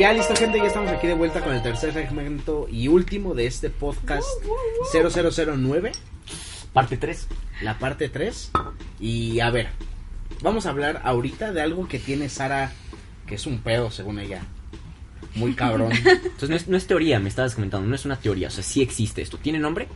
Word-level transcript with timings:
ya 0.00 0.14
listo 0.14 0.34
gente, 0.34 0.56
ya 0.56 0.64
estamos 0.64 0.90
aquí 0.90 1.06
de 1.06 1.12
vuelta 1.12 1.42
con 1.42 1.54
el 1.54 1.62
tercer 1.62 1.92
segmento 1.92 2.66
y 2.70 2.88
último 2.88 3.34
de 3.34 3.44
este 3.44 3.68
podcast 3.68 4.26
0009, 4.92 5.92
Parte 6.72 6.96
3. 6.96 7.28
la 7.60 7.78
parte 7.78 8.08
3. 8.08 8.50
Y 8.98 9.40
a 9.40 9.50
ver, 9.50 9.68
vamos 10.40 10.64
a 10.64 10.70
hablar 10.70 11.02
ahorita 11.04 11.52
de 11.52 11.60
algo 11.60 11.86
que 11.86 11.98
tiene 11.98 12.30
Sara, 12.30 12.72
que 13.26 13.34
es 13.34 13.46
un 13.46 13.58
pedo 13.58 13.90
según 13.90 14.18
ella. 14.18 14.42
Muy 15.34 15.52
cabrón. 15.52 15.92
Entonces 16.04 16.48
no 16.48 16.56
es, 16.56 16.68
no 16.68 16.78
es 16.78 16.86
teoría, 16.86 17.20
me 17.20 17.28
estabas 17.28 17.54
comentando, 17.54 17.86
no 17.86 17.94
es 17.94 18.06
una 18.06 18.16
teoría, 18.16 18.48
o 18.48 18.50
sea, 18.50 18.64
sí 18.64 18.80
existe 18.80 19.20
esto. 19.20 19.36
¿Tiene 19.36 19.58
nombre? 19.58 19.86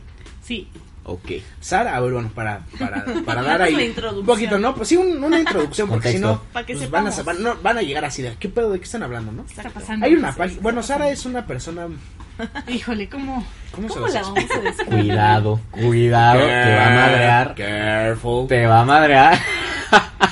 Sí. 0.43 0.67
Ok. 1.07 1.31
Sara, 1.61 1.95
a 1.95 1.99
ver, 1.99 2.13
bueno, 2.13 2.31
para, 2.33 2.61
para, 2.79 3.05
para 3.25 3.43
dar 3.43 3.61
ahí 3.61 3.93
un 4.17 4.25
poquito, 4.25 4.57
¿no? 4.57 4.73
Pues 4.73 4.89
sí, 4.89 4.97
un- 4.97 5.23
una 5.23 5.39
introducción, 5.39 5.87
porque 5.87 6.11
si 6.13 6.19
no, 6.19 6.29
Contexto. 6.29 6.53
Para 6.53 6.65
que 6.65 6.75
pues 6.75 6.89
van, 6.89 7.07
a, 7.07 7.21
van, 7.23 7.43
no, 7.43 7.55
van 7.61 7.77
a 7.77 7.81
llegar 7.83 8.05
así 8.05 8.21
de, 8.23 8.35
¿qué 8.39 8.49
pedo? 8.49 8.71
¿De 8.71 8.79
qué 8.79 8.85
están 8.85 9.03
hablando, 9.03 9.31
no? 9.31 9.45
¿Qué 9.45 9.53
está 9.53 9.69
pasando? 9.69 10.05
Hay 10.05 10.15
una 10.15 10.33
página, 10.35 10.61
bueno, 10.61 10.81
Sara 10.81 11.09
es 11.09 11.25
una 11.25 11.45
persona, 11.45 11.87
Híjole, 12.67 13.07
¿cómo? 13.07 13.45
¿cómo, 13.71 13.87
se 13.87 13.93
¿Cómo 13.93 14.07
la 14.07 14.21
vamos 14.21 14.39
a 14.51 14.59
descubrir? 14.61 15.01
Cuidado, 15.05 15.59
cuidado, 15.71 16.39
te 16.39 16.75
va 16.75 16.85
a 16.87 16.89
madrear. 16.89 17.55
Careful. 17.55 18.47
Te 18.47 18.65
va 18.65 18.81
a 18.81 18.85
madrear. 18.85 19.39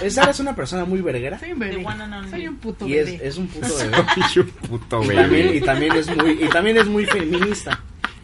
Eh, 0.02 0.10
Sara 0.10 0.32
es 0.32 0.40
una 0.40 0.56
persona 0.56 0.84
muy 0.84 1.02
verguera 1.02 1.40
Soy 1.40 1.54
un 1.54 1.60
bebé. 1.60 1.86
Soy 2.30 2.48
un 2.48 2.56
puto 2.58 2.88
y 2.88 2.98
es, 2.98 3.06
bebé. 3.06 3.28
es 3.28 3.38
un 3.38 3.48
puto 3.48 3.68
bebé. 3.78 3.96
Ay, 4.18 4.40
un 4.40 4.50
puto 4.50 5.04
y, 5.04 5.16
también, 5.16 5.56
y 5.56 5.62
también 5.62 5.96
es 5.96 6.18
muy 6.18 6.32
y 6.44 6.50
también 6.50 6.78
es 6.78 6.88
muy 6.88 7.06
feminista. 7.06 7.80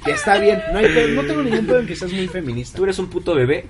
Que 0.05 0.11
está 0.11 0.39
bien, 0.39 0.61
no 0.71 0.79
hay 0.79 0.85
pedo- 0.87 1.09
no 1.15 1.23
tengo 1.23 1.43
ningún 1.43 1.65
pedo 1.65 1.79
en 1.79 1.87
que 1.87 1.95
seas 1.95 2.11
muy 2.13 2.27
feminista. 2.27 2.77
¿Tú 2.77 2.83
eres 2.85 2.97
un 2.99 3.07
puto 3.07 3.35
bebé? 3.35 3.65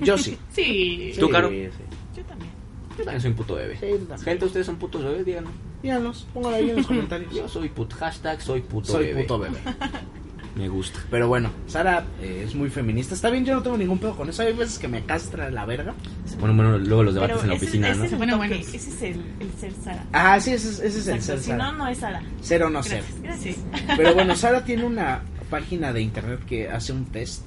Yo 0.00 0.16
sí. 0.18 0.36
Sí. 0.52 1.12
¿Tú, 1.18 1.28
Caro? 1.30 1.48
Sí, 1.50 1.68
Yo 2.16 2.22
también. 2.24 2.50
Yo 2.98 3.04
también 3.04 3.20
soy 3.20 3.30
un 3.30 3.36
puto 3.36 3.54
bebé. 3.54 3.74
sí. 3.74 3.86
También. 4.08 4.18
Gente, 4.20 4.44
ustedes 4.46 4.66
son 4.66 4.76
putos 4.76 5.04
bebés, 5.04 5.24
díganlo. 5.24 5.50
Díganos, 5.82 6.26
póngalo 6.34 6.56
ahí 6.56 6.70
en 6.70 6.76
los 6.76 6.86
comentarios. 6.88 7.34
Yo 7.34 7.48
soy 7.48 7.68
put 7.68 7.92
hashtag, 7.94 8.40
soy 8.42 8.60
puto 8.60 8.92
Soy 8.92 9.06
bebé. 9.06 9.22
puto 9.22 9.38
bebé. 9.38 9.58
Me 10.56 10.68
gusta. 10.68 10.98
Pero 11.10 11.28
bueno, 11.28 11.50
Sara 11.68 12.04
eh, 12.20 12.42
es 12.46 12.54
muy 12.54 12.70
feminista. 12.70 13.14
Está 13.14 13.30
bien, 13.30 13.44
yo 13.44 13.54
no 13.54 13.62
tengo 13.62 13.76
ningún 13.78 13.98
pedo 13.98 14.16
con 14.16 14.28
eso. 14.28 14.42
Hay 14.42 14.52
veces 14.52 14.78
que 14.78 14.88
me 14.88 15.04
castra 15.04 15.48
la 15.50 15.64
verga. 15.64 15.94
Ponen 16.40 16.56
bueno 16.56 16.76
luego 16.78 17.04
los 17.04 17.14
debates 17.14 17.36
Pero 17.36 17.44
en 17.44 17.48
la 17.50 17.54
ese, 17.56 17.64
oficina, 17.64 17.88
ese 17.88 17.98
¿no? 17.98 18.04
es 18.04 18.12
el 18.12 18.18
Bueno, 18.18 18.36
bueno. 18.36 18.54
ese 18.56 18.76
es 18.76 19.02
el, 19.02 19.20
el 19.40 19.52
ser 19.60 19.72
Sara. 19.84 20.04
Ah, 20.12 20.40
sí, 20.40 20.50
ese, 20.52 20.68
es- 20.68 20.80
ese 20.80 20.98
es 20.98 21.06
el 21.08 21.22
ser 21.22 21.38
Si 21.38 21.50
Sara. 21.50 21.64
no, 21.64 21.72
no 21.78 21.86
es 21.88 21.98
Sara. 21.98 22.22
Ser 22.40 22.62
o 22.64 22.70
no 22.70 22.82
ser. 22.82 23.04
Gracias. 23.22 23.56
Sí. 23.56 23.62
Pero 23.96 24.14
bueno, 24.14 24.34
Sara 24.34 24.64
tiene 24.64 24.84
una 24.84 25.22
página 25.48 25.92
de 25.92 26.02
internet 26.02 26.40
que 26.46 26.68
hace 26.68 26.92
un 26.92 27.04
test. 27.06 27.42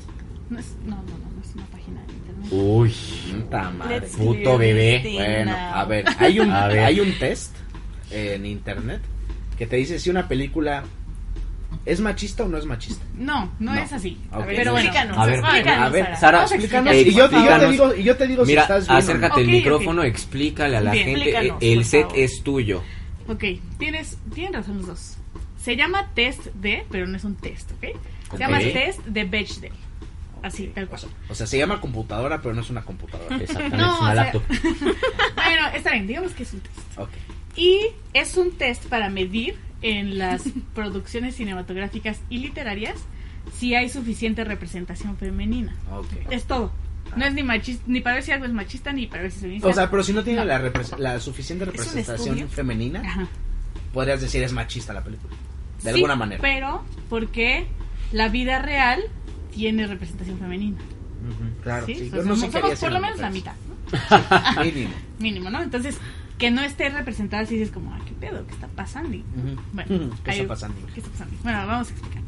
No, 0.50 0.60
es, 0.60 0.76
no, 0.86 0.96
no, 0.96 1.02
no, 1.04 1.36
no 1.36 1.42
es 1.44 1.54
una 1.56 1.66
página 1.66 2.02
de 2.06 2.14
internet. 2.14 2.48
Uy. 2.52 2.94
Puta 3.34 3.70
madre. 3.72 4.00
Let's 4.00 4.16
Puto 4.16 4.58
bebé. 4.58 5.02
Bueno, 5.14 5.52
now. 5.52 5.74
a 5.76 5.86
ver, 5.86 6.06
hay 6.20 6.40
un, 6.40 6.52
A 6.52 6.68
ver. 6.70 6.80
hay 6.80 7.00
un 7.02 7.12
test 7.20 7.54
en 8.12 8.46
internet 8.46 9.02
que 9.58 9.68
te 9.68 9.76
dice 9.76 10.00
si 10.00 10.10
una 10.10 10.28
película 10.28 10.84
es 11.86 12.00
machista 12.00 12.44
o 12.44 12.48
no 12.48 12.58
es 12.58 12.66
machista. 12.66 13.04
No, 13.18 13.52
no, 13.60 13.74
No. 13.74 13.82
es 13.82 13.92
así. 13.94 14.18
Ok. 14.32 14.46
ver, 14.46 14.56
Pero 14.56 14.72
bueno, 14.72 14.90
explícanos, 14.90 15.18
A 15.18 15.26
ver, 15.26 15.40
explícanos, 15.40 15.86
a 15.86 15.90
ver, 15.90 16.16
Sara. 16.18 16.44
Explícanos. 16.44 16.94
Y 16.96 17.14
yo, 17.14 17.26
y 17.30 17.46
yo 17.46 17.60
te 17.60 17.68
digo, 17.72 17.96
y 17.96 18.04
yo 18.04 18.18
te 18.18 18.28
digo 18.28 18.46
Mira, 18.46 18.62
si 18.62 18.72
estás 18.74 18.88
bien. 18.88 18.98
acércate 18.98 19.42
el 19.42 19.48
micrófono, 19.48 20.04
explícale 20.04 20.78
a 20.78 20.82
la 20.82 20.92
Bien, 20.92 21.06
gente. 21.08 21.22
explícanos, 21.30 21.58
el 21.62 21.86
set 21.86 22.02
favor. 22.08 22.20
es 22.20 22.44
tuyo. 22.44 22.84
Ok, 23.28 23.44
tienes, 23.80 24.18
tienen 24.34 24.54
razón 24.54 24.78
los 24.78 24.88
dos. 24.88 25.18
Se 25.62 25.76
llama 25.76 26.10
test 26.14 26.46
de, 26.56 26.86
pero 26.92 27.08
no 27.08 27.16
es 27.18 27.24
un 27.24 27.36
test, 27.36 27.72
¿ok? 27.72 27.98
Se 28.32 28.38
llama 28.38 28.60
test 28.60 29.00
de 29.06 29.24
Bechdel. 29.24 29.72
Así, 30.42 30.68
tal 30.76 30.84
O 30.84 30.88
cual. 30.88 31.00
sea, 31.00 31.10
o 31.30 31.36
sea, 31.36 31.48
se 31.48 31.58
llama 31.58 31.80
computadora, 31.80 32.42
pero 32.42 32.54
no 32.54 32.60
es 32.62 32.70
una 32.70 32.82
computadora. 32.84 33.34
Exactamente, 33.42 33.78
No, 33.78 33.94
es 33.96 34.02
una 34.02 34.14
laptop. 34.14 34.44
Bueno, 35.36 35.68
está 35.74 35.92
bien, 35.92 36.08
digamos 36.08 36.34
que 36.34 36.44
es 36.44 36.54
un 36.54 36.60
test. 36.60 36.98
Ok. 36.98 37.10
Y 37.56 37.80
es 38.14 38.36
un 38.36 38.52
test 38.58 38.86
para 38.88 39.10
medir 39.10 39.56
en 39.84 40.18
las 40.18 40.44
producciones 40.74 41.36
cinematográficas 41.36 42.20
y 42.30 42.40
literarias 42.40 42.96
si 43.60 43.76
hay 43.76 43.90
suficiente 43.90 44.44
representación 44.44 45.18
femenina. 45.18 45.76
Ok. 45.92 46.08
Es 46.32 46.46
todo. 46.46 46.72
No 47.18 47.26
es 47.26 47.34
ni 47.34 47.44
machista, 47.44 47.84
ni 47.86 48.00
para 48.02 48.16
ver 48.16 48.24
si 48.24 48.32
algo 48.32 48.46
es 48.46 48.54
machista, 48.54 48.92
ni 48.94 49.06
para 49.08 49.24
ver 49.24 49.32
si 49.32 49.36
es 49.38 49.42
feminista. 49.42 49.68
O 49.68 49.74
sea, 49.74 49.92
pero 49.92 50.02
si 50.04 50.14
no 50.14 50.24
tiene 50.24 50.40
No. 50.40 50.46
La, 50.46 50.72
la 50.98 51.20
suficiente 51.20 51.66
representación 51.66 52.50
femenina, 52.50 53.02
Ajá. 53.02 53.28
podrías 53.94 54.22
decir 54.22 54.42
es 54.42 54.54
machista 54.54 54.94
la 54.94 55.04
película. 55.04 55.34
De 55.84 55.90
Sí, 55.92 55.96
alguna 55.96 56.16
manera. 56.16 56.42
Pero 56.42 56.84
porque 57.10 57.68
la 58.14 58.30
vida 58.30 58.60
real 58.60 59.02
tiene 59.54 59.86
representación 59.86 60.40
femenina. 60.40 60.78
Claro, 61.62 61.86
¿sí? 61.86 62.10
no 62.12 62.36
sé 62.36 62.52
somos, 62.52 62.80
por 62.80 62.92
lo 62.92 63.00
menos 63.00 63.20
la 63.20 63.30
mitad, 63.30 63.54
¿no? 63.68 64.64
Mínimo. 64.64 64.94
mínimo, 65.20 65.50
¿no? 65.50 65.62
Entonces, 65.62 65.98
que 66.44 66.52
no 66.52 66.62
esté 66.62 66.90
representada 66.90 67.46
si 67.46 67.56
dices 67.56 67.72
como, 67.74 67.94
ah, 67.94 68.00
¿qué 68.06 68.12
pedo? 68.14 68.46
¿Qué 68.46 68.52
está 68.54 68.68
pasando? 68.68 69.18
Bueno, 69.72 70.14
¿Qué 70.26 70.32
hay- 70.32 70.40
está 70.42 70.48
pasando? 70.50 70.78
¿Qué 70.94 71.00
está 71.00 71.10
pasando? 71.12 71.36
Bueno, 71.42 71.66
vamos 71.68 71.88
a 71.88 71.92
explicar. 71.94 72.22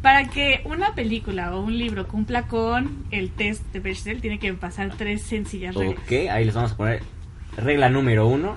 Para 0.00 0.24
que 0.30 0.62
una 0.64 0.94
película 0.94 1.54
o 1.54 1.60
un 1.62 1.76
libro 1.76 2.08
cumpla 2.08 2.46
con 2.46 3.04
el 3.10 3.30
test 3.30 3.62
de 3.74 3.80
Bechdel, 3.80 4.22
tiene 4.22 4.38
que 4.38 4.54
pasar 4.54 4.94
tres 4.96 5.20
sencillas 5.22 5.74
reglas. 5.74 5.98
Ok, 6.02 6.12
ahí 6.30 6.46
les 6.46 6.54
vamos 6.54 6.72
a 6.72 6.76
poner 6.78 7.02
regla 7.58 7.90
número 7.90 8.26
uno. 8.26 8.54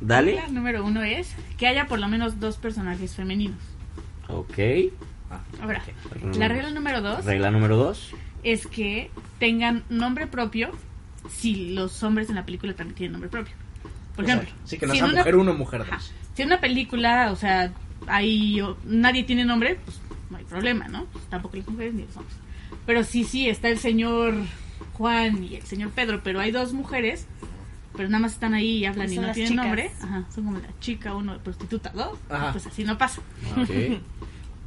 Dale. 0.00 0.34
La 0.34 0.48
número 0.48 0.84
uno 0.84 1.04
es 1.04 1.32
que 1.56 1.68
haya 1.68 1.86
por 1.86 2.00
lo 2.00 2.08
menos 2.08 2.40
dos 2.40 2.56
personajes 2.56 3.14
femeninos. 3.14 3.60
Ok. 4.28 4.58
Ah, 5.30 5.40
Ahora, 5.62 5.82
la 6.36 6.48
regla 6.48 6.70
número 6.70 7.00
dos 7.00 7.24
Regla 7.24 7.52
número 7.52 7.76
dos. 7.76 8.12
es 8.42 8.66
que 8.66 9.08
tengan 9.38 9.84
nombre 9.88 10.26
propio 10.26 10.72
si 11.30 11.74
los 11.74 12.02
hombres 12.02 12.28
en 12.28 12.34
la 12.34 12.44
película 12.44 12.74
también 12.74 12.96
tienen 12.96 13.12
nombre 13.12 13.30
propio. 13.30 13.54
Por 14.14 14.24
o 14.24 14.26
sea, 14.26 14.36
ejemplo, 14.36 14.54
sí, 14.64 14.78
que 14.78 14.86
no 14.86 14.92
si 14.92 14.98
sea 14.98 15.08
una- 15.08 15.18
mujer 15.18 15.36
uno, 15.36 15.54
mujer 15.54 15.82
Ajá. 15.82 15.96
dos. 15.96 16.12
Si 16.34 16.42
en 16.42 16.48
una 16.48 16.60
película, 16.60 17.30
o 17.32 17.36
sea, 17.36 17.72
ahí 18.06 18.60
o- 18.60 18.76
nadie 18.84 19.24
tiene 19.24 19.44
nombre, 19.44 19.78
pues 19.84 20.00
no 20.30 20.36
hay 20.38 20.44
problema, 20.44 20.88
¿no? 20.88 21.04
Pues, 21.06 21.24
tampoco 21.26 21.56
las 21.56 21.68
mujeres 21.68 21.94
ni 21.94 22.02
los 22.04 22.16
hombres. 22.16 22.36
Pero 22.86 23.04
sí, 23.04 23.24
sí, 23.24 23.48
está 23.48 23.68
el 23.68 23.78
señor 23.78 24.34
Juan 24.94 25.44
y 25.44 25.56
el 25.56 25.62
señor 25.62 25.90
Pedro, 25.90 26.20
pero 26.22 26.40
hay 26.40 26.50
dos 26.50 26.72
mujeres, 26.72 27.26
pero 27.96 28.08
nada 28.08 28.20
más 28.22 28.32
están 28.32 28.54
ahí 28.54 28.78
y 28.78 28.86
hablan 28.86 29.10
Y 29.10 29.14
y 29.14 29.18
no 29.18 29.32
tienen 29.32 29.52
chicas. 29.52 29.64
nombre. 29.66 29.90
Ajá, 30.02 30.24
son 30.34 30.44
como 30.44 30.58
la 30.58 30.68
chica 30.80 31.14
uno, 31.14 31.38
prostituta 31.38 31.90
dos, 31.94 32.18
Ajá. 32.30 32.52
pues 32.52 32.66
así 32.66 32.84
no 32.84 32.96
pasa. 32.98 33.20
Ok. 33.56 33.70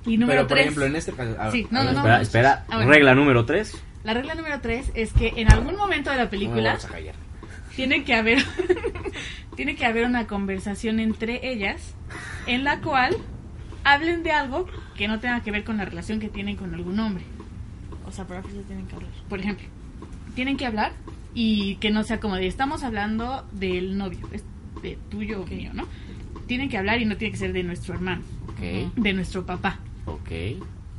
Y 0.08 0.18
número 0.18 0.42
Pero, 0.42 0.48
por 0.48 0.56
tres, 0.58 0.62
ejemplo, 0.68 0.86
en 0.86 0.96
este 0.98 1.14
caso... 1.14 1.36
a 1.42 1.44
ver, 1.46 1.52
Sí, 1.52 1.68
no, 1.72 1.80
a 1.80 1.84
no, 1.86 1.92
no. 1.94 1.98
espera, 1.98 2.22
espera. 2.22 2.66
Ah. 2.70 2.86
Regla 2.86 3.16
número 3.16 3.44
tres. 3.46 3.76
la 4.04 4.14
regla 4.14 4.36
número 4.36 4.62
tres 4.62 4.92
es 4.94 5.12
que 5.14 5.34
en 5.38 5.52
algún 5.52 5.76
momento 5.78 6.12
de 6.12 6.18
la 6.18 6.26
no 6.26 6.26
me 6.26 6.30
película 6.30 6.70
vamos 6.74 6.86
a 6.86 6.90
callar. 6.90 7.16
Tiene 7.76 8.04
que 8.04 8.14
haber 8.14 8.44
tiene 9.56 9.76
que 9.76 9.86
haber 9.86 10.06
una 10.06 10.28
conversación 10.28 11.00
entre 11.00 11.50
ellas 11.50 11.96
en 12.48 12.64
la 12.64 12.82
cual 12.82 13.16
hablen 13.84 14.24
de 14.24 14.32
algo 14.32 14.68
que 14.96 15.08
no 15.08 15.20
tenga 15.20 15.42
que 15.42 15.52
ver 15.52 15.64
con 15.64 15.78
la 15.78 15.86
relación 15.86 16.20
que 16.20 16.30
tienen 16.30 16.56
con 16.56 16.74
algún 16.74 17.00
hombre. 17.00 17.24
O 18.06 18.12
sea, 18.12 18.26
por 18.26 18.38
ejemplo, 18.38 18.62
tienen 18.64 18.88
que 18.88 18.96
hablar. 18.96 19.12
Por 19.30 19.40
ejemplo, 19.40 19.68
tienen 20.34 20.58
que 20.58 20.66
hablar 20.66 20.94
y 21.34 21.76
que 21.78 21.92
no 21.92 22.04
sea 22.04 22.20
como 22.20 22.36
de 22.36 22.48
estamos 22.48 22.84
hablando 22.84 23.48
del 23.52 23.98
novio, 23.98 24.28
es 24.32 24.44
de 24.82 24.98
tuyo 25.10 25.42
o 25.42 25.48
mío, 25.48 25.72
¿no? 25.74 25.88
Tienen 26.48 26.70
que 26.70 26.78
hablar 26.78 27.02
y 27.02 27.06
no 27.06 27.18
tiene 27.18 27.32
que 27.32 27.38
ser 27.38 27.54
de 27.54 27.64
nuestro 27.64 27.94
hermano, 27.94 28.24
de 28.60 29.14
nuestro 29.14 29.46
papá. 29.46 29.80
Ok. 30.06 30.32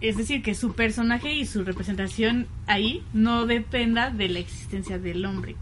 Es 0.00 0.16
decir, 0.16 0.42
que 0.42 0.54
su 0.54 0.75
personaje 0.75 1.32
y 1.32 1.47
su 1.47 1.65
representación 1.65 2.47
ahí 2.66 3.03
no 3.12 3.47
dependa 3.47 4.10
de 4.10 4.28
la 4.28 4.41
existencia 4.41 4.98
del 4.98 5.25
hombre, 5.25 5.56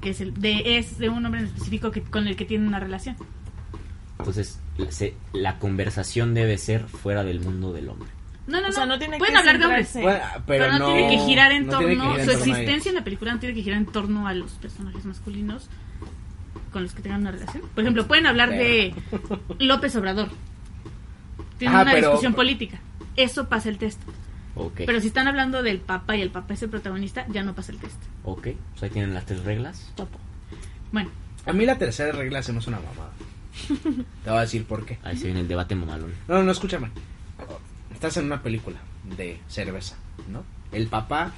que 0.00 0.10
es 0.10 0.20
el 0.20 0.34
de 0.34 0.78
es 0.78 0.98
de 0.98 1.08
un 1.08 1.24
hombre 1.24 1.40
en 1.40 1.46
específico 1.46 1.90
que 1.90 2.02
con 2.02 2.26
el 2.28 2.36
que 2.36 2.44
tiene 2.44 2.66
una 2.66 2.80
relación. 2.80 3.16
Entonces, 4.18 4.58
la, 4.76 4.90
se- 4.92 5.14
la 5.32 5.58
conversación 5.58 6.34
debe 6.34 6.58
ser 6.58 6.84
fuera 6.88 7.22
del 7.24 7.40
mundo 7.40 7.72
del 7.72 7.88
hombre. 7.88 8.08
No, 8.46 8.60
no, 8.62 8.68
O 8.68 8.72
sea, 8.72 8.86
no, 8.86 8.98
tiene 8.98 9.18
pueden 9.18 9.34
que 9.34 9.38
hablar 9.40 9.58
de 9.58 9.64
hombres, 9.66 9.92
Bueno, 9.94 10.18
pero, 10.46 10.64
pero, 10.64 10.78
no, 10.78 10.86
tiene 10.86 11.10
que 11.10 11.18
girar 11.26 11.52
en 11.52 11.66
no 11.66 11.72
torno, 11.72 11.86
que 11.88 11.94
girar 11.96 12.18
en 12.20 12.24
su 12.26 12.32
torno 12.38 12.44
existencia 12.54 12.88
en 12.88 12.94
la 12.94 13.04
película 13.04 13.32
no 13.34 13.40
tiene 13.40 13.54
que 13.54 13.62
girar 13.62 13.78
en 13.78 13.86
torno 13.86 14.26
a 14.26 14.32
los 14.34 14.52
personajes 14.52 15.04
masculinos 15.04 15.68
con 16.72 16.82
los 16.82 16.94
que 16.94 17.02
tengan 17.02 17.20
una 17.20 17.30
relación. 17.32 17.62
Por 17.74 17.82
ejemplo, 17.84 18.06
pueden 18.06 18.26
hablar 18.26 18.50
de 18.50 18.94
López 19.58 19.94
Obrador. 19.96 20.28
Tienen 21.58 21.74
Ajá, 21.74 21.82
una 21.84 21.92
pero- 21.92 22.08
discusión 22.08 22.34
política. 22.34 22.80
Eso 23.16 23.48
pasa 23.48 23.68
el 23.68 23.78
test. 23.78 24.00
Pero 24.86 25.00
si 25.00 25.06
están 25.08 25.28
hablando 25.28 25.62
del 25.62 25.78
papá 25.78 26.16
y 26.16 26.22
el 26.22 26.30
papá 26.30 26.54
es 26.54 26.62
el 26.62 26.70
protagonista, 26.70 27.26
ya 27.28 27.42
no 27.42 27.54
pasa 27.54 27.72
el 27.72 27.78
test. 27.78 27.96
Ok. 28.24 28.48
Pues 28.72 28.82
ahí 28.82 28.90
tienen 28.90 29.14
las 29.14 29.24
tres 29.26 29.44
reglas. 29.44 29.92
Topo. 29.94 30.18
Bueno, 30.92 31.10
A 31.46 31.52
mí 31.52 31.64
la 31.66 31.78
tercera 31.78 32.12
regla 32.12 32.42
se 32.42 32.52
me 32.52 32.58
hace 32.58 32.68
una 32.70 32.80
mamada. 32.80 33.10
Te 34.24 34.30
voy 34.30 34.38
a 34.38 34.42
decir 34.42 34.64
por 34.64 34.84
qué. 34.86 34.98
Ahí 35.02 35.16
se 35.16 35.24
viene 35.26 35.40
el 35.40 35.48
debate 35.48 35.74
mamalón. 35.74 36.12
No, 36.28 36.42
no, 36.42 36.50
escúchame. 36.52 36.90
Estás 37.92 38.16
en 38.18 38.26
una 38.26 38.42
película 38.42 38.78
de 39.16 39.40
cerveza, 39.48 39.96
¿no? 40.28 40.44
El 40.72 40.86
papá 40.88 41.32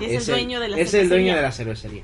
Y 0.00 0.04
es, 0.06 0.28
el 0.28 0.34
dueño 0.34 0.60
de 0.60 0.68
la 0.68 0.78
es 0.78 0.94
el 0.94 1.08
dueño 1.08 1.32
cervecería. 1.32 1.36
de 1.36 1.42
la 1.42 1.52
cervecería. 1.52 2.02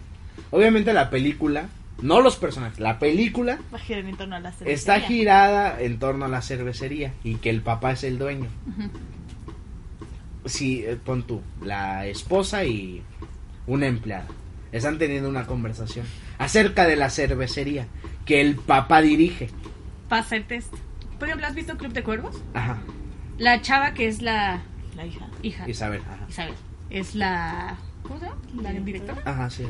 Obviamente 0.51 0.93
la 0.93 1.11
película, 1.11 1.69
no 2.03 2.21
los 2.21 2.37
personajes, 2.37 2.79
la 2.81 2.99
película 2.99 3.59
Va 3.73 3.79
a 3.79 3.81
girar 3.81 4.05
en 4.05 4.17
torno 4.17 4.37
a 4.37 4.41
la 4.41 4.51
cervecería. 4.53 4.75
está 4.75 5.01
girada 5.01 5.81
en 5.81 5.99
torno 5.99 6.25
a 6.27 6.29
la 6.29 6.43
cervecería 6.43 7.13
y 7.25 7.37
que 7.37 7.51
el 7.51 7.61
papá 7.63 7.93
es 7.93 8.05
el 8.05 8.19
dueño. 8.19 8.49
Ujú. 8.69 8.91
Si, 10.45 10.85
eh, 10.85 10.97
pon 11.03 11.23
tú, 11.23 11.41
la 11.63 12.07
esposa 12.07 12.65
y 12.65 13.03
una 13.67 13.87
empleada 13.87 14.27
están 14.73 14.99
teniendo 14.99 15.29
una 15.29 15.47
conversación 15.47 16.05
acerca 16.39 16.87
de 16.87 16.97
la 16.97 17.09
cervecería 17.11 17.87
que 18.27 18.41
el 18.41 18.57
papá 18.57 19.01
dirige. 19.03 19.49
pasa 20.09 20.37
el 20.37 20.45
test. 20.45 20.73
Por 21.19 21.29
ejemplo, 21.29 21.47
¿has 21.47 21.55
visto 21.55 21.77
Club 21.77 21.93
de 21.93 22.03
Cuervos? 22.03 22.43
Ajá. 22.55 22.79
La 23.39 23.61
chava 23.63 23.95
que 23.95 24.07
es 24.09 24.21
la 24.21 24.63
La 24.97 25.07
hija. 25.07 25.27
hija. 25.43 25.69
Isabel, 25.69 26.03
ajá. 26.03 26.27
Isabel. 26.29 26.55
Es 26.91 27.15
la... 27.15 27.77
¿Cómo 28.03 28.19
se 28.21 28.27
llama? 28.27 28.37
La 28.63 28.73
directora. 28.73 29.23
Ajá, 29.25 29.49
sí. 29.51 29.65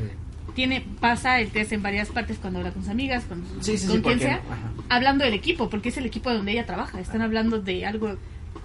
Tiene, 0.54 0.84
pasa 1.00 1.40
el 1.40 1.50
test 1.50 1.72
en 1.72 1.82
varias 1.82 2.08
partes 2.08 2.38
cuando 2.38 2.58
habla 2.58 2.72
con 2.72 2.82
sus 2.82 2.90
amigas, 2.90 3.24
con, 3.24 3.44
Sí, 3.60 3.76
sí, 3.78 3.86
con 3.86 3.96
sí, 3.98 4.02
quien 4.02 4.18
sea. 4.20 4.36
no, 4.46 4.52
ajá. 4.52 4.72
Hablando 4.88 5.24
del 5.24 5.34
equipo, 5.34 5.70
porque 5.70 5.88
es 5.90 5.96
el 5.98 6.06
equipo 6.06 6.32
donde 6.32 6.52
ella 6.52 6.66
trabaja. 6.66 7.00
Están 7.00 7.22
hablando 7.22 7.60
de 7.60 7.86
algo 7.86 8.16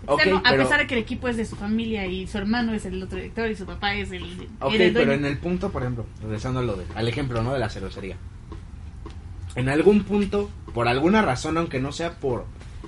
Ok, 0.06 0.20
externo, 0.20 0.40
a 0.46 0.50
pero- 0.52 0.64
pesar 0.64 0.80
de 0.80 0.88
que 0.88 0.96
el 0.96 1.02
equipo 1.02 1.28
es 1.28 1.38
de 1.38 1.46
su 1.46 1.56
familia 1.56 2.06
y 2.08 2.26
su 2.28 2.38
hermano 2.38 2.74
es 2.74 2.86
el 2.86 3.02
otro 3.02 3.18
director 3.18 3.50
y 3.50 3.56
su 3.56 3.66
papá 3.66 3.94
es 3.96 4.12
el, 4.12 4.48
Ok, 4.60 4.74
el 4.74 4.94
pero 4.94 5.14
en 5.14 5.26
el 5.26 5.38
punto, 5.38 5.72
por 5.72 5.82
ejemplo, 5.84 6.06
regresando 6.22 6.60
a 6.60 6.64
lo 6.64 6.76
de, 6.76 6.86
al 6.96 7.08
ejemplo, 7.08 7.42
¿no? 7.44 7.54
De 7.54 7.60
la 7.60 7.70
cervecería. 7.70 8.18
En 9.56 9.68
algún 9.70 10.04
punto, 10.04 10.50
por 10.74 10.88
alguna 10.88 11.22
razón, 11.22 11.58
aunque 11.58 11.80
no 11.80 11.92
sea 11.92 12.14
por, 12.20 12.46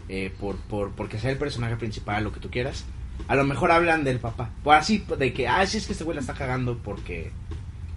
eh, 0.09 0.31
por, 0.39 0.55
por, 0.57 0.91
porque 0.91 1.19
sea 1.19 1.31
el 1.31 1.37
personaje 1.37 1.75
principal, 1.75 2.23
lo 2.23 2.31
que 2.31 2.39
tú 2.39 2.49
quieras, 2.49 2.85
a 3.27 3.35
lo 3.35 3.43
mejor 3.43 3.71
hablan 3.71 4.03
del 4.03 4.19
papá. 4.19 4.49
Por 4.63 4.75
así, 4.75 5.03
de 5.17 5.33
que, 5.33 5.47
ah, 5.47 5.65
sí, 5.65 5.77
es 5.77 5.85
que 5.87 5.93
este 5.93 6.03
güey 6.03 6.15
la 6.15 6.21
está 6.21 6.33
cagando 6.33 6.77
porque 6.77 7.31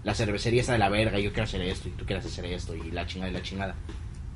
la 0.02 0.14
cervecería 0.14 0.60
está 0.60 0.72
de 0.72 0.78
la 0.78 0.88
verga, 0.88 1.18
y 1.18 1.24
yo 1.24 1.30
quiero 1.30 1.44
hacer 1.44 1.62
esto, 1.62 1.88
y 1.88 1.92
tú 1.92 2.04
quieres 2.04 2.26
hacer 2.26 2.44
esto, 2.46 2.74
y 2.74 2.90
la 2.90 3.06
chingada 3.06 3.30
y 3.30 3.34
la 3.34 3.42
chingada. 3.42 3.74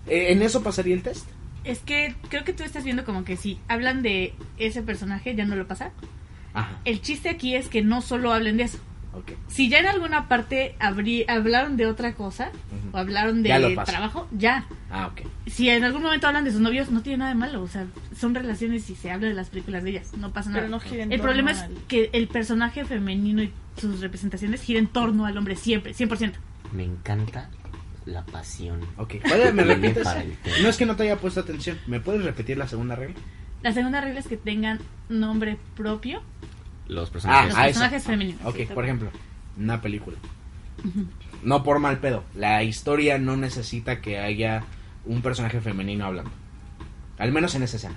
Eh, 0.07 0.33
¿En 0.33 0.43
eso 0.43 0.63
pasaría 0.63 0.95
el 0.95 1.03
test? 1.03 1.27
Es 1.65 1.81
que 1.81 2.15
creo 2.29 2.45
que 2.45 2.53
tú 2.53 2.63
estás 2.63 2.85
viendo 2.85 3.05
como 3.05 3.25
que 3.25 3.37
si 3.37 3.59
hablan 3.69 4.03
de 4.03 4.35
ese 4.59 4.83
personaje 4.83 5.35
ya 5.35 5.45
no 5.45 5.57
lo 5.57 5.67
pasa. 5.67 5.91
Ajá, 6.55 6.79
El 6.85 7.01
chiste 7.03 7.29
aquí 7.29 7.55
es 7.55 7.69
que 7.69 7.83
no 7.83 8.01
solo 8.01 8.33
hablen 8.33 8.57
de 8.57 8.65
eso. 8.65 8.79
ok. 9.13 9.33
Si 9.49 9.69
ya 9.69 9.79
en 9.81 9.87
alguna 9.87 10.29
parte 10.29 10.75
abrí- 10.81 11.25
hablaron 11.29 11.77
de 11.77 11.87
otra 11.87 12.15
cosa 12.15 12.51
o 12.93 12.97
hablaron 12.99 13.43
Ya 13.45 13.59
lo 13.59 13.69
de 13.69 13.77
trabajo, 13.77 14.29
ya. 14.33 14.65
Ah, 14.91 15.09
ok. 15.09 15.23
Si 15.47 15.69
en 15.69 15.85
algún 15.85 16.03
momento 16.03 16.27
hablan 16.27 16.45
de 16.45 16.53
sus 16.53 16.61
novios, 16.61 16.91
no 16.91 17.03
tiene 17.03 17.19
nada 17.19 17.31
de 17.31 17.35
malo. 17.37 17.63
O 17.63 17.69
sea, 17.69 17.87
son 18.17 18.35
relaciones 18.35 18.89
y 18.89 18.95
se 18.95 19.11
habla 19.11 19.29
de 19.29 19.35
las 19.35 19.51
películas 19.51 19.85
de 19.85 19.91
ellas. 19.91 20.13
No 20.17 20.33
pasa 20.33 20.49
nada. 20.51 20.63
Pero 20.63 20.71
no 20.71 20.81
gira 20.81 21.03
en 21.03 21.13
el 21.13 21.19
torno 21.19 21.25
problema 21.33 21.51
es 21.53 21.65
que 21.89 22.09
el 22.15 22.29
personaje 22.29 22.85
femenino 22.87 23.43
y 23.43 23.53
sus 23.77 24.01
representaciones 24.01 24.63
giran 24.63 24.85
en 24.85 24.89
torno 24.91 25.27
al 25.27 25.37
hombre 25.37 25.55
siempre, 25.57 25.93
100%. 25.93 26.33
Me 26.73 26.85
encanta 26.85 27.51
la 28.09 28.25
pasión. 28.25 28.81
Ok. 28.97 29.17
¿Puedes- 29.23 29.55
¿Me 29.55 29.65
repites? 29.65 30.07
No 30.63 30.69
es 30.69 30.77
que 30.77 30.87
no 30.87 30.97
te 30.97 31.05
haya 31.05 31.17
puesto 31.17 31.41
atención. 31.41 31.79
¿Me 31.87 32.01
puedes 32.01 32.25
repetir 32.25 32.57
la 32.59 32.67
segunda 32.69 32.97
regla? 32.97 33.17
La 33.63 33.73
segunda 33.73 34.01
regla 34.01 34.21
es 34.21 34.27
que 34.29 34.37
tengan 34.37 34.79
nombre 35.09 35.59
propio 35.77 36.23
Los 36.87 37.09
Ah, 37.09 37.13
personajes. 37.13 37.49
los 37.51 37.59
ah, 37.59 37.65
personajes 37.65 38.03
eso. 38.03 38.11
femeninos. 38.11 38.41
Ok, 38.45 38.57
Sí, 38.57 38.67
por 38.73 38.85
ejemplo, 38.85 39.11
una 39.59 39.81
película. 39.83 40.17
No 41.43 41.63
por 41.63 41.79
mal 41.81 41.99
pedo. 41.99 42.25
La 42.35 42.63
historia 42.63 43.19
no 43.19 43.37
necesita 43.37 44.01
que 44.01 44.19
haya 44.19 44.65
un 45.05 45.21
personaje 45.23 45.61
femenino 45.61 46.07
hablando. 46.07 46.31
Al 47.19 47.33
menos 47.33 47.55
en 47.57 47.63
esa 47.65 47.77
escena. 47.77 47.97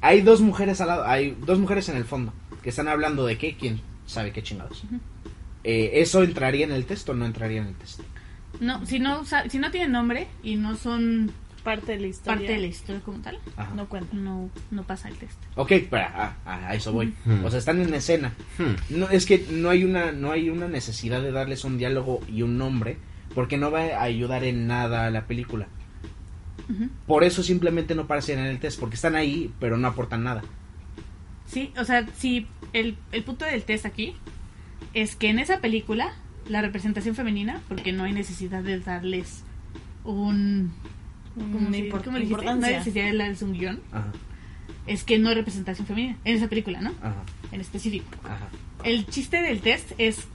Hay 0.00 0.22
dos 0.22 0.40
mujeres 0.40 0.80
al 0.80 0.88
lado, 0.88 1.04
hay 1.06 1.36
dos 1.46 1.58
mujeres 1.58 1.88
en 1.88 1.96
el 1.96 2.04
fondo 2.04 2.32
que 2.62 2.70
están 2.70 2.88
hablando 2.88 3.24
de 3.26 3.36
qué, 3.38 3.56
quién 3.56 3.80
sabe 4.06 4.32
qué 4.32 4.42
chingados. 4.42 4.82
Eh, 5.64 5.90
¿Eso 6.00 6.22
entraría 6.22 6.64
en 6.64 6.72
el 6.72 6.86
texto 6.86 7.12
o 7.12 7.14
no 7.14 7.24
entraría 7.26 7.60
en 7.60 7.68
el 7.68 7.74
texto? 7.74 8.02
No, 8.60 8.84
si 8.86 8.98
no, 8.98 9.24
si 9.48 9.58
no 9.58 9.70
tienen 9.70 9.92
nombre 9.92 10.28
y 10.42 10.56
no 10.56 10.76
son 10.76 11.30
Parte 11.64 11.92
de 11.92 12.00
la 12.00 12.06
historia. 12.08 12.38
parte 12.38 12.52
de 12.54 12.58
la 12.58 12.66
historia 12.66 13.00
como 13.02 13.18
tal, 13.18 13.38
Ajá. 13.56 13.72
No 13.76 13.88
cuenta. 13.88 14.16
no, 14.16 14.50
no 14.72 14.82
pasa 14.82 15.08
el 15.08 15.14
test. 15.16 15.38
Ok, 15.54 15.72
pero 15.88 16.02
a, 16.06 16.34
a- 16.44 16.68
a 16.68 16.74
eso 16.74 16.92
voy. 16.92 17.14
O 17.44 17.50
sea, 17.50 17.60
están 17.60 17.80
en 17.80 17.94
escena. 17.94 18.32
Hmm. 18.58 18.74
No, 18.98 19.08
es 19.10 19.26
que 19.26 19.46
no 19.50 19.70
hay 19.70 19.84
una 19.84 20.10
no 20.10 20.32
hay 20.32 20.50
una 20.50 20.66
necesidad 20.66 21.22
de 21.22 21.30
darles 21.30 21.64
un 21.64 21.78
diálogo 21.78 22.20
y 22.28 22.42
un 22.42 22.58
nombre 22.58 22.96
porque 23.34 23.58
no 23.58 23.70
va 23.70 23.80
a 23.80 24.02
ayudar 24.02 24.42
en 24.42 24.66
nada 24.66 25.06
a 25.06 25.10
la 25.10 25.26
película. 25.28 25.68
Por 27.06 27.22
eso 27.22 27.42
simplemente 27.42 27.94
no 27.94 28.02
aparecen 28.02 28.38
en 28.38 28.46
el 28.46 28.58
test 28.58 28.80
porque 28.80 28.94
están 28.96 29.14
ahí, 29.14 29.52
pero 29.60 29.76
no 29.76 29.88
aportan 29.88 30.24
nada. 30.24 30.42
Sí, 31.46 31.72
o 31.76 31.84
sea, 31.84 32.06
si 32.16 32.46
el, 32.72 32.96
el 33.12 33.22
punto 33.24 33.44
del 33.44 33.62
test 33.64 33.84
aquí 33.84 34.14
es 34.94 35.14
que 35.16 35.28
en 35.28 35.38
esa 35.38 35.60
película 35.60 36.14
la 36.48 36.60
representación 36.62 37.14
femenina, 37.14 37.60
porque 37.68 37.92
no 37.92 38.04
hay 38.04 38.12
necesidad 38.12 38.62
de 38.62 38.78
darles 38.80 39.42
un... 40.04 40.72
¿cómo 41.34 41.58
Una 41.58 41.70
se- 41.70 41.88
impor- 41.90 42.04
cómo 42.04 42.18
dijiste? 42.18 42.44
No 42.44 42.50
hay 42.50 42.56
importancia. 42.56 42.78
necesidad 42.78 43.04
de 43.10 43.16
darles 43.18 43.42
un 43.42 43.52
guion, 43.52 43.80
Ajá, 43.92 44.12
es 44.86 45.04
que 45.04 45.18
no 45.18 45.28
hay 45.28 45.34
representación 45.36 45.86
femenina 45.86 46.16
en 46.24 46.36
esa 46.36 46.48
película, 46.48 46.80
¿no? 46.80 46.90
ajá, 47.00 47.22
En 47.52 47.60
específico. 47.60 48.06
ajá. 48.24 48.48
El 48.84 49.06
chiste 49.06 49.40
del 49.40 49.60
test 49.60 49.92
es 49.98 50.26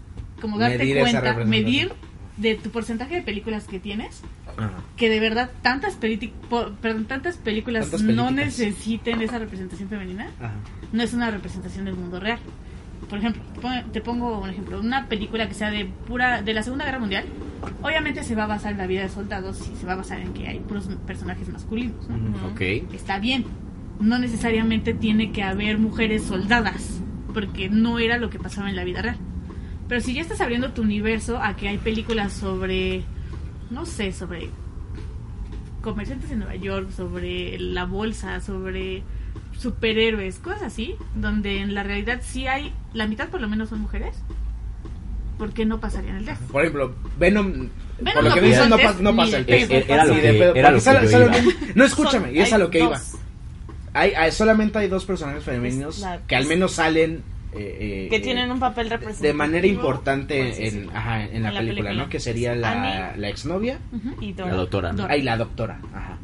como 0.42 0.58
darte 0.58 0.78
Medir 0.78 1.00
cuenta, 1.00 1.34
medir 1.46 1.92
de 2.38 2.56
tu 2.56 2.70
porcentaje 2.70 3.16
de 3.16 3.22
películas 3.24 3.66
que 3.66 3.80
tienes, 3.80 4.22
Ajá. 4.58 4.72
que 4.96 5.10
de 5.10 5.20
verdad 5.20 5.50
tantas, 5.64 5.96
perdón, 5.98 7.06
tantas 7.06 7.36
películas 7.38 7.90
Tantas 7.90 8.04
no 8.04 8.32
necesiten 8.32 9.22
esa 9.22 9.40
representación 9.40 9.90
femenina, 9.90 10.32
Ajá. 10.40 10.54
no 10.94 11.04
es 11.04 11.14
una 11.14 11.30
representación 11.32 11.86
del 11.86 11.96
mundo 11.96 12.20
real. 12.20 12.40
Por 13.10 13.20
ejemplo, 13.20 13.42
te 13.94 14.02
pongo- 14.02 14.40
un 14.40 14.50
ejemplo, 14.50 14.80
una 14.80 15.08
película 15.08 15.48
que 15.48 15.54
sea 15.54 15.70
de 15.72 15.86
pura 15.86 16.42
de 16.42 16.54
la 16.54 16.62
Segunda 16.64 16.84
Guerra 16.86 17.00
Mundial, 17.00 17.26
obviamente 17.82 18.24
se 18.24 18.36
va 18.36 18.44
a 18.44 18.48
basar 18.48 18.74
en 18.74 18.78
la 18.80 18.88
vida 18.88 19.02
de 19.02 19.10
soldados 19.10 19.70
y 19.74 19.78
se 19.78 19.86
va 19.86 19.94
a 19.94 19.98
basar 19.98 20.20
en 20.20 20.34
que 20.34 20.48
hay 20.48 20.60
puros 20.60 20.90
personajes 21.06 21.48
masculinos, 21.50 22.08
¿no? 22.10 22.16
Ujú. 22.16 22.48
Ok. 22.54 22.62
Está 22.94 23.20
bien. 23.20 23.46
No 24.00 24.20
necesariamente 24.20 24.94
tiene 24.94 25.32
que 25.32 25.42
haber 25.44 25.78
mujeres 25.78 26.24
soldadas, 26.24 27.02
porque 27.34 27.70
no 27.70 27.98
era 28.00 28.18
lo 28.18 28.30
que 28.30 28.40
pasaba 28.40 28.70
en 28.70 28.76
la 28.76 28.84
vida 28.84 29.02
real. 29.02 29.18
Pero 29.88 30.02
si 30.02 30.14
ya 30.14 30.22
estás 30.22 30.42
abriendo 30.42 30.74
tu 30.74 30.82
universo 30.82 31.42
a 31.42 31.56
que 31.56 31.70
hay 31.70 31.78
películas 31.78 32.34
sobre, 32.34 33.04
no 33.72 33.86
sé, 33.86 34.12
sobre 34.12 34.50
comerciantes 35.82 36.30
en 36.32 36.40
Nueva 36.40 36.56
York, 36.56 36.92
sobre 36.92 37.58
la 37.60 37.86
bolsa, 37.86 38.42
sobre 38.42 39.04
superhéroes, 39.58 40.38
cosas 40.40 40.62
así, 40.64 40.96
donde 41.16 41.62
en 41.62 41.74
la 41.74 41.84
realidad 41.84 42.22
sí 42.24 42.48
hay, 42.48 42.74
la 42.94 43.08
mitad 43.08 43.30
por 43.30 43.42
lo 43.42 43.48
menos 43.48 43.70
son 43.70 43.80
mujeres, 43.82 44.16
¿por 45.38 45.54
qué 45.54 45.66
no 45.66 45.80
pasarían 45.80 46.18
el 46.18 46.26
test? 46.26 46.42
Por 46.44 46.62
ejemplo, 46.64 46.96
Venom, 47.18 47.70
Venom 48.00 48.14
por 48.14 48.24
lo 48.24 48.30
no 48.30 48.36
que 48.36 48.40
el 48.54 48.70
no, 48.70 48.78
pasa 48.78 48.98
no 49.02 49.16
pasa 49.16 49.38
el 49.38 49.46
test. 49.46 49.72
Eh, 49.72 49.86
era 49.88 50.06
lo 50.06 50.14
que- 50.16 50.22
de 50.22 50.50
era 50.60 50.72
lo 50.72 50.80
que 50.80 51.08
yo 51.12 51.22
iba. 51.22 51.32
No, 51.76 51.86
escúchame, 51.86 52.32
y 52.34 52.40
es 52.40 52.54
a 52.54 52.58
lo 52.58 52.70
que 52.70 52.80
iba. 52.80 52.90
dos 52.98 53.16
Hay, 53.94 54.14
hay- 54.14 54.32
solamente 54.32 54.78
hay 54.78 54.88
dos 54.88 55.06
personajes 55.06 55.44
femeninos 55.44 56.00
la- 56.00 56.20
que 56.28 56.36
al 56.36 56.46
menos 56.46 56.74
salen 56.74 57.24
eh, 57.54 58.06
eh, 58.06 58.08
Que 58.12 58.20
tienen 58.20 58.52
un 58.52 58.60
papel 58.60 58.90
representativo. 58.90 59.28
de 59.28 59.34
manera 59.34 59.62
por 59.62 59.70
importante 59.72 60.52
así 60.52 60.64
en, 60.64 60.74
decirlo. 60.76 60.92
ajá, 60.94 61.24
en 61.24 61.42
la 61.44 61.52
película, 61.54 61.94
¿no? 61.94 62.10
Que 62.10 62.20
sería 62.20 62.54
la, 62.56 63.16
la 63.18 63.30
exnovia 63.30 63.80
Ujú. 63.92 64.22
Y 64.22 64.34
La 64.34 64.52
doctora. 64.54 64.94
¿no? 64.94 65.08
Ah, 65.10 65.18
y 65.18 65.24
la 65.24 65.38
doctora. 65.38 65.80
Ajá. 65.94 66.18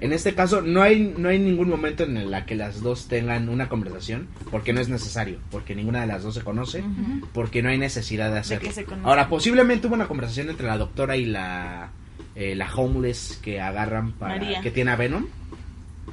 En 0.00 0.12
este 0.12 0.34
caso 0.34 0.60
no 0.62 0.82
hay 0.82 1.14
no 1.18 1.28
hay 1.28 1.38
ningún 1.40 1.68
momento 1.68 2.04
en 2.04 2.16
el 2.16 2.44
que 2.44 2.54
las 2.54 2.80
dos 2.82 3.08
tengan 3.08 3.48
una 3.48 3.68
conversación 3.68 4.28
porque 4.50 4.72
no 4.72 4.80
es 4.80 4.88
necesario, 4.88 5.38
porque 5.50 5.74
ninguna 5.74 6.02
de 6.02 6.06
las 6.06 6.22
dos 6.22 6.34
se 6.34 6.42
conoce, 6.42 6.84
porque 7.32 7.62
no 7.62 7.68
hay 7.70 7.78
necesidad 7.78 8.32
de 8.32 8.38
hacerlo. 8.38 8.70
Ahora 9.04 9.28
posiblemente 9.28 9.86
hubo 9.88 9.94
una 9.96 10.06
conversación 10.06 10.50
entre 10.50 10.66
la 10.68 10.78
doctora 10.78 11.16
y 11.16 11.24
la 11.24 11.90
eh, 12.36 12.54
la 12.54 12.72
homeless 12.72 13.40
que 13.42 13.60
agarran 13.60 14.12
para 14.12 14.36
María. 14.36 14.60
que 14.60 14.70
tiene 14.70 14.92
a 14.92 14.96
Venom. 14.96 15.26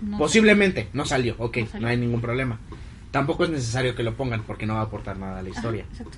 No. 0.01 0.17
Posiblemente, 0.17 0.89
no 0.93 1.05
salió, 1.05 1.35
ok, 1.37 1.57
No 1.79 1.87
hay 1.87 1.97
ningún 1.97 2.19
problema. 2.21 2.59
Tampoco 3.11 3.45
es 3.45 3.49
necesario 3.51 3.95
que 3.95 4.03
lo 4.03 4.15
pongan 4.15 4.41
porque 4.43 4.65
no 4.65 4.73
va 4.73 4.81
a 4.81 4.83
aportar 4.83 5.17
nada 5.17 5.39
a 5.39 5.41
la 5.43 5.49
Ajá, 5.49 5.57
historia. 5.59 5.85
exacto. 5.91 6.17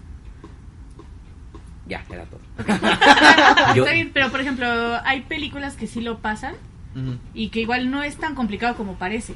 Ya, 1.88 2.04
era 2.10 2.24
todo. 2.26 2.40
Yo- 3.76 3.84
Está 3.84 3.94
bien, 3.94 4.12
pero 4.14 4.30
por 4.32 4.40
ejemplo, 4.42 4.66
hay 5.06 5.22
películas 5.22 5.76
que 5.76 5.88
sí 5.88 6.02
lo 6.02 6.20
pasan 6.20 6.56
y 7.34 7.50
que 7.50 7.62
igual 7.62 7.92
no 7.92 8.04
es 8.04 8.18
tan 8.18 8.34
complicado 8.36 8.76
como 8.76 8.94
parece. 8.96 9.34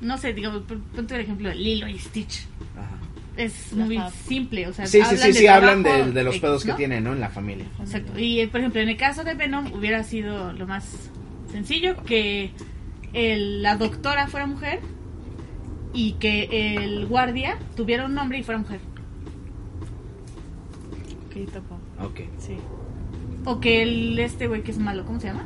No 0.00 0.18
sé, 0.18 0.32
digamos, 0.34 0.62
ponte 0.94 1.14
el 1.14 1.20
ejemplo 1.22 1.48
de 1.48 1.54
Lilo 1.54 1.88
y 1.88 1.98
Stitch. 1.98 2.46
Ajá. 2.76 2.96
Es 3.36 3.72
Ajá. 3.72 3.76
muy 3.84 3.98
simple, 4.28 4.68
o 4.68 4.72
sea, 4.72 4.86
Sí, 4.86 4.98
sí, 4.98 5.02
hablan 5.02 5.18
sí, 5.18 5.26
de 5.26 5.32
sí, 5.34 5.46
hablan 5.48 5.82
de, 5.82 6.12
de 6.12 6.22
los 6.24 6.38
pedos 6.38 6.64
que 6.64 6.72
tienen, 6.74 7.04
¿no? 7.04 7.12
En 7.12 7.20
la 7.20 7.30
familia. 7.30 7.66
Exacto. 7.80 8.18
Y 8.18 8.40
eh, 8.40 8.48
por 8.48 8.60
ejemplo, 8.60 8.80
en 8.80 8.88
el 8.90 8.96
caso 8.96 9.24
de 9.24 9.34
Venom 9.34 9.72
hubiera 9.72 10.04
sido 10.04 10.52
lo 10.52 10.66
más 10.66 11.10
sencillo 11.50 11.96
que 12.04 12.50
el- 13.12 13.62
la 13.62 13.76
doctora 13.76 14.26
fuera 14.28 14.46
mujer 14.46 14.80
y 15.92 16.12
que 16.14 16.76
el 16.76 17.06
guardia 17.06 17.58
tuviera 17.76 18.04
un 18.06 18.14
nombre 18.14 18.38
y 18.38 18.42
fuera 18.44 18.58
mujer. 18.60 18.80
Ok, 21.26 21.50
topo. 21.52 21.78
Ok. 22.04 22.20
Sí. 22.38 22.56
O 23.44 23.60
que 23.60 23.82
el 23.82 24.18
este 24.18 24.46
güey 24.46 24.62
que 24.62 24.70
es 24.70 24.78
malo, 24.78 25.04
¿cómo 25.04 25.20
se 25.20 25.28
llama? 25.28 25.44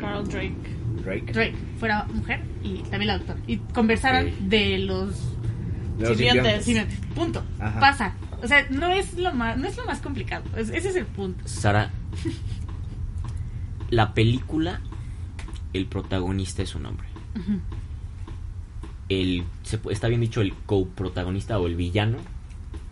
Carl 0.00 0.26
Drake. 0.28 0.54
Drake. 1.02 1.32
Drake 1.32 1.54
fuera 1.78 2.04
mujer 2.12 2.40
y 2.62 2.78
también 2.82 3.06
la 3.08 3.18
doctora. 3.18 3.38
Y 3.46 3.56
conversaran 3.58 4.26
Ok. 4.28 4.32
de 4.40 4.78
los 4.78 5.10
De 5.98 6.08
los 6.08 6.16
Simbiontes. 6.64 6.98
Punto. 7.14 7.42
Ajá. 7.58 7.80
Pasa. 7.80 8.14
O 8.42 8.46
sea, 8.48 8.66
no 8.70 8.88
es 8.90 9.14
lo 9.18 9.32
más, 9.34 9.58
no 9.58 9.68
es 9.68 9.76
lo 9.76 9.84
más 9.84 10.00
complicado. 10.00 10.44
Es- 10.56 10.70
ese 10.70 10.88
es 10.88 10.96
el 10.96 11.06
punto. 11.06 11.46
Sara, 11.46 11.90
la 13.90 14.14
película, 14.14 14.80
el 15.72 15.86
protagonista 15.86 16.62
es 16.62 16.74
un 16.74 16.86
hombre. 16.86 17.06
El, 19.08 19.44
se 19.62 19.78
está 19.90 20.08
bien 20.08 20.20
dicho 20.20 20.40
el 20.40 20.54
coprotagonista 20.54 21.58
o 21.58 21.66
el 21.66 21.74
villano, 21.76 22.18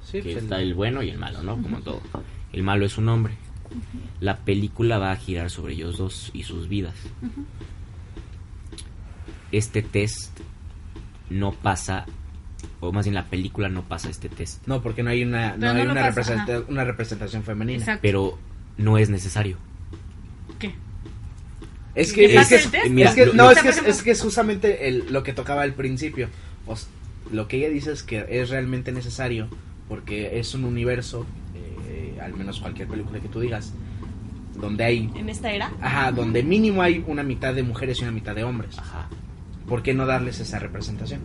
Sí, 0.05 0.19
que 0.21 0.33
pues, 0.33 0.37
está 0.43 0.61
el 0.61 0.75
bueno 0.75 1.03
y 1.03 1.11
el 1.11 1.19
malo, 1.19 1.43
¿no? 1.43 1.61
Como 1.63 1.79
todo. 1.81 2.01
El 2.53 2.63
malo 2.63 2.85
es 2.87 2.99
un 2.99 3.09
hombre. 3.09 3.35
La 4.21 4.39
película 4.39 4.99
va 4.99 5.13
a 5.13 5.17
girar 5.17 5.51
sobre 5.51 5.75
ellos 5.75 5.99
dos 5.99 6.31
y 6.35 6.43
sus 6.43 6.69
vidas. 6.69 6.95
Este 9.53 9.83
test 9.83 10.39
no 11.31 11.53
pasa, 11.53 12.07
o 12.81 12.93
más 12.93 13.05
bien 13.07 13.15
la 13.15 13.27
película 13.27 13.69
no 13.69 13.83
pasa 13.83 14.09
este 14.11 14.29
test, 14.29 14.67
No, 14.67 14.83
porque 14.83 15.03
no 15.03 15.11
hay 15.11 15.23
una, 15.23 15.57
no 15.57 15.71
hay 15.71 15.79
no 15.79 15.85
lo 15.87 15.93
una, 15.93 16.01
pasa, 16.03 16.11
representa- 16.35 16.57
ajá. 16.59 16.65
una 16.69 16.85
representación 16.85 17.43
femenina. 17.43 17.79
Exacto. 17.81 18.01
pero 18.03 18.39
no 18.77 18.99
es 18.99 19.11
necesario. 19.11 19.57
¿Qué? 20.59 20.75
Es 21.95 22.13
¿Que 22.13 22.35
es 22.37 22.49
test? 22.49 22.75
mira, 22.91 23.11
es 23.11 23.15
que- 23.17 23.27
lo- 23.27 23.33
no, 23.35 23.45
lo- 23.45 23.51
es 23.51 23.63
que, 23.63 23.69
es, 23.71 23.75
sea, 23.77 23.89
es 23.89 24.03
que 24.03 24.11
es 24.13 24.21
justamente 24.23 24.89
el- 24.89 25.13
lo 25.13 25.23
que 25.23 25.33
tocaba 25.33 25.63
al 25.63 25.75
principio. 25.75 26.29
O 26.67 26.75
s- 26.75 26.87
lo 27.33 27.49
que 27.49 27.57
ella 27.59 27.69
dice 27.71 27.93
es 27.93 28.03
que 28.03 28.25
es 28.29 28.51
realmente 28.51 28.93
necesario 28.93 29.49
porque 29.89 30.39
es 30.39 30.55
un 30.55 30.65
universo, 30.65 31.27
eh, 31.89 32.19
al 32.23 32.35
menos 32.35 32.61
cualquier 32.61 32.89
película 32.89 33.21
que 33.21 33.29
tú 33.29 33.41
digas, 33.41 33.73
donde 34.55 34.85
hay, 34.85 35.11
En 35.17 35.29
esta 35.29 35.51
era. 35.51 35.73
ajá, 35.81 36.13
donde 36.13 36.43
mínimo 36.43 36.83
hay 36.83 37.03
una 37.07 37.23
mitad 37.23 37.55
de 37.55 37.63
mujeres 37.63 37.99
y 38.01 38.03
una 38.03 38.13
mitad 38.13 38.35
de 38.35 38.45
hombres. 38.45 38.79
Ajá. 38.79 39.09
¿Por 39.69 39.83
qué 39.83 39.95
no 39.95 40.07
darles 40.07 40.41
esa 40.41 40.59
representación? 40.59 41.21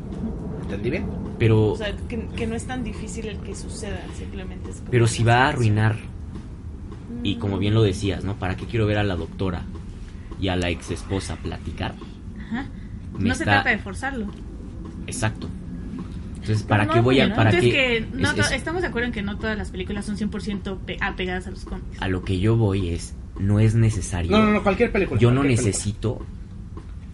¿Entendí 0.63 0.89
bien? 0.89 1.05
Pero, 1.39 1.71
O 1.71 1.75
sea, 1.77 1.95
que, 2.07 2.27
que 2.35 2.47
no 2.47 2.55
es 2.55 2.65
tan 2.65 2.83
difícil 2.83 3.27
el 3.27 3.37
que 3.39 3.55
suceda, 3.55 3.99
simplemente 4.17 4.69
es 4.69 4.77
como 4.77 4.91
pero 4.91 5.07
si 5.07 5.23
va 5.23 5.45
a 5.45 5.49
arruinar, 5.49 5.97
y 7.23 7.35
como 7.35 7.57
bien 7.57 7.73
lo 7.73 7.83
decías, 7.83 8.23
¿no? 8.23 8.35
¿Para 8.37 8.55
qué 8.55 8.65
quiero 8.65 8.85
ver 8.85 8.97
a 8.97 9.03
la 9.03 9.15
doctora 9.15 9.63
y 10.39 10.49
a 10.49 10.55
la 10.55 10.69
ex 10.69 10.91
esposa 10.91 11.35
platicar? 11.37 11.95
Ajá. 12.47 12.65
Me 13.17 13.29
No 13.29 13.35
se 13.35 13.43
trata 13.45 13.69
de 13.69 13.77
forzarlo. 13.77 14.27
Exacto. 15.07 15.47
Entonces, 16.35 16.63
¿para 16.63 16.85
no 16.85 16.93
qué 16.93 16.99
voy 16.99 17.19
a...? 17.21 17.33
¿Para 17.35 17.51
Entonces 17.51 17.71
qué? 17.73 18.05
que 18.11 18.17
no 18.17 18.29
es- 18.29 18.35
to- 18.35 18.41
es- 18.41 18.51
estamos 18.51 18.81
de 18.81 18.89
acuerdo 18.89 19.07
en 19.07 19.13
que 19.13 19.21
no 19.21 19.37
todas 19.37 19.57
las 19.57 19.71
películas 19.71 20.05
son 20.05 20.17
100% 20.17 20.77
pe- 20.79 20.97
apegadas 20.99 21.47
a 21.47 21.51
los 21.51 21.63
cómics. 21.63 22.01
a 22.01 22.07
lo 22.09 22.23
que 22.25 22.39
yo 22.39 22.57
voy 22.57 22.89
es, 22.89 23.15
no 23.39 23.59
es 23.59 23.75
necesario. 23.75 24.31
No, 24.31 24.43
no, 24.43 24.51
no, 24.51 24.63
cualquier 24.63 24.91
película. 24.91 25.19
Yo 25.21 25.31
no 25.31 25.41
película. 25.43 25.65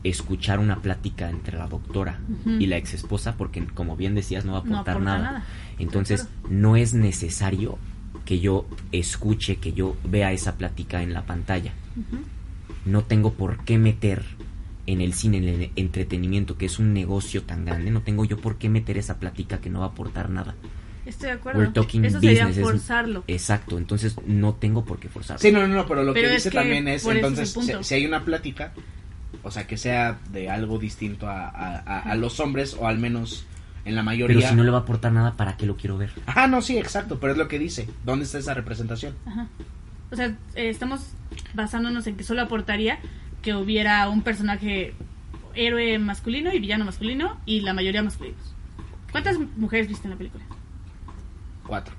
Escuchar 0.03 0.60
una 0.60 0.82
plática 0.82 1.29
entre 1.29 1.58
la 1.58 1.68
doctora 1.68 2.20
y 2.46 2.68
la 2.68 2.77
ex 2.77 2.94
esposa 2.94 3.36
porque, 3.38 3.65
como 3.68 3.96
bien 3.98 4.15
decías, 4.15 4.46
no 4.46 4.53
va 4.53 4.60
a 4.60 4.63
No 4.63 4.74
aportar 4.75 4.96
aporta 4.96 5.18
nada. 5.18 5.32
nada. 5.32 5.46
Entonces, 5.77 6.27
no 6.50 6.75
es 6.75 6.94
necesario 6.94 7.77
que 8.25 8.39
yo 8.39 8.65
escuche, 8.91 9.58
que 9.58 9.74
yo 9.74 9.98
vea 10.06 10.32
esa 10.32 10.56
plática 10.58 11.01
en 11.03 11.13
la 11.13 11.25
pantalla. 11.25 11.74
No 12.86 13.03
tengo 13.03 13.34
por 13.34 13.63
qué 13.65 13.77
meter 13.77 14.24
en 14.88 15.01
el 15.01 15.13
cine, 15.13 15.38
en 15.38 15.48
el 15.62 15.72
entretenimiento, 15.75 16.58
que 16.58 16.65
es 16.65 16.79
un 16.79 16.94
negocio 16.94 17.44
tan 17.44 17.65
grande, 17.65 17.91
no 17.91 18.01
tengo 18.01 18.25
yo 18.25 18.38
por 18.38 18.58
qué 18.58 18.70
meter 18.70 18.98
esa 18.98 19.20
plática 19.20 19.60
que 19.60 19.70
no 19.70 19.79
va 19.82 19.88
a 19.88 19.89
aportar 19.89 20.29
nada. 20.29 20.56
Estoy 21.06 21.27
de 21.27 21.34
acuerdo. 21.34 21.60
We're 21.60 21.72
talking 21.74 22.06
Eso 22.06 22.20
sería 22.20 22.46
business. 22.46 22.58
es- 22.58 22.63
forzarlo. 22.72 23.24
Exacto, 23.27 23.77
entonces 23.77 24.15
no 24.25 24.53
tengo 24.56 24.86
por 24.86 25.00
qué 25.00 25.10
forzarlo. 25.10 25.39
Sí, 25.41 25.51
no, 25.51 25.60
no, 25.68 25.75
no, 25.75 25.86
pero 25.88 26.03
lo 26.03 26.13
Pero 26.13 26.27
que 26.29 26.34
dice 26.36 26.50
que 26.50 26.58
también 26.58 26.88
es, 26.88 27.06
entonces, 27.06 27.56
si 27.82 27.94
hay 27.96 28.06
una 28.06 28.24
plática, 28.25 28.74
o 29.43 29.51
sea, 29.51 29.67
que 29.67 29.77
sea 29.77 30.19
de 30.31 30.50
algo 30.50 30.77
distinto 30.79 31.27
a, 31.27 31.48
a- 31.50 31.77
a- 31.79 32.00
a 32.12 32.15
los 32.15 32.39
hombres, 32.39 32.75
o 32.79 32.88
al 32.88 32.98
menos 33.00 33.46
en 33.86 33.96
la 33.96 34.03
mayoría. 34.03 34.38
Pero 34.38 34.50
si 34.50 34.55
no 34.55 34.63
le 34.63 34.72
va 34.72 34.79
a 34.79 34.81
aportar 34.81 35.12
nada, 35.12 35.34
¿para 35.34 35.58
qué 35.58 35.65
lo 35.65 35.75
quiero 35.77 35.98
ver? 35.98 36.12
Ajá, 36.25 36.48
no, 36.48 36.62
sí, 36.62 36.77
exacto, 36.77 37.19
pero 37.19 37.34
es 37.34 37.38
lo 37.38 37.48
que 37.48 37.60
dice. 37.60 37.89
¿Dónde 38.05 38.25
está 38.25 38.38
esa 38.38 38.53
representación? 38.53 39.15
Ajá. 39.25 39.48
O 40.12 40.15
sea, 40.15 40.27
eh, 40.55 40.69
estamos 40.69 41.13
basándonos 41.53 42.05
en 42.08 42.15
que 42.17 42.24
solo 42.24 42.41
aportaría 42.41 43.00
que 43.41 43.53
hubiera 43.55 44.08
un 44.10 44.22
personaje 44.24 44.93
héroe 45.55 45.98
masculino 46.00 46.51
y 46.53 46.60
villano 46.60 46.86
masculino 46.86 47.38
y 47.46 47.62
la 47.62 47.74
mayoría 47.74 48.03
masculinos. 48.03 48.39
¿Cuántas 49.12 49.38
mujeres 49.58 49.88
viste 49.88 50.05
en 50.08 50.12
la 50.12 50.17
película? 50.17 50.43
Cuatro. 51.65 51.93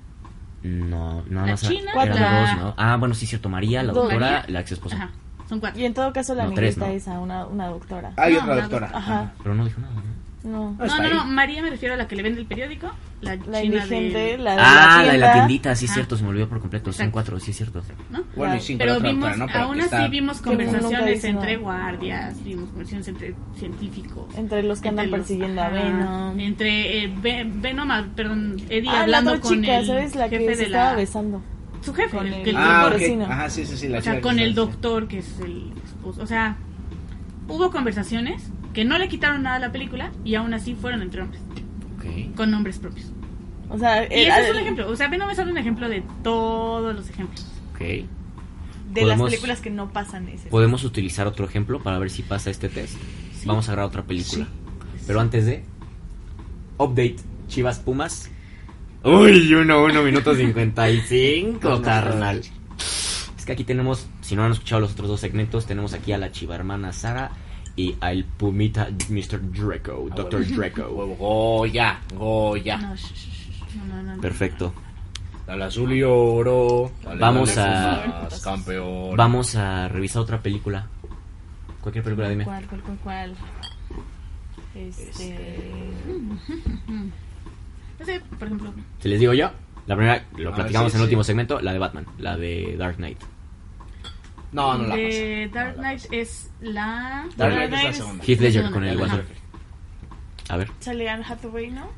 No, 0.63 1.23
nada 1.27 1.45
La 1.47 1.51
más. 1.53 1.61
china, 1.61 1.91
la- 1.95 2.05
dos, 2.05 2.57
¿no? 2.61 2.73
Ah, 2.77 2.95
bueno, 2.97 3.15
sí, 3.15 3.25
cierto. 3.25 3.49
María, 3.49 3.81
la 3.83 3.93
doctora, 3.93 4.19
María. 4.19 4.45
la 4.47 4.59
ex 4.61 4.73
esposa. 4.73 4.95
Ajá, 4.95 5.09
son 5.51 5.59
cuatro. 5.59 5.81
Y 5.81 5.83
en 5.85 5.93
todo 5.93 6.13
caso 6.13 6.33
la 6.33 6.45
No, 6.45 6.53
tres, 6.53 6.77
negrita 6.77 6.87
¿no? 6.87 6.97
esa, 6.97 7.19
una, 7.19 7.45
una 7.45 7.67
doctora. 7.67 8.13
Hay 8.15 8.33
No, 8.35 8.39
otra 8.39 8.55
la 8.55 8.61
doctora. 8.61 8.89
Ajá. 8.93 9.33
Pero 9.43 9.53
no 9.53 9.65
dijo 9.65 9.81
nada, 9.81 9.93
¿no? 9.95 10.01
No. 10.43 10.75
Ah, 10.79 10.87
No. 11.13 11.25
María 11.25 11.61
me 11.61 11.69
refiero 11.69 11.93
a 11.93 11.97
la 11.97 12.07
que 12.07 12.15
le 12.15 12.23
vende 12.23 12.39
el 12.39 12.47
periódico, 12.47 12.89
la, 13.19 13.35
La 13.35 13.61
china 13.61 13.75
indigente, 13.83 14.17
de... 14.17 14.37
la 14.39 14.55
de 14.55 14.61
Ah, 14.61 14.95
la 15.01 15.05
la 15.07 15.11
de 15.11 15.17
la 15.19 15.33
tiendita, 15.33 15.75
sí, 15.75 15.85
es 15.85 15.93
cierto, 15.93 16.15
se 16.17 16.23
me 16.23 16.29
olvidó 16.29 16.47
por 16.49 16.59
completo. 16.61 16.85
Son 16.85 16.93
Exacto. 17.07 17.11
cuatro, 17.11 17.39
sí, 17.41 17.51
es 17.51 17.57
cierto. 17.57 17.83
¿no? 18.09 18.21
Bueno, 18.35 18.55
y 18.55 18.59
cinco 18.61 18.79
Pero 18.79 18.93
la 18.93 18.97
otra 18.97 19.09
vimos, 19.09 19.29
doctora, 19.29 19.45
¿no? 19.45 19.53
Pero 19.53 19.65
aún 19.65 19.75
así 19.79 19.83
está- 19.85 20.07
vimos 20.07 20.41
conversaciones 20.41 21.23
entre 21.25 21.51
nada. 21.57 21.63
guardias, 21.63 22.43
vimos 22.43 22.69
conversaciones 22.69 23.07
entre 23.09 23.35
científicos. 23.59 24.35
Entre 24.35 24.63
los 24.63 24.79
que 24.81 24.89
andan 24.89 25.11
los- 25.11 25.19
persiguiendo 25.19 25.61
a 25.61 25.69
Venom. 25.69 26.39
Entre 26.39 27.03
eh, 27.03 27.13
Ve- 27.21 27.45
Venom, 27.47 27.91
ah, 27.91 28.07
perdón, 28.15 28.57
Eddie 28.69 28.89
Ah, 28.89 28.93
la 28.93 29.01
hablando 29.01 29.39
con 29.41 29.61
chica, 29.61 29.77
el 29.77 29.85
¿sabes? 29.85 30.15
La 30.15 30.27
que 30.29 30.39
jefe 30.39 30.53
se 30.55 30.59
de 30.61 30.65
estaba 30.65 30.89
la... 30.91 30.95
besando. 30.95 31.41
Su 31.81 31.93
jefe, 31.93 32.15
con 32.17 32.27
el, 32.27 32.33
el- 32.35 32.43
que 32.43 32.49
el 32.51 32.57
Ah, 32.57 32.81
doctor, 32.81 32.93
ok. 32.93 32.99
vecino. 32.99 33.25
Ajá, 33.25 33.49
sí, 33.49 33.65
sí, 33.65 33.77
sí. 33.77 33.87
La 33.87 33.99
o 33.99 34.01
sea, 34.01 34.21
con 34.21 34.35
que 34.37 34.43
el 34.43 34.53
doctor, 34.55 35.07
que 35.07 35.17
es 35.19 35.39
el 35.39 35.71
esposo. 35.85 36.21
O 36.21 36.27
sea, 36.27 36.57
hubo 37.47 37.71
conversaciones 37.71 38.43
que 38.73 38.85
no 38.85 38.97
le 38.97 39.07
quitaron 39.09 39.43
nada 39.43 39.55
a 39.57 39.59
la 39.59 39.71
película 39.71 40.11
y 40.23 40.35
aún 40.35 40.53
así 40.53 40.75
fueron 40.75 41.01
entre 41.01 41.21
hombres, 41.23 41.41
Ok. 41.97 42.35
con 42.35 42.51
nombres 42.51 42.77
propios. 42.79 43.07
O 43.69 43.77
sea, 43.77 44.03
Y 44.03 44.21
era- 44.23 44.39
ese 44.39 44.49
es 44.49 44.53
un 44.55 44.61
ejemplo. 44.61 44.89
O 44.89 44.95
sea, 44.95 45.07
Venom 45.07 45.29
es 45.29 45.37
solo 45.37 45.51
un 45.51 45.57
ejemplo 45.57 45.89
de 45.89 46.03
todos 46.23 46.95
los 46.95 47.09
ejemplos. 47.09 47.45
Ok. 47.73 48.05
de 48.93 49.05
las 49.05 49.21
películas 49.21 49.61
que 49.61 49.69
no 49.69 49.93
pasan 49.93 50.27
ese. 50.27 50.49
¿Podemos 50.49 50.83
utilizar 50.83 51.25
otro 51.25 51.45
ejemplo 51.45 51.81
para 51.81 51.97
ver 51.97 52.09
si 52.09 52.23
pasa 52.23 52.49
este 52.49 52.67
test? 52.67 52.97
Vamos 53.45 53.69
a 53.69 53.71
grabar 53.71 53.87
otra 53.87 54.03
película. 54.03 54.47
Pero 55.07 55.21
antes 55.21 55.45
de... 55.45 55.63
Update. 56.77 57.15
Chivas 57.47 57.79
Pumas. 57.79 58.29
Uy, 59.03 59.53
1, 59.53 59.83
1 59.83 60.03
minuto 60.03 60.35
55, 60.35 61.81
carnal. 61.81 62.41
Es 62.77 63.45
que 63.45 63.51
aquí 63.53 63.63
tenemos, 63.63 64.07
si 64.21 64.35
no 64.35 64.43
han 64.43 64.51
escuchado 64.51 64.81
los 64.81 64.91
otros 64.91 65.07
dos 65.09 65.19
segmentos, 65.19 65.65
tenemos 65.65 65.93
aquí 65.93 66.11
a 66.13 66.17
la 66.19 66.31
chiva 66.31 66.53
hermana 66.55 66.93
Sara 66.93 67.31
y 67.75 67.95
al 67.99 68.25
Pumita 68.25 68.89
Mr. 69.09 69.41
Draco, 69.51 70.07
Ah, 70.11 70.15
Dr. 70.15 70.41
bueno. 70.45 70.57
Draco. 70.57 71.15
Goya, 71.19 71.99
Goya. 72.15 72.77
No, 72.77 72.95
no, 74.03 74.15
no. 74.15 74.21
Perfecto. 74.21 74.73
Dale 75.47 75.63
azul 75.63 75.91
y 75.93 76.03
oro. 76.03 76.91
Dale, 77.03 77.19
Vamos 77.19 77.55
dale, 77.55 78.13
a- 78.13 78.29
campeón. 78.43 79.15
Vamos 79.17 79.55
a 79.55 79.87
revisar 79.87 80.21
otra 80.21 80.39
película. 80.41 80.87
Cualquier 81.81 82.03
película, 82.03 82.29
dime. 82.29 82.43
¿Cuál, 82.43 82.67
cuál, 82.67 82.81
cuál, 82.81 82.97
cuál? 83.03 83.35
Este... 84.75 85.89
No 88.01 88.05
sé, 88.07 88.19
por 88.37 88.47
ejemplo, 88.47 88.73
Se 88.99 89.07
les 89.09 89.19
digo 89.19 89.33
yo. 89.33 89.51
La 89.85 89.95
primera, 89.95 90.25
lo 90.37 90.49
A 90.49 90.51
ver, 90.51 90.55
platicamos 90.55 90.91
sí, 90.91 90.95
en 90.95 91.01
el 91.01 91.03
sí. 91.03 91.09
último 91.09 91.23
segmento, 91.23 91.59
la 91.61 91.71
de 91.73 91.79
Batman, 91.79 92.05
la 92.17 92.35
de 92.35 92.75
Dark 92.77 92.95
Knight. 92.97 93.19
No, 94.51 94.77
no 94.77 94.87
la 94.87 94.95
de 94.95 95.49
pasa. 95.51 95.63
Dark 95.65 95.75
Knight 95.77 96.01
es 96.11 96.51
la... 96.61 97.27
Dark 97.37 97.53
Knight 97.53 97.73
es 97.73 97.83
la 97.83 97.93
segunda. 97.93 98.23
Heath 98.25 98.39
Ledger 98.41 98.71
con 98.71 98.83
el 98.83 98.97
Guasón. 98.97 99.23
A 100.49 100.57
ver. 100.57 100.71
Sale 100.79 101.09
Anne 101.09 101.23
Hathaway, 101.27 101.71
¿no? 101.71 101.89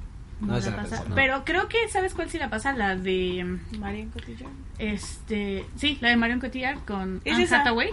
No, 0.41 0.57
esa 0.57 0.71
la 0.71 0.75
pasa. 0.75 0.89
tercera. 0.89 1.09
No. 1.09 1.15
Pero 1.15 1.45
creo 1.45 1.67
que, 1.69 1.87
¿sabes 1.89 2.13
cuál 2.13 2.29
sí 2.29 2.37
la 2.37 2.49
pasa? 2.49 2.73
La 2.73 2.95
de... 2.95 3.59
Marion 3.79 4.09
Cotillard. 4.09 4.51
Este... 4.77 5.65
Sí, 5.77 5.97
la 6.01 6.09
de 6.09 6.17
Marion 6.17 6.39
Cotillard 6.39 6.79
con 6.85 7.21
¿Es 7.23 7.33
Anne 7.35 7.43
esa? 7.45 7.61
Hathaway. 7.61 7.91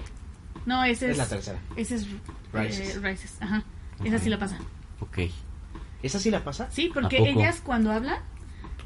No, 0.66 0.82
ese 0.84 1.06
es... 1.06 1.12
Es 1.12 1.18
la 1.18 1.28
tercera. 1.28 1.58
Ese 1.76 1.94
es... 1.94 2.06
Rises. 2.52 2.96
eh, 2.96 3.00
Rises, 3.00 3.36
ajá. 3.40 3.62
Esa 4.04 4.18
sí 4.18 4.28
la 4.28 4.38
pasa. 4.38 4.58
Ok. 5.00 5.18
¿Esa 6.02 6.18
sí 6.18 6.30
la 6.30 6.42
pasa? 6.44 6.68
Sí, 6.70 6.90
porque 6.92 7.18
ellas 7.18 7.60
cuando 7.64 7.92
hablan, 7.92 8.18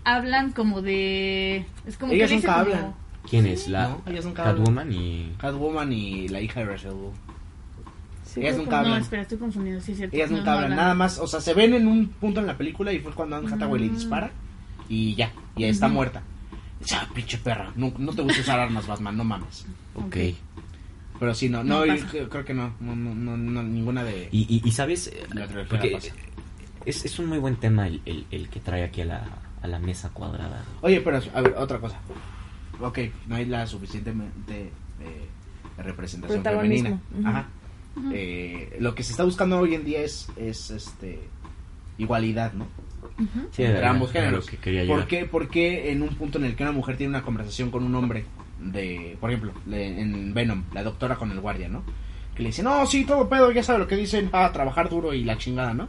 hablan 0.05 0.53
como 0.53 0.83
de... 0.83 1.65
Es 1.87 1.97
como 1.97 2.13
Ellas 2.13 2.29
que 2.31 2.37
nunca 2.37 2.61
hablan. 2.61 2.81
como- 2.81 2.97
¿Quién 3.29 3.47
es? 3.47 3.69
La 3.69 3.89
No, 3.89 4.03
ellas 4.07 4.25
nunca 4.25 4.43
hablan. 4.43 4.57
Catwoman 4.65 4.93
y... 4.93 5.33
Catwoman 5.39 5.93
y 5.93 6.29
la 6.29 6.41
hija 6.41 6.61
de 6.61 6.67
Rachel. 6.67 6.93
Sí, 8.25 8.41
Ellas 8.41 8.57
nunca 8.57 8.71
que- 8.71 8.77
No, 8.77 8.79
hablan. 8.89 9.03
espera, 9.03 9.23
estoy 9.23 9.39
confundido, 9.39 9.81
sí 9.81 9.93
es 9.93 9.99
cierto. 9.99 10.17
Ellas 10.17 10.31
No, 10.31 10.39
nunca 10.39 10.51
no 10.53 10.57
hablan, 10.59 10.77
nada 10.77 10.95
más, 10.95 11.19
o 11.19 11.27
sea, 11.27 11.41
se 11.41 11.55
ven 11.55 11.73
en 11.75 11.87
un 11.87 12.09
punto 12.09 12.41
en 12.41 12.47
la 12.47 12.59
película 12.59 12.93
y 12.93 12.99
fue 12.99 13.13
cuando 13.13 13.37
Anne 13.37 13.49
Hathaway 13.53 13.83
le 13.83 13.91
Mm. 13.91 13.95
dispara 13.95 14.31
y 14.89 15.15
ya, 15.15 15.33
y 15.57 15.65
está 15.65 15.87
Ujú. 15.87 15.95
muerta. 15.95 16.23
"Ah, 16.93 17.09
pinche 17.15 17.39
perra, 17.39 17.73
no, 17.77 17.93
no 17.97 18.13
te 18.13 18.23
gusta 18.23 18.41
usar 18.41 18.61
armas, 18.61 18.87
Batman, 18.87 19.17
no 19.17 19.25
mames. 19.25 19.65
Ok. 19.95 20.17
Pero 21.19 21.33
sí, 21.35 21.49
no, 21.49 21.63
No 21.65 21.79
no, 21.79 21.87
yo 21.87 21.95
pasa. 21.95 22.09
creo, 22.29 22.45
que 22.45 22.53
no, 22.53 22.75
no, 22.81 22.95
no, 22.97 23.15
no, 23.15 23.37
no, 23.37 23.63
ninguna 23.63 24.03
de... 24.05 24.29
Y, 24.33 24.41
y, 24.63 24.69
y 24.69 24.73
sabes, 24.73 25.11
porque. 25.71 25.99
Es, 26.87 27.05
es 27.05 27.19
un 27.19 27.27
muy 27.27 27.39
buen 27.39 27.57
tema 27.57 27.87
el, 27.87 28.01
el, 28.07 28.27
el 28.31 28.49
que 28.49 28.61
trae 28.61 28.83
aquí 28.85 29.01
a 29.03 29.05
la, 29.07 29.25
a 29.63 29.67
la 29.69 29.79
mesa 29.79 30.11
cuadrada. 30.11 30.65
Oye, 30.83 31.01
pero, 31.01 31.21
a 31.35 31.41
ver, 31.41 31.55
otra 31.59 31.79
cosa. 31.79 31.99
Ok, 32.81 32.99
no 33.29 33.37
hay 33.37 33.45
la 33.47 33.67
suficientemente 33.67 34.71
eh, 35.01 35.29
representación 35.83 36.43
femenina. 36.43 37.01
Ajá. 37.25 37.47
Eh, 38.13 38.77
lo 38.81 38.95
que 38.95 39.03
se 39.05 39.13
está 39.13 39.23
buscando 39.25 39.59
hoy 39.59 39.75
en 39.75 39.85
día 39.85 40.01
es, 40.01 40.29
es 40.37 40.71
este 40.71 41.21
igualdad, 41.99 42.53
¿no? 42.55 42.67
Sí, 43.53 43.63
entre 43.63 43.87
ambos 43.87 44.11
géneros. 44.11 44.47
que 44.51 44.57
quería 44.57 44.85
¿Por 44.87 45.07
qué, 45.07 45.25
por 45.27 45.49
qué 45.49 45.93
en 45.93 46.03
un 46.03 46.09
punto 46.17 46.39
en 46.39 46.45
el 46.47 46.57
que 46.57 46.65
una 46.65 46.73
mujer 46.73 46.97
tiene 46.97 47.11
una 47.11 47.23
conversación 47.23 47.71
con 47.71 47.85
un 47.85 47.95
hombre 47.95 48.25
de, 48.61 49.17
por 49.21 49.31
ejemplo, 49.31 49.53
le- 49.67 50.01
en 50.01 50.35
Venom, 50.35 50.65
la 50.73 50.83
doctora 50.83 51.15
con 51.17 51.31
el 51.31 51.39
guardia, 51.41 51.69
¿no? 51.69 51.85
Que 52.35 52.43
le 52.43 52.49
dice, 52.49 52.65
no, 52.65 52.85
sí, 52.87 53.05
todo 53.05 53.29
pedo, 53.29 53.53
ya 53.53 53.63
sabe 53.63 53.79
lo 53.79 53.87
que 53.87 53.95
dicen, 53.97 54.31
ah, 54.33 54.51
trabajar 54.53 54.89
duro 54.91 55.15
y 55.15 55.23
la 55.23 55.39
chingada, 55.39 55.73
¿no? 55.75 55.89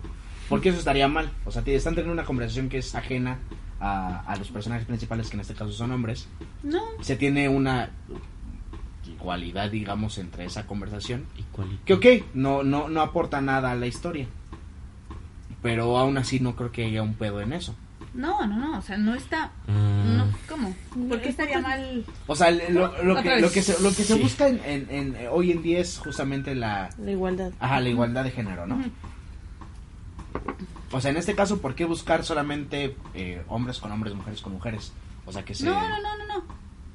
Porque 0.49 0.69
eso 0.69 0.79
estaría 0.79 1.07
mal. 1.07 1.29
O 1.45 1.51
sea, 1.51 1.61
te- 1.63 1.75
están 1.75 1.95
teniendo 1.95 2.13
una 2.13 2.25
conversación 2.25 2.69
que 2.69 2.77
es 2.77 2.93
ajena 2.95 3.39
a, 3.79 4.19
a 4.21 4.35
los 4.37 4.49
personajes 4.51 4.85
principales, 4.85 5.29
que 5.29 5.35
en 5.35 5.41
este 5.41 5.53
caso 5.53 5.71
son 5.71 5.91
hombres. 5.91 6.27
No, 6.63 6.81
Se 7.01 7.15
tiene 7.15 7.49
una 7.49 7.89
cualidad, 9.19 9.69
digamos, 9.71 10.17
entre 10.17 10.45
esa 10.45 10.65
conversación. 10.67 11.25
Igualito. 11.37 11.81
Que 11.85 11.93
ok, 11.93 12.25
no, 12.35 12.63
no, 12.63 12.89
no 12.89 13.01
aporta 13.01 13.41
nada 13.41 13.71
a 13.71 13.75
la 13.75 13.87
historia. 13.87 14.27
Pero 15.61 15.97
aún 15.97 16.17
así 16.17 16.39
no 16.39 16.55
creo 16.55 16.71
que 16.71 16.85
haya 16.85 17.01
un 17.01 17.15
pedo 17.15 17.41
en 17.41 17.53
eso. 17.53 17.75
No, 18.13 18.45
no, 18.47 18.55
no, 18.55 18.77
o 18.77 18.81
sea, 18.81 18.97
no 18.97 19.13
está... 19.13 19.51
Mm. 19.67 20.17
No, 20.17 20.25
¿Cómo? 20.47 20.73
¿Por 21.09 21.19
qué 21.21 21.29
estaría 21.29 21.59
mal? 21.59 22.05
O 22.27 22.35
sea, 22.35 22.49
lo, 22.51 22.93
que, 23.21 23.41
lo 23.41 23.51
que 23.51 23.61
se, 23.61 23.81
lo 23.81 23.89
que 23.89 24.03
se 24.03 24.13
Sí. 24.15 24.21
busca 24.21 24.47
en, 24.47 24.61
en- 24.63 24.87
en- 24.89 25.17
hoy 25.31 25.51
en 25.51 25.61
día 25.61 25.79
es 25.79 25.97
justamente 25.97 26.55
la, 26.55 26.89
La 26.97 27.11
igualdad. 27.11 27.51
ajá, 27.59 27.81
la 27.81 27.89
igualdad 27.89 28.23
de 28.23 28.31
género, 28.31 28.65
¿no? 28.67 28.81
O 30.91 31.01
sea, 31.01 31.11
en 31.11 31.17
este 31.17 31.35
caso, 31.35 31.59
¿por 31.61 31.75
qué 31.75 31.85
buscar 31.85 32.23
solamente 32.23 32.95
eh, 33.13 33.41
hombres 33.47 33.79
con 33.79 33.91
hombres, 33.91 34.13
mujeres 34.13 34.41
con 34.41 34.53
mujeres? 34.53 34.93
O 35.25 35.31
sea, 35.31 35.43
que 35.43 35.53
se... 35.55 35.65
No, 35.65 35.73
no, 35.73 36.01
no, 36.01 36.17
no, 36.17 36.27
no. 36.27 36.43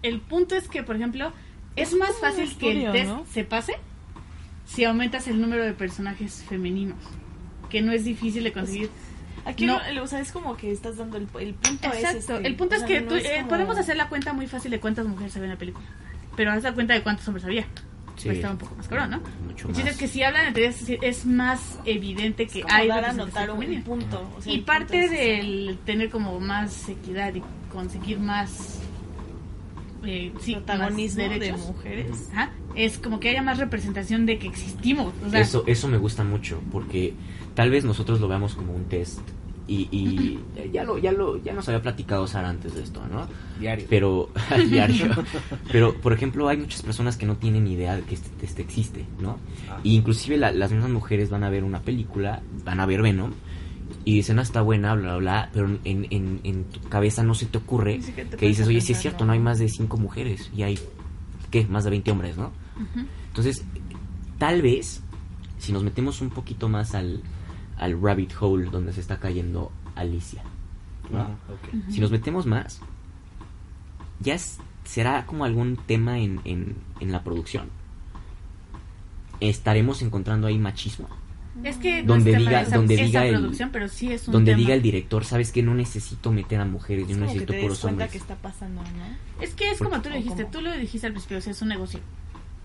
El 0.02 0.20
punto 0.20 0.54
es 0.56 0.68
que, 0.68 0.82
por 0.82 0.97
ejemplo, 0.97 1.32
es 1.76 1.94
más 1.94 2.12
fácil 2.20 2.56
que 2.56 2.87
el 2.87 2.92
test 2.92 3.09
¿no? 3.09 3.26
se 3.30 3.44
pase 3.44 3.75
si 4.66 4.85
aumentas 4.85 5.26
el 5.28 5.40
número 5.40 5.64
de 5.64 5.73
personajes 5.73 6.44
femeninos, 6.49 6.99
que 7.68 7.82
no 7.82 7.92
es 7.92 8.04
difícil 8.04 8.44
de 8.44 8.52
conseguir. 8.52 8.90
Aquí 9.44 9.66
No. 9.66 9.78
lo- 9.92 10.04
o 10.04 10.06
sea, 10.06 10.20
es 10.20 10.32
como 10.32 10.56
que 10.56 10.70
estás 10.70 10.97
dando 10.99 11.16
el, 11.16 11.26
el 11.40 11.54
punto 11.54 11.88
es 11.88 11.99
Exacto. 12.04 12.37
este, 12.37 12.47
el 12.47 12.56
punto 12.56 12.75
es 12.76 12.80
sea, 12.82 12.88
que 12.88 13.00
no 13.00 13.09
tú- 13.09 13.14
es 13.16 13.25
eh, 13.25 13.44
podemos 13.49 13.76
hacer 13.78 13.97
la 13.97 14.09
cuenta 14.09 14.32
muy 14.32 14.47
fácil 14.47 14.70
de 14.70 14.80
cuántas 14.80 15.06
mujeres 15.06 15.35
había 15.37 15.47
en 15.47 15.52
la 15.54 15.59
película, 15.59 15.87
pero 16.37 16.52
haz 16.52 16.62
la 16.62 16.73
cuenta 16.73 16.94
de 16.94 17.02
cuántos 17.02 17.26
hombres 17.28 17.44
había. 17.44 17.66
Sí. 18.20 18.28
Pues 18.28 18.36
estaba 18.38 18.52
un 18.52 18.58
poco 18.58 18.74
más 18.76 18.88
cabrón, 18.88 19.10
¿no? 19.10 19.20
Mucho 19.46 19.68
El 19.68 19.74
chiste 19.74 19.82
más. 19.84 19.92
es 19.92 19.96
que 19.98 20.08
si 20.08 20.22
hablan 20.22 20.46
entre 20.48 20.66
ellas 20.66 20.82
es, 20.82 20.98
es 21.02 21.26
más 21.26 21.78
evidente 21.86 22.46
que 22.46 22.58
es 22.60 22.64
como 22.64 22.76
hay 22.76 22.88
dar 22.88 23.04
a 23.04 23.12
notar 23.12 23.50
un 23.50 23.82
punto. 23.82 24.30
o 24.36 24.42
sea, 24.42 24.52
Y 24.52 24.56
punto 24.58 24.66
parte 24.72 25.04
ese. 25.04 25.14
del 25.16 25.78
tener 25.86 26.10
como 26.10 26.38
más 26.38 26.88
equidad 26.88 27.34
y 27.34 27.42
conseguir 27.72 28.18
más 28.20 28.80
eh, 30.04 30.32
sí, 30.40 30.52
protagonismo 30.54 31.22
más 31.22 31.30
de 31.30 31.38
derechos, 31.38 31.66
mujeres. 31.66 32.28
ajá, 32.32 32.50
es 32.74 32.98
como 32.98 33.20
que 33.20 33.28
haya 33.30 33.42
más 33.42 33.58
representación 33.58 34.26
de 34.26 34.38
que 34.38 34.46
existimos. 34.48 35.12
O 35.26 35.30
sea, 35.30 35.40
Eso, 35.40 35.64
eso 35.66 35.88
me 35.88 35.98
gusta 35.98 36.24
mucho, 36.24 36.60
porque 36.72 37.14
tal 37.54 37.70
vez 37.70 37.84
nosotros 37.84 38.20
lo 38.20 38.28
veamos 38.28 38.54
como 38.54 38.72
un 38.72 38.84
test. 38.84 39.20
Y, 39.72 39.88
y 39.92 40.40
ya 40.72 40.82
lo, 40.82 40.98
ya 40.98 41.12
lo, 41.12 41.36
ya 41.44 41.52
nos 41.52 41.68
había 41.68 41.80
platicado 41.80 42.26
Sara 42.26 42.48
antes 42.48 42.74
de 42.74 42.82
esto, 42.82 43.00
¿no? 43.06 43.28
Diario. 43.60 43.86
Pero, 43.88 44.28
diario. 44.68 45.06
Pero, 45.70 45.94
por 45.94 46.12
ejemplo, 46.12 46.48
hay 46.48 46.56
muchas 46.56 46.82
personas 46.82 47.16
que 47.16 47.24
no 47.24 47.36
tienen 47.36 47.68
idea 47.68 47.94
de 47.94 48.02
que 48.02 48.14
este 48.16 48.30
test 48.30 48.58
existe, 48.58 49.06
¿no? 49.20 49.38
Ah. 49.70 49.78
Y 49.84 49.94
inclusive 49.94 50.36
la- 50.38 50.50
las 50.50 50.72
mismas 50.72 50.90
mujeres 50.90 51.30
van 51.30 51.44
a 51.44 51.50
ver 51.50 51.62
una 51.62 51.82
película, 51.82 52.42
van 52.64 52.80
a 52.80 52.86
ver 52.86 53.00
Venom, 53.00 53.30
y 54.04 54.14
dicen, 54.14 54.40
ah, 54.40 54.42
está 54.42 54.60
buena, 54.60 54.94
bla, 54.94 55.10
bla, 55.10 55.16
bla, 55.18 55.50
pero 55.52 55.66
en, 55.84 56.06
en, 56.10 56.40
en 56.42 56.64
tu 56.64 56.80
cabeza 56.88 57.22
no 57.22 57.34
se 57.34 57.46
te 57.46 57.58
ocurre 57.58 58.00
te 58.00 58.36
que 58.36 58.46
dices, 58.48 58.66
oye, 58.66 58.80
sí 58.80 58.92
es 58.94 58.98
cierto, 59.00 59.24
¿no? 59.24 59.32
hay 59.34 59.38
más 59.38 59.60
de 59.60 59.68
cinco 59.68 59.98
mujeres, 59.98 60.50
y 60.56 60.64
hay, 60.64 60.80
¿qué? 61.52 61.64
Más 61.66 61.84
de 61.84 61.90
20 61.90 62.10
hombres, 62.10 62.36
¿no? 62.36 62.50
Entonces, 63.28 63.64
tal 64.38 64.62
vez, 64.62 65.00
si 65.58 65.72
nos 65.72 65.84
metemos 65.84 66.20
un 66.22 66.30
poquito 66.30 66.68
más 66.68 66.94
al, 66.96 67.20
al 67.80 68.00
rabbit 68.00 68.32
hole 68.40 68.70
donde 68.70 68.92
se 68.92 69.00
está 69.00 69.18
cayendo 69.18 69.72
Alicia, 69.96 70.42
¿no? 71.10 71.22
Ok. 71.22 71.90
si 71.90 71.99
nos 72.00 72.10
metemos 72.12 72.46
más, 72.46 72.80
ya 74.20 74.34
es- 74.34 74.58
será 74.84 75.26
como 75.26 75.44
algún 75.44 75.76
tema 75.76 76.18
en, 76.18 76.40
en, 76.44 76.76
en 77.00 77.10
la 77.12 77.25
producción. 77.25 77.68
Estaremos 79.40 80.02
encontrando 80.02 80.46
ahí 80.46 80.58
machismo. 80.58 81.08
Es 81.64 81.76
que 81.78 82.02
Donde 82.02 82.32
no 82.32 82.38
es 82.38 82.44
diga- 82.44 82.50
de 82.60 82.62
esa, 82.68 82.76
donde 82.76 82.94
esa 82.94 83.04
diga 83.04 83.25
el- 83.26 83.34
producción, 83.38 83.70
pero 83.72 83.88
sí 83.88 84.12
es 84.12 84.28
un 84.28 84.32
donde 84.32 84.52
tema. 84.52 84.58
diga 84.60 84.75
el 84.75 84.82
director, 84.82 85.25
sabes 85.25 85.50
que 85.50 85.62
no 85.62 85.75
necesito 85.75 86.30
meter 86.30 86.60
a 86.60 86.64
mujeres, 86.64 87.04
Es 87.04 87.08
yo 87.10 87.14
como 87.16 87.26
que 87.26 87.32
necesito 87.32 87.52
te 87.52 87.56
des 87.56 87.62
puros 87.64 87.80
cuenta 87.80 88.04
hombres. 88.04 88.10
que 88.12 88.19
está 88.19 88.36
pasando, 88.36 88.82
¿no? 88.82 89.43
Es 89.43 89.54
que 89.54 89.71
es 89.71 89.78
como 89.78 90.00
tú 90.00 90.10
lo 90.10 90.14
¿O 90.14 90.19
dijiste, 90.19 90.43
cómo? 90.45 90.52
tú 90.52 90.60
lo 90.62 90.73
dijiste 90.73 91.06
al 91.06 91.12
principio, 91.12 91.38
o 91.38 91.40
sea, 91.40 91.50
es 91.52 91.60
un 91.62 91.69
negocio. 91.69 92.00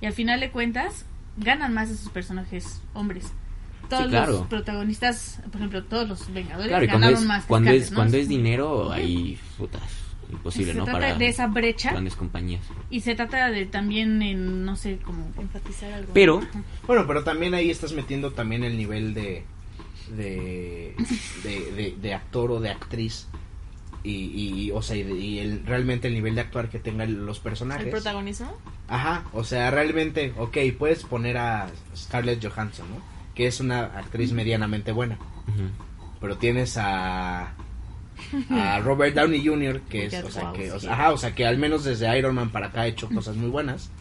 Y 0.01 0.05
al 0.05 0.13
final 0.13 0.39
de 0.39 0.51
cuentas, 0.51 1.05
ganan 1.37 1.73
más 1.73 1.89
esos 1.89 2.09
personajes 2.09 2.81
hombres. 2.93 3.31
Todos 3.89 4.03
Sí, 4.03 4.09
claro. 4.09 4.31
los 4.33 4.47
protagonistas, 4.47 5.39
por 5.51 5.55
ejemplo, 5.57 5.83
todos 5.83 6.07
los 6.09 6.33
Vengadores 6.33 6.69
Claro, 6.69 6.85
y 6.85 6.87
cuando 6.87 7.07
ganaron 7.07 7.21
es, 7.23 7.27
más. 7.27 7.43
que 7.43 7.47
cuando 7.49 7.71
es, 7.71 7.91
¿no? 7.91 7.95
cuando 7.97 8.17
es 8.17 8.27
dinero, 8.27 8.91
ahí, 8.91 9.37
puta, 9.57 9.79
imposible, 10.31 10.71
se 10.73 10.77
¿no? 10.79 10.83
trata 10.85 10.99
Para 10.99 11.15
de 11.15 11.27
esa 11.27 11.47
brecha 11.47 11.91
grandes 11.91 12.15
compañías. 12.15 12.61
y 12.89 13.01
se 13.01 13.15
trata 13.15 13.49
de 13.51 13.65
también 13.65 14.21
en, 14.21 14.65
no 14.65 14.75
sé, 14.75 14.97
como... 14.97 15.31
Enfatizar 15.39 15.91
algo. 15.93 16.11
Pero, 16.13 16.41
Bueno, 16.87 17.05
pero 17.07 17.23
también 17.23 17.53
ahí 17.53 17.69
estás 17.69 17.93
metiendo 17.93 18.31
también 18.31 18.63
el 18.63 18.75
nivel 18.77 19.13
de 19.13 19.43
de, 20.15 20.95
de, 21.43 21.71
de- 21.71 21.95
de 21.99 22.13
actor 22.13 22.51
o 22.51 22.59
de 22.59 22.69
actriz 22.69 23.27
y, 24.03 24.11
y, 24.67 24.71
o 24.71 24.83
sea 24.83 24.95
y 24.97 25.39
el, 25.39 25.65
realmente 25.65 26.07
el 26.07 26.13
nivel 26.13 26.35
de 26.35 26.41
actuar 26.41 26.69
que 26.69 26.77
tengan 26.77 27.25
los 27.25 27.39
personajes 27.39 27.85
¿El 27.85 27.89
protagonismo? 27.91 28.55
ajá 28.87 29.23
o 29.33 29.43
sea 29.43 29.71
realmente 29.71 30.31
ok 30.37 30.57
puedes 30.77 31.03
poner 31.03 31.37
a 31.39 31.71
Scarlett 31.97 32.39
Johansson 32.45 32.85
¿no? 32.87 33.14
Que 33.35 33.45
es 33.47 33.59
una 33.59 33.81
actriz 33.83 34.31
medianamente 34.31 34.91
buena 34.91 35.17
pero 36.19 36.37
tienes 36.37 36.77
a 36.77 37.53
a 38.49 38.79
Robert 38.79 39.13
Downey 39.15 39.45
Jr. 39.45 39.81
que 39.89 40.05
es 40.05 40.23
o 40.23 40.31
sea 40.31 40.51
que 40.53 40.71
o 40.71 40.79
sea, 40.79 40.93
ajá, 40.93 41.11
o 41.11 41.17
sea 41.17 41.35
que 41.35 41.45
al 41.45 41.57
menos 41.57 41.83
desde 41.83 42.17
Iron 42.17 42.33
Man 42.35 42.49
para 42.49 42.67
acá 42.67 42.81
ha 42.81 42.87
hecho 42.87 43.09
cosas 43.09 43.35
muy 43.35 43.49
buenas 43.49 43.91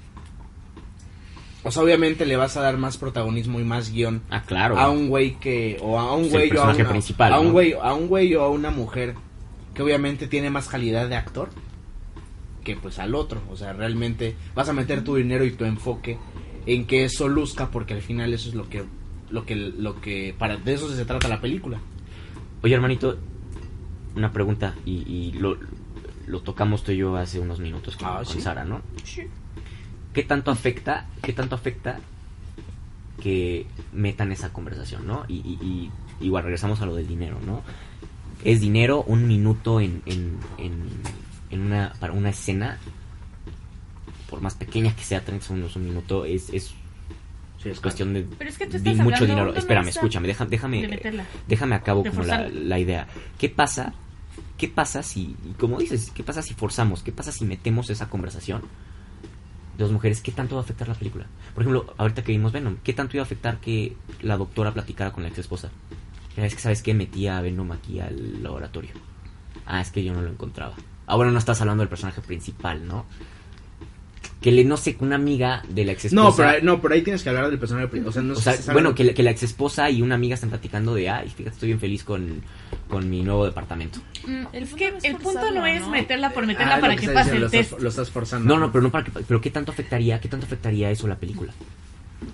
o 1.64 1.70
sea 1.70 1.82
obviamente 1.82 2.24
le 2.26 2.36
vas 2.36 2.56
a 2.56 2.60
dar 2.62 2.76
más 2.76 2.96
protagonismo 2.96 3.58
y 3.60 3.64
más 3.64 3.90
guion 3.90 4.22
Ah, 4.30 4.42
claro. 4.46 4.78
a 4.78 4.88
un 4.90 5.08
güey 5.08 5.34
que 5.40 5.78
o 5.82 5.98
a 5.98 6.14
un 6.14 6.28
güey 6.30 6.50
o 6.56 6.62
a 6.62 6.72
una, 6.74 6.88
principal, 6.88 7.32
a 7.32 7.40
un 7.40 7.46
¿no? 7.48 7.52
güey 7.52 7.72
a 7.72 7.92
un 7.94 8.06
güey 8.06 8.34
o 8.34 8.42
a 8.42 8.50
una 8.50 8.70
mujer 8.70 9.14
que 9.74 9.82
obviamente 9.82 10.28
tiene 10.28 10.50
más 10.50 10.68
calidad 10.68 11.08
de 11.08 11.16
actor 11.16 11.48
que 12.62 12.76
pues 12.76 12.98
al 12.98 13.14
otro 13.14 13.42
o 13.50 13.56
sea 13.56 13.72
realmente 13.72 14.36
vas 14.54 14.68
a 14.68 14.72
meter 14.72 15.02
tu 15.04 15.16
dinero 15.16 15.44
y 15.44 15.50
tu 15.50 15.64
enfoque 15.64 16.18
en 16.66 16.86
que 16.86 17.04
eso 17.04 17.28
luzca 17.28 17.70
porque 17.70 17.94
al 17.94 18.00
final 18.02 18.32
eso 18.32 18.48
es 18.48 18.54
lo 18.54 18.68
que 18.70 18.84
lo 19.34 19.44
que 19.44 19.56
lo 19.56 20.00
que 20.00 20.34
para 20.38 20.56
de 20.56 20.74
eso 20.74 20.88
se 20.94 21.04
trata 21.04 21.28
la 21.28 21.40
película 21.40 21.78
Oye, 22.62 22.74
hermanito, 22.74 23.18
una 24.16 24.32
pregunta, 24.32 24.74
y, 24.86 24.92
y 25.06 25.32
lo, 25.32 25.58
lo 26.26 26.40
tocamos 26.40 26.82
tú 26.84 26.92
y 26.92 26.96
yo 26.98 27.14
hace 27.16 27.38
unos 27.40 27.58
minutos 27.60 27.96
con, 27.96 28.08
Ah, 28.08 28.22
con 28.24 28.26
¿sí? 28.34 28.40
Sara, 28.40 28.64
¿no? 28.64 28.80
Sí. 29.04 29.22
¿Qué 30.14 30.22
tanto 30.22 30.50
afecta, 30.50 31.06
qué 31.22 31.32
tanto 31.34 31.54
afecta 31.56 31.98
que 33.22 33.66
metan 33.92 34.32
esa 34.32 34.52
conversación, 34.52 35.06
¿no? 35.06 35.24
Y, 35.28 35.34
y- 35.34 35.90
y 36.20 36.24
igual 36.24 36.44
regresamos 36.44 36.80
a 36.80 36.86
lo 36.86 36.94
del 36.94 37.06
dinero, 37.06 37.38
¿no? 37.44 37.62
Es 38.44 38.60
dinero 38.60 39.02
un 39.06 39.26
minuto 39.28 39.80
en, 39.80 40.02
en, 40.06 40.38
en, 40.58 40.84
en 41.50 41.60
una, 41.60 41.92
para 42.00 42.12
una 42.12 42.30
escena, 42.30 42.78
por 44.30 44.40
más 44.40 44.54
pequeña 44.54 44.94
que 44.96 45.02
sea, 45.04 45.24
30 45.24 45.44
segundos, 45.46 45.76
un 45.76 45.84
minuto, 45.84 46.24
es, 46.24 46.48
es 46.50 46.74
sí 47.64 47.70
es 47.70 47.80
cuestión 47.80 48.14
de, 48.14 48.22
Pero 48.22 48.50
es 48.50 48.58
que 48.58 48.66
tú 48.66 48.76
estás 48.76 48.96
mucho 48.96 49.26
dinero. 49.26 49.54
Espérame, 49.54 49.88
escúchame, 49.88 50.28
déjame, 50.28 50.50
déjame, 50.50 50.86
de 50.86 51.24
déjame 51.48 51.74
acabo 51.74 52.02
De 52.02 52.10
como 52.10 52.22
la, 52.22 52.48
la 52.48 52.78
idea. 52.78 53.08
¿Qué 53.38 53.48
pasa? 53.48 53.94
¿Qué 54.56 54.68
pasa 54.68 55.02
si, 55.02 55.34
como 55.58 55.78
dices, 55.78 56.12
qué 56.14 56.22
pasa 56.22 56.42
si 56.42 56.54
forzamos? 56.54 57.02
¿Qué 57.02 57.10
pasa 57.10 57.32
si 57.32 57.44
metemos 57.44 57.90
esa 57.90 58.08
conversación 58.08 58.62
de 59.76 59.82
dos 59.82 59.90
mujeres? 59.90 60.20
¿Qué 60.20 60.30
tanto 60.30 60.54
va 60.54 60.60
a 60.60 60.64
afectar 60.64 60.86
la 60.86 60.94
película? 60.94 61.26
Por 61.54 61.62
ejemplo, 61.62 61.92
ahorita 61.96 62.22
que 62.22 62.32
vimos 62.32 62.52
Venom, 62.52 62.76
¿qué 62.84 62.92
tanto 62.92 63.16
iba 63.16 63.22
a 63.22 63.26
afectar 63.26 63.58
que 63.58 63.96
la 64.22 64.36
doctora 64.36 64.72
platicara 64.72 65.12
con 65.12 65.24
la 65.24 65.28
ex 65.28 65.38
esposa? 65.38 65.70
Es 66.36 66.54
que, 66.54 66.60
¿sabes 66.60 66.82
qué? 66.82 66.94
Metía 66.94 67.38
a 67.38 67.42
Venom 67.42 67.72
aquí 67.72 68.00
al 68.00 68.42
laboratorio. 68.42 68.90
Ah, 69.66 69.80
es 69.80 69.90
que 69.90 70.04
yo 70.04 70.12
no 70.12 70.22
lo 70.22 70.30
encontraba. 70.30 70.74
Ah, 71.06 71.16
bueno, 71.16 71.32
no 71.32 71.38
estás 71.38 71.60
hablando 71.60 71.82
del 71.82 71.88
personaje 71.88 72.20
principal, 72.20 72.86
¿no? 72.86 73.06
Que 74.40 74.52
le, 74.52 74.64
no 74.64 74.76
sé, 74.76 74.96
que 74.96 75.04
una 75.04 75.16
amiga 75.16 75.62
de 75.68 75.84
la 75.84 75.92
ex 75.92 76.06
esposa... 76.06 76.22
no 76.28 76.36
pero 76.36 76.48
ahí- 76.48 76.62
no 76.62 76.80
pero 76.82 76.94
ahí 76.94 77.02
tienes 77.02 77.22
que 77.22 77.28
hablar 77.30 77.48
del 77.50 77.58
personaje 77.58 77.86
o 78.04 78.12
sea, 78.12 78.22
no 78.22 78.34
O 78.34 78.72
bueno, 78.72 78.94
que, 78.94 79.04
la- 79.04 79.14
que 79.14 79.22
la 79.22 79.30
ex 79.30 79.42
esposa 79.42 79.90
y 79.90 80.02
una 80.02 80.14
amiga 80.16 80.34
están 80.34 80.50
platicando 80.50 80.94
de, 80.94 81.08
ay, 81.10 81.28
fíjate, 81.28 81.54
estoy 81.54 81.68
bien 81.68 81.80
feliz 81.80 82.04
con, 82.04 82.42
con 82.88 83.08
mi 83.08 83.22
nuevo 83.22 83.44
departamento. 83.46 84.00
Mm, 84.26 84.44
El 84.52 84.62
es 84.64 84.68
punto 84.70 84.76
que 84.76 84.90
no 84.90 84.96
es 84.98 85.04
el 85.04 85.16
punto 85.16 85.50
no 85.50 85.66
es 85.66 85.80
¿no? 85.80 85.90
meterla 85.90 86.30
por 86.30 86.44
Ah, 86.44 86.46
meterla 86.46 86.80
para 86.80 86.96
que 86.96 87.06
está 87.06 87.14
pase 87.14 87.30
diciendo, 87.32 87.36
el 87.36 87.42
lo 87.42 87.50
test. 87.50 87.62
estás, 87.70 87.82
lo 87.82 87.88
estás 87.88 88.10
forzando 88.10 88.54
No, 88.54 88.60
no, 88.60 88.70
pero 88.72 88.82
no 88.82 88.90
para 88.90 89.04
que, 89.04 89.10
pero 89.12 89.40
qué 89.40 89.50
tanto 89.50 89.72
afectaría, 89.72 90.20
qué 90.20 90.28
tanto 90.28 90.46
afectaría 90.46 90.90
eso 90.90 91.06
a 91.06 91.10
la 91.10 91.16
película. 91.16 91.52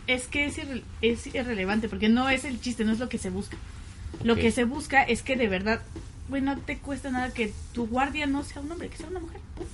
Es 0.06 0.26
que 0.26 0.46
es, 0.46 0.58
irre- 0.58 0.82
es 1.02 1.26
irrelevante 1.34 1.88
porque 1.88 2.08
no 2.08 2.28
es 2.28 2.44
el 2.44 2.60
chiste, 2.60 2.84
no 2.84 2.92
es 2.92 2.98
lo 2.98 3.08
que 3.08 3.18
se 3.18 3.30
busca. 3.30 3.56
Lo 4.24 4.36
que 4.36 4.50
se 4.50 4.64
busca 4.64 5.02
es 5.02 5.22
que 5.22 5.36
de 5.36 5.48
verdad, 5.48 5.80
güey, 6.28 6.42
no 6.42 6.58
te 6.58 6.78
cuesta 6.78 7.10
nada 7.10 7.32
que 7.32 7.52
tu 7.72 7.86
guardia 7.86 8.26
no 8.26 8.42
sea 8.44 8.60
un 8.62 8.70
hombre, 8.72 8.88
que 8.88 8.96
sea 8.96 9.06
una 9.08 9.20
mujer. 9.20 9.40
punto. 9.56 9.70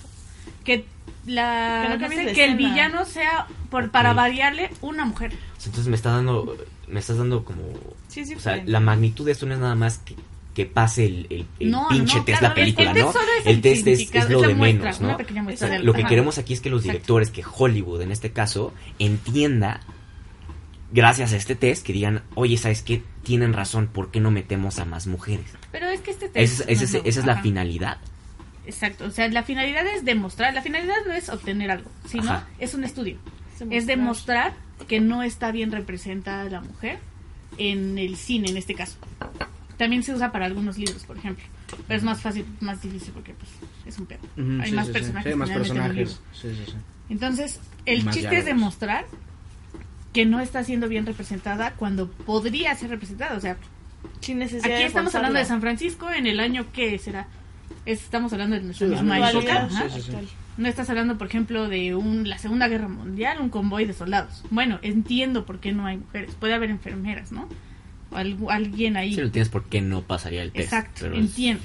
Que 0.65 0.85
la 1.27 1.97
Que 1.99 2.09
no 2.09 2.43
el 2.45 2.57
villano 2.57 3.05
sea 3.05 3.47
por 3.71 3.91
para 3.91 4.13
variarle 4.13 4.71
una 4.81 5.05
mujer. 5.05 5.33
Entonces 5.65 5.89
me 5.89 5.97
está 5.97 6.11
dando, 6.13 6.57
me 6.89 7.01
estás 7.01 7.19
dando 7.19 7.45
como, 7.45 7.63
Sí, 8.09 8.25
sí. 8.25 8.35
o 8.35 8.41
sea, 8.41 8.53
pueden. 8.55 8.71
la 8.73 8.81
magnitud 8.81 9.25
de 9.27 9.33
esto 9.33 9.47
no 9.47 9.55
es 9.55 9.61
nada 9.61 9.75
más 9.75 9.99
que, 9.99 10.15
que 10.55 10.65
pase 10.67 11.05
el, 11.07 11.27
el, 11.31 11.47
el 11.59 11.71
No, 11.71 11.89
pinche 11.89 12.17
no, 12.19 12.25
test 12.25 12.39
claro, 12.39 12.55
la 12.55 12.63
el- 12.63 12.69
el 12.69 12.75
película, 12.77 12.93
test 12.95 13.05
¿no? 13.17 13.21
es 13.41 13.47
el 13.47 13.53
el 13.57 13.61
test 13.63 13.87
es, 13.89 14.31
lo 14.31 14.41
es 14.43 14.47
de 14.49 14.55
muestra, 14.55 14.85
menos, 14.85 15.01
lo 15.85 15.93
que 15.93 16.01
ajá. 16.03 16.09
queremos 16.09 16.39
aquí 16.39 16.53
es 16.53 16.61
que 16.61 16.71
los 16.71 16.81
Exacto. 16.83 16.93
directores, 16.93 17.31
que 17.31 17.45
Hollywood 17.45 18.01
en 18.03 18.13
este 18.13 18.31
caso, 18.33 18.73
entienda, 19.01 19.81
gracias 20.93 21.33
a 21.33 21.37
este 21.37 21.57
test, 21.57 21.85
que 21.85 21.93
digan, 21.93 22.23
oye, 22.37 22.57
¿sabes 22.57 22.83
qué? 22.83 23.03
Tienen 23.25 23.53
razón, 23.53 23.89
¿por 23.89 24.11
qué 24.13 24.21
no 24.21 24.31
metemos 24.31 24.79
a 24.79 24.85
más 24.85 25.07
mujeres? 25.09 25.47
Pero 25.73 25.89
es 25.89 26.01
que 26.01 26.13
este 26.13 26.29
test. 26.29 26.37
Esa 26.61 26.63
es, 26.65 26.69
esa 26.69 26.85
es- 26.85 26.95
ajá, 26.95 27.09
esa 27.09 27.21
es 27.21 27.27
la 27.27 27.33
ajá. 27.35 27.43
finalidad. 27.43 27.99
Exacto, 28.67 29.05
o 29.07 29.11
sea, 29.11 29.29
la 29.29 29.43
finalidad 29.43 29.87
es 29.87 30.05
demostrar, 30.05 30.53
la 30.53 30.63
finalidad 30.63 30.95
no 31.07 31.13
es 31.15 31.29
obtener 31.29 31.71
algo, 31.71 31.91
sino 32.09 32.25
Ajá. 32.25 32.49
es 32.59 32.75
un 32.75 32.85
estudio. 32.85 33.17
es 33.71 33.87
demostrar 33.87 34.55
que 34.89 35.01
no 35.01 35.23
está 35.23 35.51
bien 35.53 35.71
representada 35.73 36.45
la 36.51 36.61
mujer 36.61 36.99
en 37.59 37.97
el 37.99 38.17
cine, 38.17 38.51
en 38.51 38.57
este 38.57 38.75
caso. 38.75 38.97
También 39.79 40.03
se 40.03 40.13
usa 40.15 40.33
para 40.33 40.47
algunos 40.47 40.79
libros, 40.79 41.05
por 41.05 41.17
ejemplo. 41.17 41.45
Pero 41.87 41.99
es 41.99 42.05
más 42.05 42.21
fácil, 42.21 42.45
más 42.61 42.81
difícil 42.83 43.13
porque 43.13 43.35
pues 43.35 43.51
es 43.87 43.99
un 43.99 44.07
pedo. 44.07 44.21
Ujú, 44.37 44.61
Hay 44.63 44.71
sí, 44.71 44.75
más 44.75 44.87
sí, 44.87 44.93
personajes. 44.93 45.33
Sí, 45.33 45.39
más 45.39 45.51
en 45.51 45.55
personajes. 45.57 45.97
libro. 45.97 46.13
Sí, 46.33 46.49
sí, 46.55 46.63
sí. 46.67 46.77
Entonces, 47.09 47.61
el 47.85 48.05
Más 48.05 48.15
chiste 48.15 48.39
es 48.39 48.45
demostrar 48.45 49.07
que 50.13 50.25
no 50.27 50.41
está 50.41 50.65
siendo 50.65 50.89
bien 50.89 51.07
representada 51.07 51.73
cuando 51.73 52.09
podría 52.11 52.75
ser 52.75 52.91
representada. 52.91 53.37
O 53.37 53.41
sea, 53.41 53.57
Sin 54.21 54.39
necesidad 54.39 54.73
aquí 54.75 54.83
de 54.83 54.89
estamos 54.89 55.15
hablando 55.15 55.39
de. 55.39 55.45
San 55.45 55.61
Francisco 55.61 56.11
en 56.11 56.27
el 56.27 56.41
año 56.41 56.67
que 56.73 56.99
será. 56.99 57.29
Es- 57.87 58.03
Estamos 58.03 58.33
hablando 58.33 58.57
de 58.57 58.63
nuestra 58.63 58.87
Sí, 58.89 58.93
misma 58.93 59.31
época. 59.31 59.69
Sí, 59.71 59.77
sí, 59.95 60.03
sí. 60.03 60.13
No 60.59 60.69
estás 60.69 60.89
hablando, 60.91 61.19
por 61.19 61.27
ejemplo, 61.27 61.69
de 61.69 61.95
un, 61.95 62.29
la 62.29 62.39
Segunda 62.39 62.67
Guerra 62.69 62.89
Mundial, 62.89 63.41
un 63.41 63.49
convoy 63.51 63.85
de 63.85 63.93
soldados. 63.93 64.43
Bueno, 64.51 64.79
entiendo 64.83 65.45
por 65.47 65.61
qué 65.61 65.73
no 65.73 65.87
hay 65.87 65.99
mujeres. 65.99 66.35
Puede 66.39 66.55
haber 66.55 66.71
enfermeras, 66.71 67.31
¿no? 67.33 67.49
O 68.11 68.17
algu- 68.17 68.51
alguien 68.51 68.97
ahí. 68.97 69.15
Si 69.15 69.21
lo 69.21 69.31
tienes, 69.31 69.49
¿por 69.49 69.65
qué 69.65 69.81
no 69.83 70.03
pasaría 70.03 70.43
el 70.43 70.53
test? 70.53 70.65
Exacto, 70.73 71.01
Pero 71.03 71.15
es- 71.15 71.21
entiendo. 71.21 71.63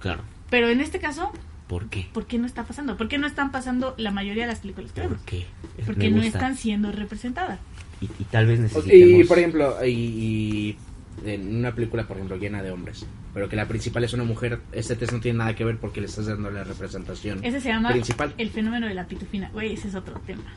Claro. 0.00 0.22
Pero 0.50 0.68
en 0.68 0.80
este 0.80 0.98
caso, 0.98 1.32
¿Por 1.68 1.88
qué? 1.88 2.06
¿por 2.12 2.26
qué 2.26 2.38
no 2.38 2.46
está 2.46 2.64
pasando? 2.64 2.96
¿Por 2.96 3.08
qué 3.08 3.18
no 3.18 3.26
están 3.26 3.50
pasando 3.50 3.94
la 3.98 4.10
mayoría 4.12 4.44
de 4.44 4.48
las 4.52 4.60
películas 4.60 4.92
que 4.92 5.02
¿Por 5.02 5.18
qué? 5.20 5.46
Porque 5.84 6.10
no 6.10 6.22
están 6.22 6.56
siendo 6.56 6.92
representadas. 6.92 7.58
Y, 8.00 8.04
y 8.06 8.24
tal 8.30 8.46
vez 8.46 8.58
Y, 8.58 8.62
necesitemos... 8.62 9.26
por 9.26 9.38
ejemplo, 9.38 9.76
y, 9.84 9.90
y 9.90 10.76
en 11.24 11.56
una 11.56 11.74
película, 11.74 12.06
por 12.06 12.16
ejemplo, 12.18 12.36
llena 12.36 12.62
de 12.62 12.70
hombres, 12.70 13.06
pero 13.36 13.50
que 13.50 13.56
la 13.56 13.68
principal 13.68 14.02
es 14.02 14.14
una 14.14 14.24
mujer, 14.24 14.60
este 14.72 14.96
test 14.96 15.12
no 15.12 15.20
tiene 15.20 15.36
nada 15.36 15.54
que 15.54 15.62
ver 15.62 15.76
porque 15.76 16.00
le 16.00 16.06
estás 16.06 16.24
dando 16.24 16.50
la 16.50 16.64
representación 16.64 17.44
Ese 17.44 17.60
se 17.60 17.68
llama 17.68 17.90
principal. 17.90 18.32
el 18.38 18.48
fenómeno 18.48 18.86
de 18.86 18.94
la 18.94 19.06
pitufina. 19.06 19.50
Güey, 19.52 19.74
ese 19.74 19.88
es 19.88 19.94
otro 19.94 20.18
tema. 20.20 20.54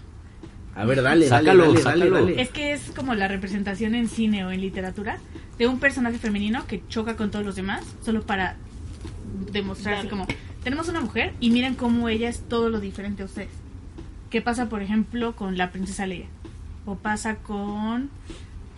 A 0.75 0.85
ver, 0.85 1.03
dale, 1.03 1.27
Sácalo, 1.27 1.73
dale, 1.73 1.73
dale, 1.73 1.83
dale, 1.83 1.99
sácalo. 2.05 2.25
dale. 2.25 2.41
Es 2.41 2.51
que 2.51 2.71
es 2.71 2.91
como 2.95 3.15
la 3.15 3.27
representación 3.27 3.95
en 3.95 4.07
cine 4.07 4.45
o 4.45 4.51
en 4.51 4.61
literatura 4.61 5.17
de 5.57 5.67
un 5.67 5.81
personaje 5.81 6.19
femenino 6.19 6.65
que 6.67 6.81
choca 6.87 7.17
con 7.17 7.31
todos 7.31 7.43
los 7.45 7.57
demás 7.57 7.83
solo 8.01 8.21
para 8.21 8.55
demostrar 9.51 9.95
así 9.95 10.07
como 10.07 10.25
tenemos 10.63 10.87
una 10.87 11.01
mujer 11.01 11.33
y 11.41 11.49
miren 11.49 11.75
cómo 11.75 12.07
ella 12.07 12.29
es 12.29 12.47
todo 12.47 12.69
lo 12.69 12.79
diferente 12.79 13.23
a 13.23 13.25
ustedes. 13.25 13.51
¿Qué 14.29 14.41
pasa, 14.41 14.69
por 14.69 14.81
ejemplo, 14.81 15.35
con 15.35 15.57
la 15.57 15.73
princesa 15.73 16.05
Leia? 16.05 16.27
O 16.85 16.95
pasa 16.95 17.35
con 17.39 18.09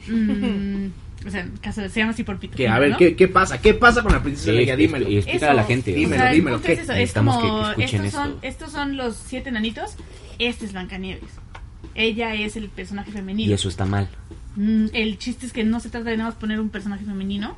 mm, 0.07 0.87
o 1.25 1.29
sea, 1.29 1.41
en 1.41 1.57
caso 1.57 1.81
de, 1.81 1.89
se 1.89 1.99
llama 1.99 2.12
así 2.13 2.23
por 2.23 2.39
pitufina, 2.39 2.69
Que, 2.69 2.75
a 2.75 2.79
ver, 2.79 2.91
¿no? 2.91 2.97
¿qué, 2.97 3.15
¿qué 3.15 3.27
pasa? 3.27 3.62
¿Qué 3.62 3.73
pasa 3.73 4.01
con 4.03 4.12
la 4.12 4.21
princesa 4.23 4.51
Sí, 4.51 4.57
Leia? 4.57 4.75
Dímelo. 4.75 5.07
y 5.10 5.17
explícale 5.17 5.51
a 5.51 5.53
la 5.55 5.63
gente. 5.65 5.93
Dímelo, 5.93 6.15
o 6.15 6.17
sea, 6.19 6.29
el 6.31 6.36
dímelo, 6.36 6.62
¿qué? 6.62 6.73
es 6.73 6.79
eso, 6.79 6.93
es 6.93 7.13
como, 7.13 7.39
que- 7.41 7.75
que 7.75 7.84
escuchen 7.86 8.05
estos 8.05 8.21
son, 8.21 8.29
esto. 8.31 8.47
estos 8.47 8.71
son 8.71 8.97
los 8.97 9.15
siete 9.15 9.49
enanitos, 9.49 9.95
este 10.39 10.65
es 10.65 10.71
Blancanieves. 10.73 11.23
Ella 11.93 12.34
es 12.36 12.55
el 12.55 12.69
personaje 12.69 13.12
femenino. 13.12 13.49
Y 13.49 13.53
eso 13.53 13.67
está 13.69 13.86
mal. 13.86 14.07
Mm, 14.55 14.86
el 14.93 15.17
chiste 15.17 15.45
es 15.45 15.53
que 15.53 15.63
no 15.63 15.79
se 15.79 15.89
trata 15.89 16.10
de 16.10 16.17
nada 16.17 16.29
más 16.29 16.39
poner 16.39 16.60
un 16.60 16.69
personaje 16.69 17.05
femenino. 17.05 17.57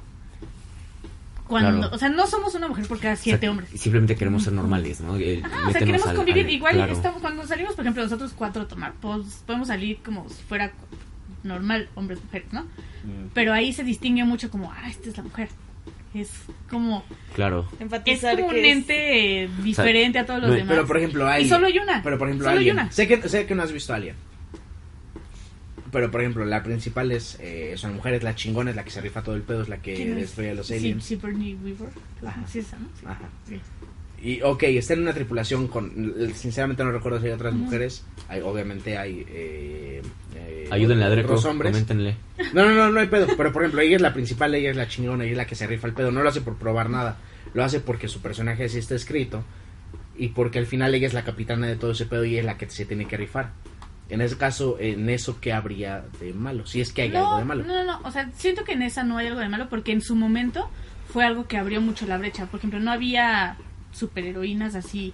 Cuando, 1.47 1.79
Claro. 1.81 1.95
o 1.95 1.99
sea, 1.99 2.09
no 2.09 2.25
somos 2.25 2.55
una 2.55 2.67
mujer 2.69 2.87
por 2.87 2.99
cada 2.99 3.15
siete 3.15 3.37
O 3.37 3.41
sea, 3.41 3.51
hombres. 3.51 3.69
Simplemente 3.79 4.15
queremos 4.15 4.43
ser 4.43 4.53
normales, 4.53 5.01
¿no? 5.01 5.17
El- 5.17 5.43
Ajá, 5.43 5.67
o 5.67 5.71
sea, 5.71 5.79
queremos 5.81 6.07
al- 6.07 6.15
convivir. 6.15 6.45
al- 6.45 6.51
Igual 6.53 6.73
claro. 6.75 6.93
estamos, 6.93 7.21
cuando 7.21 7.45
salimos, 7.45 7.75
por 7.75 7.83
ejemplo, 7.83 8.01
nosotros 8.03 8.31
cuatro 8.35 8.61
a 8.63 8.67
tomar, 8.67 8.93
pues, 9.01 9.43
podemos 9.45 9.67
salir 9.67 9.97
como 10.03 10.27
si 10.29 10.41
fuera 10.43 10.71
normal, 11.43 11.89
hombres, 11.95 12.23
mujeres, 12.23 12.51
¿no? 12.53 12.61
Mm. 12.63 13.29
Pero 13.33 13.53
ahí 13.53 13.73
se 13.73 13.83
distingue 13.83 14.23
mucho 14.23 14.49
como, 14.49 14.71
ah, 14.71 14.89
esta 14.89 15.09
es 15.09 15.17
la 15.17 15.23
mujer. 15.23 15.49
Es 16.13 16.29
como, 16.69 17.03
Claro. 17.35 17.67
es 18.05 18.21
como 18.21 18.47
un 18.49 18.55
es- 18.55 18.65
ente 18.65 19.43
eh, 19.45 19.49
diferente 19.63 20.19
a 20.19 20.25
todos 20.27 20.41
los 20.41 20.49
no, 20.51 20.55
demás. 20.55 20.69
Pero 20.69 20.85
por 20.87 20.97
ejemplo, 20.97 21.27
hay. 21.27 21.45
Y 21.45 21.49
solo 21.49 21.65
hay 21.67 21.79
una. 21.79 22.03
Pero 22.03 22.17
por 22.19 22.27
ejemplo, 22.27 22.45
Solo 22.45 22.51
hay 22.59 22.69
alguien. 22.69 22.75
una. 22.75 22.91
Sé 22.91 23.07
que, 23.07 23.27
sé 23.27 23.45
que 23.47 23.55
no 23.55 23.63
has 23.63 23.71
visto 23.71 23.93
Alien. 23.93 24.15
Pero 25.91 26.09
por 26.11 26.21
ejemplo, 26.21 26.45
la 26.45 26.63
principal 26.63 27.11
es. 27.11 27.37
Eh, 27.39 27.71
es 27.73 27.83
una 27.83 27.93
mujer, 27.93 28.13
es 28.15 28.23
la 28.23 28.35
chingona, 28.35 28.69
es 28.71 28.75
la 28.75 28.83
que 28.83 28.89
se 28.91 29.01
rifa 29.01 29.21
todo 29.23 29.35
el 29.35 29.41
pedo, 29.41 29.63
es 29.63 29.69
la 29.69 29.77
que 29.77 29.93
¿Quién 29.95 30.11
es? 30.11 30.17
destruye 30.17 30.51
a 30.51 30.53
los 30.55 30.67
Sí, 30.67 30.75
aliens. 30.75 31.03
Sigourney 31.03 31.55
Weaver. 31.55 31.89
Ajá. 32.25 32.41
Sí, 32.47 32.59
esa, 32.59 32.77
¿no? 32.77 32.87
Sí. 32.99 33.05
Ajá. 33.05 33.29
Sí. 33.47 33.59
Y 34.23 34.41
ok, 34.41 34.63
está 34.63 34.93
en 34.93 35.01
una 35.01 35.13
tripulación 35.13 35.67
con. 35.67 36.13
Sinceramente 36.33 36.81
no 36.81 36.93
recuerdo 36.93 37.19
si 37.19 37.27
hay 37.27 37.33
otras 37.33 37.53
mujeres. 37.53 38.05
Hay, 38.29 38.39
obviamente 38.39 38.97
hay. 38.97 39.25
Eh, 39.27 40.01
eh, 40.33 40.67
Ayúdenle 40.71 41.03
a 41.03 41.09
Dreco, 41.09 41.33
otros 41.33 41.43
hombres. 41.43 41.71
coméntenle. 41.73 42.15
No, 42.53 42.65
no, 42.65 42.73
no, 42.73 42.89
no 42.89 43.01
hay 43.01 43.07
pedo. 43.07 43.27
Pero 43.35 43.51
por 43.51 43.63
ejemplo, 43.63 43.81
ella 43.81 43.97
es 43.97 44.01
la 44.01 44.13
principal, 44.13 44.55
ella 44.55 44.71
es 44.71 44.77
la 44.77 44.87
chingona, 44.87 45.25
ella 45.25 45.31
es 45.33 45.37
la 45.37 45.45
que 45.45 45.55
se 45.55 45.67
rifa 45.67 45.87
el 45.87 45.93
pedo. 45.93 46.09
No 46.11 46.23
lo 46.23 46.29
hace 46.29 46.39
por 46.39 46.55
probar 46.55 46.89
nada. 46.89 47.17
Lo 47.53 47.65
hace 47.65 47.81
porque 47.81 48.07
su 48.07 48.21
personaje 48.21 48.63
así 48.63 48.77
está 48.77 48.95
escrito. 48.95 49.43
Y 50.17 50.29
porque 50.29 50.57
al 50.57 50.67
final 50.67 50.95
ella 50.95 51.07
es 51.07 51.13
la 51.13 51.25
capitana 51.25 51.67
de 51.67 51.75
todo 51.75 51.91
ese 51.91 52.05
pedo 52.05 52.23
y 52.23 52.31
ella 52.31 52.39
es 52.39 52.45
la 52.45 52.57
que 52.57 52.69
se 52.69 52.85
tiene 52.85 53.05
que 53.05 53.17
rifar. 53.17 53.51
En 54.07 54.21
ese 54.21 54.37
caso, 54.37 54.77
en 54.79 55.09
eso, 55.09 55.41
¿qué 55.41 55.51
habría 55.51 56.05
de 56.21 56.31
malo? 56.33 56.65
Si 56.65 56.79
es 56.79 56.93
que 56.93 57.01
hay 57.01 57.09
no, 57.09 57.19
algo 57.19 57.39
de 57.39 57.45
malo. 57.45 57.63
No, 57.65 57.73
no, 57.73 57.83
no. 57.83 58.07
O 58.07 58.11
sea, 58.11 58.31
siento 58.37 58.63
que 58.63 58.71
en 58.71 58.83
esa 58.83 59.03
no 59.03 59.17
hay 59.17 59.27
algo 59.27 59.41
de 59.41 59.49
malo 59.49 59.67
porque 59.69 59.91
en 59.91 60.01
su 60.01 60.15
momento 60.15 60.69
fue 61.11 61.25
algo 61.25 61.45
que 61.45 61.57
abrió 61.57 61.81
mucho 61.81 62.07
la 62.07 62.17
brecha. 62.17 62.45
Por 62.45 62.59
ejemplo, 62.59 62.79
no 62.79 62.91
había 62.91 63.57
superheroínas 63.93 64.75
así 64.75 65.13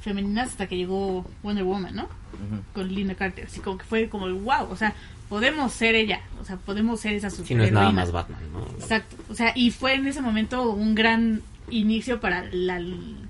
femeninas 0.00 0.48
hasta 0.50 0.66
que 0.66 0.76
llegó 0.76 1.24
Wonder 1.42 1.64
Woman, 1.64 1.94
¿no? 1.94 2.08
Con 2.72 2.92
Linda 2.92 3.14
Carter. 3.14 3.46
Así 3.46 3.60
como 3.60 3.78
que 3.78 3.84
fue 3.84 4.08
como, 4.08 4.28
wow, 4.28 4.70
o 4.70 4.76
sea, 4.76 4.94
podemos 5.28 5.72
ser 5.72 5.94
ella. 5.94 6.20
O 6.40 6.44
sea, 6.44 6.56
podemos 6.56 7.00
ser 7.00 7.14
esa 7.14 7.30
Si 7.30 7.38
no 7.38 7.42
superheroína. 7.42 7.66
es 7.66 7.72
nada 7.72 7.92
más 7.92 8.12
Batman, 8.12 8.40
¿no? 8.52 8.66
Exacto. 8.78 9.16
O 9.28 9.34
sea, 9.34 9.52
y 9.54 9.70
fue 9.70 9.94
en 9.94 10.06
ese 10.06 10.22
momento 10.22 10.70
un 10.70 10.94
gran 10.94 11.42
inicio 11.70 12.20
para 12.20 12.44
la 12.50 12.82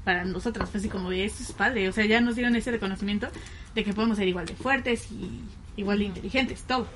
para 0.05 0.25
nosotras. 0.25 0.71
Fue 0.71 0.79
así 0.79 0.89
como 0.89 1.11
de, 1.11 1.25
esto 1.25 1.43
es 1.43 1.53
padre. 1.53 1.89
O 1.89 1.93
sea, 1.93 2.07
ya 2.07 2.21
nos 2.21 2.37
dieron 2.37 2.55
ese 2.57 2.71
reconocimiento 2.71 3.29
de 3.75 3.85
que 3.85 3.93
podemos 3.93 4.17
ser 4.17 4.29
igual 4.29 4.47
de 4.47 4.55
fuertes 4.55 5.11
y 5.11 5.41
igual 5.77 5.99
de 5.99 6.05
inteligentes, 6.07 6.63
todo. 6.63 6.87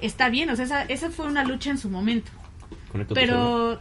Está 0.00 0.30
bien, 0.30 0.48
o 0.50 0.56
sea, 0.56 0.64
esa, 0.64 0.82
esa 0.84 1.10
fue 1.10 1.26
una 1.26 1.44
lucha 1.44 1.70
en 1.70 1.78
su 1.78 1.90
momento. 1.90 2.30
Celular. 2.92 3.08
Pero 3.14 3.80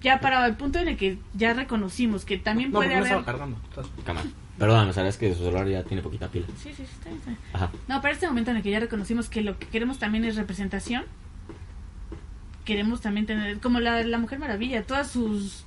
ya 0.00 0.20
para 0.20 0.46
el 0.46 0.54
punto 0.54 0.78
en 0.78 0.88
el 0.88 0.96
que 0.96 1.18
ya 1.34 1.54
reconocimos 1.54 2.24
que 2.24 2.38
también 2.38 2.70
No, 2.70 2.78
puede 2.78 2.90
no 2.90 2.96
haber... 2.96 3.06
estaba 3.06 3.24
cargando. 3.24 3.58
Cámara. 4.04 4.26
Perdón, 4.58 4.88
o 4.88 4.92
sea, 4.92 5.06
es 5.08 5.16
que 5.16 5.34
su 5.34 5.42
celular 5.42 5.66
ya 5.66 5.82
tiene 5.82 6.02
poquita 6.02 6.28
pila. 6.28 6.46
Sí, 6.56 6.70
sí, 6.70 6.74
sí, 6.76 6.82
está 6.84 7.08
bien, 7.08 7.18
está 7.18 7.30
bien. 7.30 7.40
Ajá. 7.52 7.70
No, 7.88 8.00
para 8.00 8.14
este 8.14 8.26
momento 8.28 8.52
en 8.52 8.58
el 8.58 8.62
que 8.62 8.70
ya 8.70 8.78
reconocimos 8.78 9.28
que 9.28 9.40
lo 9.42 9.58
que 9.58 9.66
queremos 9.66 9.98
también 9.98 10.24
es 10.24 10.36
representación, 10.36 11.02
queremos 12.64 13.00
también 13.00 13.26
tener, 13.26 13.58
como 13.60 13.80
la, 13.80 14.02
la 14.04 14.18
Mujer 14.18 14.38
Maravilla, 14.38 14.84
todas 14.84 15.10
sus, 15.10 15.64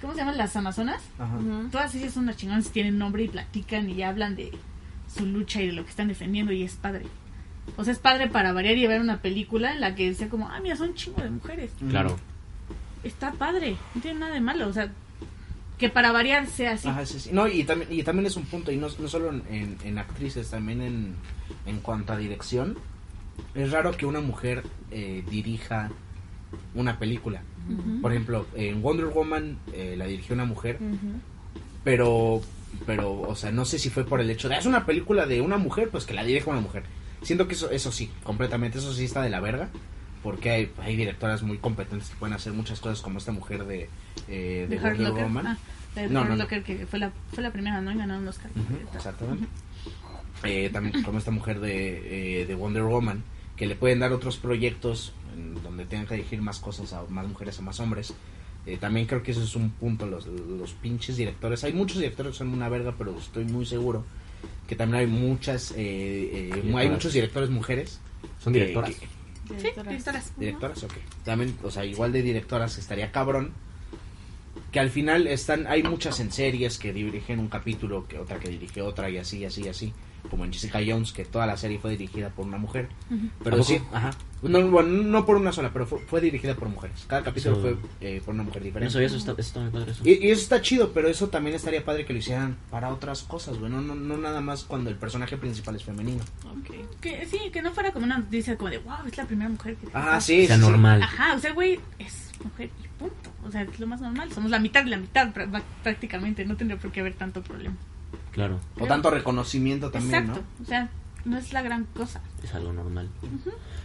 ¿cómo 0.00 0.14
se 0.14 0.18
llaman? 0.20 0.36
Las 0.36 0.56
Amazonas. 0.56 1.00
Ajá. 1.18 1.36
Todas 1.70 1.94
ellas 1.94 2.12
son 2.12 2.24
unas 2.24 2.36
chingonas, 2.36 2.70
tienen 2.70 2.98
nombre 2.98 3.22
y 3.22 3.28
platican 3.28 3.88
y 3.88 4.02
hablan 4.02 4.34
de 4.34 4.50
su 5.14 5.24
lucha 5.24 5.62
y 5.62 5.68
de 5.68 5.72
lo 5.72 5.84
que 5.84 5.90
están 5.90 6.08
defendiendo 6.08 6.52
y 6.52 6.64
es 6.64 6.74
padre. 6.74 7.06
O 7.76 7.84
sea, 7.84 7.92
es 7.92 7.98
padre 7.98 8.28
para 8.28 8.52
variar 8.52 8.76
y 8.76 8.86
ver 8.86 9.00
una 9.00 9.20
película 9.22 9.72
en 9.72 9.80
la 9.80 9.94
que 9.94 10.12
sea 10.14 10.28
como, 10.28 10.48
ah, 10.48 10.58
mira, 10.62 10.76
son 10.76 10.94
chingo 10.94 11.22
de 11.22 11.30
mujeres. 11.30 11.70
Claro. 11.88 12.16
Está 13.04 13.32
padre, 13.32 13.76
no 13.94 14.00
tiene 14.00 14.20
nada 14.20 14.34
de 14.34 14.40
malo. 14.40 14.68
O 14.68 14.72
sea, 14.72 14.90
que 15.78 15.88
para 15.88 16.10
variar 16.10 16.46
sea 16.46 16.72
así. 16.72 16.88
Ajá, 16.88 17.06
sí, 17.06 17.20
sí. 17.20 17.30
No, 17.32 17.46
y 17.46 17.62
también, 17.64 17.92
y 17.92 18.02
también 18.02 18.26
es 18.26 18.36
un 18.36 18.44
punto, 18.44 18.72
y 18.72 18.76
no, 18.76 18.88
no 18.98 19.08
solo 19.08 19.30
en, 19.50 19.98
actrices, 19.98 20.50
también 20.50 20.82
en, 20.82 21.14
en 21.66 21.78
cuanto 21.80 22.12
a 22.12 22.16
dirección. 22.16 22.76
Es 23.54 23.70
raro 23.70 23.92
que 23.92 24.04
una 24.06 24.20
mujer 24.20 24.64
eh, 24.90 25.22
dirija 25.30 25.90
una 26.74 26.98
película. 26.98 27.42
Por 28.00 28.10
ejemplo, 28.12 28.46
en 28.56 28.80
Wonder 28.82 29.06
Woman 29.06 29.58
eh, 29.74 29.94
la 29.96 30.06
dirigió 30.06 30.34
una 30.34 30.46
mujer, 30.46 30.78
pero, 31.84 32.40
pero, 32.86 33.20
o 33.20 33.36
sea, 33.36 33.52
no 33.52 33.64
sé 33.64 33.78
si 33.78 33.90
fue 33.90 34.04
por 34.04 34.20
el 34.20 34.30
hecho 34.30 34.48
de, 34.48 34.54
"Ah, 34.54 34.58
es 34.58 34.66
una 34.66 34.86
película 34.86 35.26
de 35.26 35.40
una 35.40 35.58
mujer, 35.58 35.90
pues 35.90 36.04
que 36.06 36.14
la 36.14 36.24
dirija 36.24 36.50
una 36.50 36.60
mujer. 36.60 36.84
Siento 37.22 37.48
que 37.48 37.54
eso, 37.54 37.70
eso 37.70 37.92
sí, 37.92 38.10
completamente, 38.22 38.78
eso 38.78 38.92
sí 38.92 39.04
está 39.04 39.22
de 39.22 39.30
la 39.30 39.40
verga, 39.40 39.68
porque 40.22 40.50
hay, 40.50 40.72
hay 40.78 40.96
directoras 40.96 41.42
muy 41.42 41.58
competentes 41.58 42.10
que 42.10 42.16
pueden 42.16 42.34
hacer 42.34 42.52
muchas 42.52 42.80
cosas 42.80 43.00
como 43.00 43.18
esta 43.18 43.32
mujer 43.32 43.64
de, 43.64 43.88
eh, 44.28 44.66
de, 44.68 44.76
Locker. 44.76 45.24
Woman. 45.24 45.46
Ah, 45.46 45.58
de 45.94 46.08
No, 46.08 46.22
Hurt 46.22 46.30
no, 46.30 46.46
que 46.46 46.86
fue 46.86 46.98
la, 46.98 47.12
fue 47.32 47.42
la 47.42 47.52
primera, 47.52 47.80
¿no? 47.80 47.92
Y 47.92 47.96
ganó 47.96 48.18
un 48.18 48.28
Oscar. 48.28 48.50
Ujú, 48.54 48.96
exactamente. 48.96 49.46
Eh, 50.44 50.70
también 50.72 51.02
como 51.02 51.18
esta 51.18 51.30
mujer 51.30 51.60
de, 51.60 52.42
eh, 52.42 52.46
de 52.46 52.54
Wonder 52.54 52.84
Woman, 52.84 53.24
que 53.56 53.66
le 53.66 53.74
pueden 53.74 53.98
dar 53.98 54.12
otros 54.12 54.36
proyectos 54.36 55.12
en 55.36 55.60
donde 55.62 55.84
tengan 55.84 56.06
que 56.06 56.14
dirigir 56.14 56.40
más 56.40 56.60
cosas 56.60 56.92
a 56.92 57.02
más 57.08 57.26
mujeres, 57.26 57.58
a 57.58 57.62
más 57.62 57.80
hombres. 57.80 58.14
Eh, 58.66 58.76
también 58.76 59.06
creo 59.06 59.22
que 59.22 59.32
eso 59.32 59.42
es 59.42 59.56
un 59.56 59.70
punto, 59.70 60.06
los, 60.06 60.26
los 60.26 60.72
pinches 60.74 61.16
directores. 61.16 61.64
Hay 61.64 61.72
muchos 61.72 61.98
directores 61.98 62.32
que 62.32 62.38
son 62.38 62.48
una 62.50 62.68
verga, 62.68 62.94
pero 62.96 63.16
estoy 63.18 63.44
muy 63.44 63.66
seguro 63.66 64.04
que 64.68 64.76
también 64.76 65.00
hay 65.00 65.06
muchas, 65.08 65.72
eh, 65.72 65.74
eh, 65.78 66.50
hay 66.52 66.60
Directoras. 66.60 66.90
muchos 66.90 67.12
directores 67.12 67.50
mujeres. 67.50 67.98
Son 68.38 68.52
que- 68.52 68.60
directoras. 68.60 68.94
que- 68.94 69.06
Sí, 69.48 69.68
directoras. 69.88 70.32
directoras, 70.36 70.82
ok. 70.84 70.92
También, 71.24 71.56
o 71.62 71.70
sea, 71.70 71.84
igual 71.86 72.12
de 72.12 72.22
directoras 72.22 72.76
estaría 72.76 73.10
cabrón 73.10 73.52
que 74.70 74.78
al 74.80 74.90
final 74.90 75.26
están 75.26 75.66
hay 75.66 75.82
muchas 75.82 76.20
en 76.20 76.30
series 76.30 76.78
que 76.78 76.92
dirigen 76.92 77.38
un 77.38 77.48
capítulo 77.48 78.06
que 78.06 78.18
otra 78.18 78.38
que 78.38 78.50
dirige 78.50 78.82
otra 78.82 79.08
y 79.08 79.16
así 79.16 79.42
así 79.46 79.66
así 79.66 79.94
como 80.28 80.44
en 80.44 80.52
Jessica 80.52 80.78
Jones 80.86 81.12
que 81.12 81.24
toda 81.24 81.46
la 81.46 81.56
serie 81.56 81.78
fue 81.78 81.90
dirigida 81.92 82.30
por 82.30 82.46
una 82.46 82.58
mujer 82.58 82.88
pero 83.42 83.60
¿A 83.60 83.62
sí 83.64 83.80
ajá 83.92 84.10
no, 84.40 84.70
bueno, 84.70 84.88
no 85.02 85.26
por 85.26 85.36
una 85.36 85.50
sola 85.50 85.70
pero 85.72 85.84
fue, 85.86 85.98
fue 86.00 86.20
dirigida 86.20 86.54
por 86.54 86.68
mujeres 86.68 87.04
cada 87.08 87.22
capítulo 87.24 87.56
Eso- 87.56 87.60
fue 87.62 87.76
eh, 88.00 88.22
por 88.24 88.34
una 88.34 88.44
mujer 88.44 88.62
No 88.62 88.66
diferente 88.66 88.92
sabía 88.92 89.06
eso, 89.08 89.16
está, 89.16 89.32
eso 89.32 89.40
está 89.40 89.60
muy 89.60 89.70
padre 89.70 89.90
eso. 89.92 90.02
y, 90.04 90.12
y 90.26 90.30
eso 90.30 90.42
está 90.42 90.62
chido 90.62 90.92
pero 90.92 91.08
eso 91.08 91.28
también 91.28 91.56
estaría 91.56 91.84
padre 91.84 92.04
que 92.06 92.12
lo 92.12 92.18
hicieran 92.20 92.56
para 92.70 92.90
otras 92.90 93.22
cosas 93.24 93.58
güey 93.58 93.70
no, 93.72 93.80
no, 93.80 93.94
no 93.94 94.16
nada 94.16 94.40
más 94.40 94.64
cuando 94.64 94.90
el 94.90 94.96
personaje 94.96 95.36
principal 95.36 95.74
es 95.76 95.82
femenino 95.84 96.22
Ok. 96.44 97.00
Que, 97.00 97.26
sí, 97.26 97.38
que 97.52 97.62
no 97.62 97.72
fuera 97.72 97.92
como 97.92 98.04
una 98.06 98.18
noticia 98.18 98.56
como 98.56 98.70
de, 98.70 98.78
wow, 98.78 98.96
es 99.06 99.16
la 99.16 99.24
primera 99.26 99.48
mujer 99.50 99.76
que... 99.76 99.88
ajá 99.92 100.20
sí, 100.20 100.46
sea 100.46 100.56
sí, 100.56 100.62
sí. 100.62 100.68
normal. 100.70 101.02
Ajá, 101.02 101.34
o 101.34 101.38
sea, 101.38 101.52
güey, 101.52 101.78
es 101.98 102.30
mujer 102.42 102.70
y 102.84 102.88
punto. 102.98 103.30
O 103.46 103.50
sea, 103.50 103.62
es 103.62 103.78
lo 103.80 103.86
más 103.86 104.00
normal. 104.00 104.32
Somos 104.32 104.50
la 104.50 104.58
mitad 104.58 104.82
de 104.84 104.90
la 104.90 104.96
mitad 104.96 105.32
prá- 105.32 105.62
prácticamente. 105.82 106.44
No 106.44 106.56
tendría 106.56 106.78
por 106.80 106.90
qué 106.92 107.00
haber 107.00 107.14
tanto 107.14 107.42
problema. 107.42 107.76
Claro, 108.32 108.60
o 108.78 108.86
tanto 108.86 109.10
reconocimiento 109.10 109.90
también 109.90 110.14
Exacto. 110.24 110.42
no 110.58 110.64
O 110.64 110.66
sea, 110.68 110.88
no 111.24 111.36
es 111.38 111.52
la 111.52 111.62
gran 111.62 111.84
cosa. 111.86 112.20
es 112.42 112.54
algo 112.54 112.72
normal. 112.72 113.08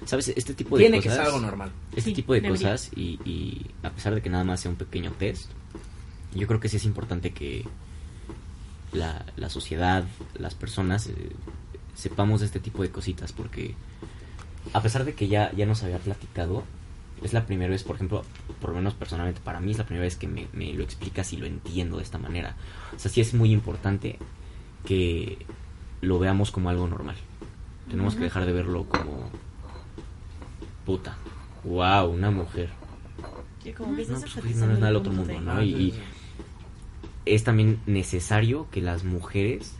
¿Sabes? 0.05 0.29
Este 0.35 0.53
tipo 0.53 0.77
de 0.77 0.83
tiene 0.83 0.99
que 0.99 1.09
cosas. 1.09 1.17
ser 1.25 1.33
algo 1.33 1.39
normal 1.45 1.71
Este 1.91 2.09
Sí, 2.11 2.13
tipo 2.13 2.33
de 2.33 2.41
debería. 2.41 2.71
cosas, 2.71 2.91
y, 2.95 3.19
y 3.25 3.65
a 3.83 3.89
pesar 3.89 4.13
de 4.15 4.21
que 4.21 4.29
nada 4.29 4.43
más 4.43 4.59
sea 4.61 4.71
un 4.71 4.77
pequeño 4.77 5.11
test, 5.11 5.49
yo 6.35 6.45
creo 6.47 6.59
que 6.59 6.69
sí 6.69 6.77
es 6.77 6.85
importante 6.85 7.31
que 7.31 7.65
la, 8.91 9.25
la 9.37 9.49
sociedad, 9.49 10.03
las 10.35 10.53
personas, 10.55 11.07
eh, 11.07 11.31
sepamos 11.95 12.41
de 12.41 12.45
este 12.47 12.59
tipo 12.59 12.83
de 12.83 12.89
cositas, 12.91 13.31
porque 13.33 13.75
a 14.73 14.81
pesar 14.81 15.03
de 15.05 15.13
que 15.13 15.27
ya, 15.27 15.51
ya 15.53 15.65
nos 15.65 15.83
había 15.83 15.97
platicado, 15.99 16.63
es 17.23 17.33
la 17.33 17.45
primera 17.45 17.69
vez, 17.71 17.83
por 17.83 17.95
ejemplo, 17.95 18.23
por 18.61 18.71
lo 18.71 18.75
menos 18.77 18.93
personalmente 18.93 19.41
para 19.43 19.59
mí 19.59 19.71
es 19.71 19.77
la 19.77 19.85
primera 19.85 20.03
vez 20.03 20.15
que 20.15 20.27
me, 20.27 20.47
me 20.53 20.73
lo 20.73 20.83
explicas 20.83 21.31
y 21.33 21.37
lo 21.37 21.45
entiendo 21.45 21.97
de 21.97 22.03
esta 22.03 22.17
manera. 22.17 22.55
O 22.95 22.99
sea, 22.99 23.09
sí 23.11 23.21
es 23.21 23.33
muy 23.33 23.51
importante 23.51 24.19
que 24.85 25.37
lo 26.01 26.19
veamos 26.19 26.51
como 26.51 26.69
algo 26.69 26.87
normal. 26.87 27.15
Tenemos 27.89 28.15
que 28.15 28.23
dejar 28.23 28.45
de 28.45 28.51
verlo 28.53 28.85
como 28.85 29.29
puta. 30.85 31.15
Wow, 31.63 32.09
una 32.11 32.31
mujer. 32.31 32.69
Sí, 33.63 33.71
como 33.73 33.95
que 33.95 34.05
No, 34.05 34.19
pues, 34.19 34.35
no 34.35 34.49
es 34.49 34.57
nada 34.59 34.87
del 34.87 34.95
otro 34.97 35.13
mundo, 35.13 35.39
¿no? 35.39 35.61
Y- 35.63 35.69
y- 35.73 35.93
Es 37.25 37.45
también 37.45 37.79
necesario 37.85 38.67
que 38.69 38.81
las 38.81 39.05
mujeres 39.05 39.75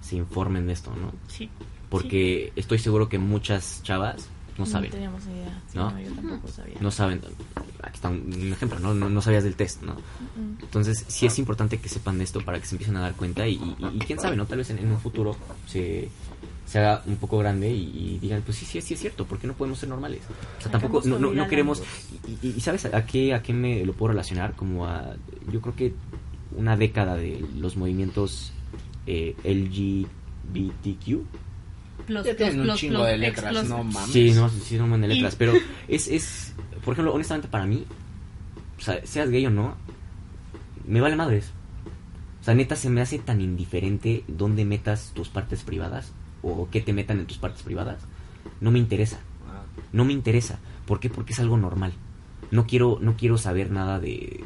se 0.00 0.16
informen 0.16 0.66
de 0.66 0.72
esto, 0.72 0.90
¿no? 1.00 1.12
Sí. 1.28 1.48
Porque 1.88 2.52
estoy 2.56 2.80
seguro 2.80 3.08
que 3.08 3.20
muchas 3.20 3.84
chavas 3.84 4.28
no 4.58 4.64
de- 4.64 4.70
saben. 4.70 4.90
No 4.90 4.94
teníamos 4.94 5.22
idea. 5.26 5.62
Sí, 5.70 5.78
¿No? 5.78 5.90
no, 5.90 6.00
yo 6.00 6.10
tampoco 6.12 6.48
sabía. 6.48 6.76
No 6.80 6.90
saben. 6.90 7.20
Aquí 7.82 7.94
está 7.94 8.08
un 8.08 8.52
ejemplo, 8.52 8.78
¿no? 8.80 8.94
No, 8.94 9.08
no 9.08 9.22
sabías 9.22 9.44
del 9.44 9.54
test, 9.56 9.82
¿no? 9.82 9.96
Entonces, 10.62 11.04
sí 11.08 11.26
es 11.26 11.38
importante 11.38 11.78
que 11.78 11.88
sepan 11.88 12.18
de 12.18 12.24
esto 12.24 12.40
para 12.44 12.58
que 12.60 12.66
se 12.66 12.74
empiecen 12.74 12.96
a 12.96 13.00
dar 13.00 13.14
cuenta 13.14 13.46
y, 13.46 13.54
y- 13.54 13.76
y 13.94 13.98
quién 14.00 14.18
sabe, 14.18 14.36
¿no? 14.36 14.46
Tal 14.46 14.58
vez 14.58 14.70
en, 14.70 14.78
en 14.78 14.90
un 14.90 14.98
futuro 14.98 15.36
se, 15.66 16.08
se 16.66 16.78
haga 16.78 17.02
un 17.06 17.16
poco 17.16 17.38
grande 17.38 17.70
y, 17.70 17.82
y 18.14 18.18
digan, 18.18 18.42
pues 18.42 18.56
sí, 18.58 18.64
sí, 18.66 18.80
sí 18.80 18.94
es 18.94 19.00
cierto, 19.00 19.24
¿por 19.26 19.38
qué 19.38 19.46
no 19.46 19.52
podemos 19.54 19.78
ser 19.78 19.88
normales? 19.88 20.20
O 20.58 20.62
sea, 20.62 20.70
tampoco, 20.72 21.02
no, 21.06 21.18
no, 21.18 21.32
no 21.32 21.48
queremos... 21.48 21.82
Y 22.42 22.60
¿sabes 22.60 22.84
a 22.86 23.06
qué, 23.06 23.34
a 23.34 23.42
qué 23.42 23.52
me 23.52 23.84
lo 23.84 23.92
puedo 23.92 24.08
relacionar? 24.12 24.54
Como 24.56 24.86
a, 24.86 25.14
yo 25.52 25.60
creo 25.60 25.74
que 25.76 25.94
una 26.56 26.76
década 26.76 27.16
de 27.16 27.44
los 27.56 27.76
movimientos 27.76 28.52
eh, 29.06 29.36
LGBTQ. 29.44 31.20
Plus, 32.06 32.24
ya 32.24 32.36
tienen 32.36 32.60
un 32.60 32.66
plus, 32.66 32.76
chingo 32.78 32.96
plus, 32.98 33.06
de 33.08 33.18
letras 33.18 33.50
plus. 33.52 33.68
no 33.68 33.84
mames 33.84 34.10
Sí, 34.12 34.30
no, 34.32 34.48
sí, 34.48 34.78
no 34.78 34.98
de 34.98 35.08
letras, 35.08 35.34
Y- 35.34 35.36
pero 35.36 35.52
es, 35.88 36.08
es, 36.08 36.54
por 36.84 36.92
ejemplo, 36.92 37.12
honestamente 37.14 37.48
para 37.48 37.66
mí, 37.66 37.84
o 38.78 38.80
sea, 38.80 39.04
seas 39.06 39.30
gay 39.30 39.46
o 39.46 39.50
no, 39.50 39.76
me 40.86 41.00
vale 41.00 41.16
madres. 41.16 41.50
O 42.40 42.44
sea, 42.44 42.54
neta 42.54 42.76
se 42.76 42.90
me 42.90 43.00
hace 43.00 43.18
tan 43.18 43.40
indiferente 43.40 44.22
dónde 44.28 44.64
metas 44.64 45.10
tus 45.14 45.28
partes 45.28 45.62
privadas 45.64 46.12
o 46.42 46.68
qué 46.70 46.80
te 46.80 46.92
metan 46.92 47.18
en 47.18 47.26
tus 47.26 47.38
partes 47.38 47.62
privadas. 47.62 48.02
No 48.60 48.70
me 48.70 48.78
interesa, 48.78 49.18
no 49.92 50.04
me 50.04 50.12
interesa. 50.12 50.60
¿Por 50.86 51.00
qué? 51.00 51.10
Porque 51.10 51.32
es 51.32 51.40
algo 51.40 51.56
normal. 51.56 51.92
No 52.52 52.66
quiero, 52.68 52.98
no 53.00 53.16
quiero 53.16 53.36
saber 53.38 53.72
nada 53.72 53.98
de, 53.98 54.44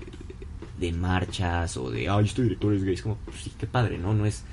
de 0.79 0.93
marchas 0.93 1.77
o 1.77 1.91
de, 1.91 2.09
ay, 2.09 2.25
este 2.25 2.43
director 2.43 2.73
es 2.73 2.85
gay. 2.85 2.95
Es 2.95 3.03
como, 3.03 3.17
pues 3.27 3.37
sí, 3.43 3.53
qué 3.59 3.67
padre, 3.67 3.99
¿no? 3.99 4.15
No 4.15 4.25
es, 4.25 4.45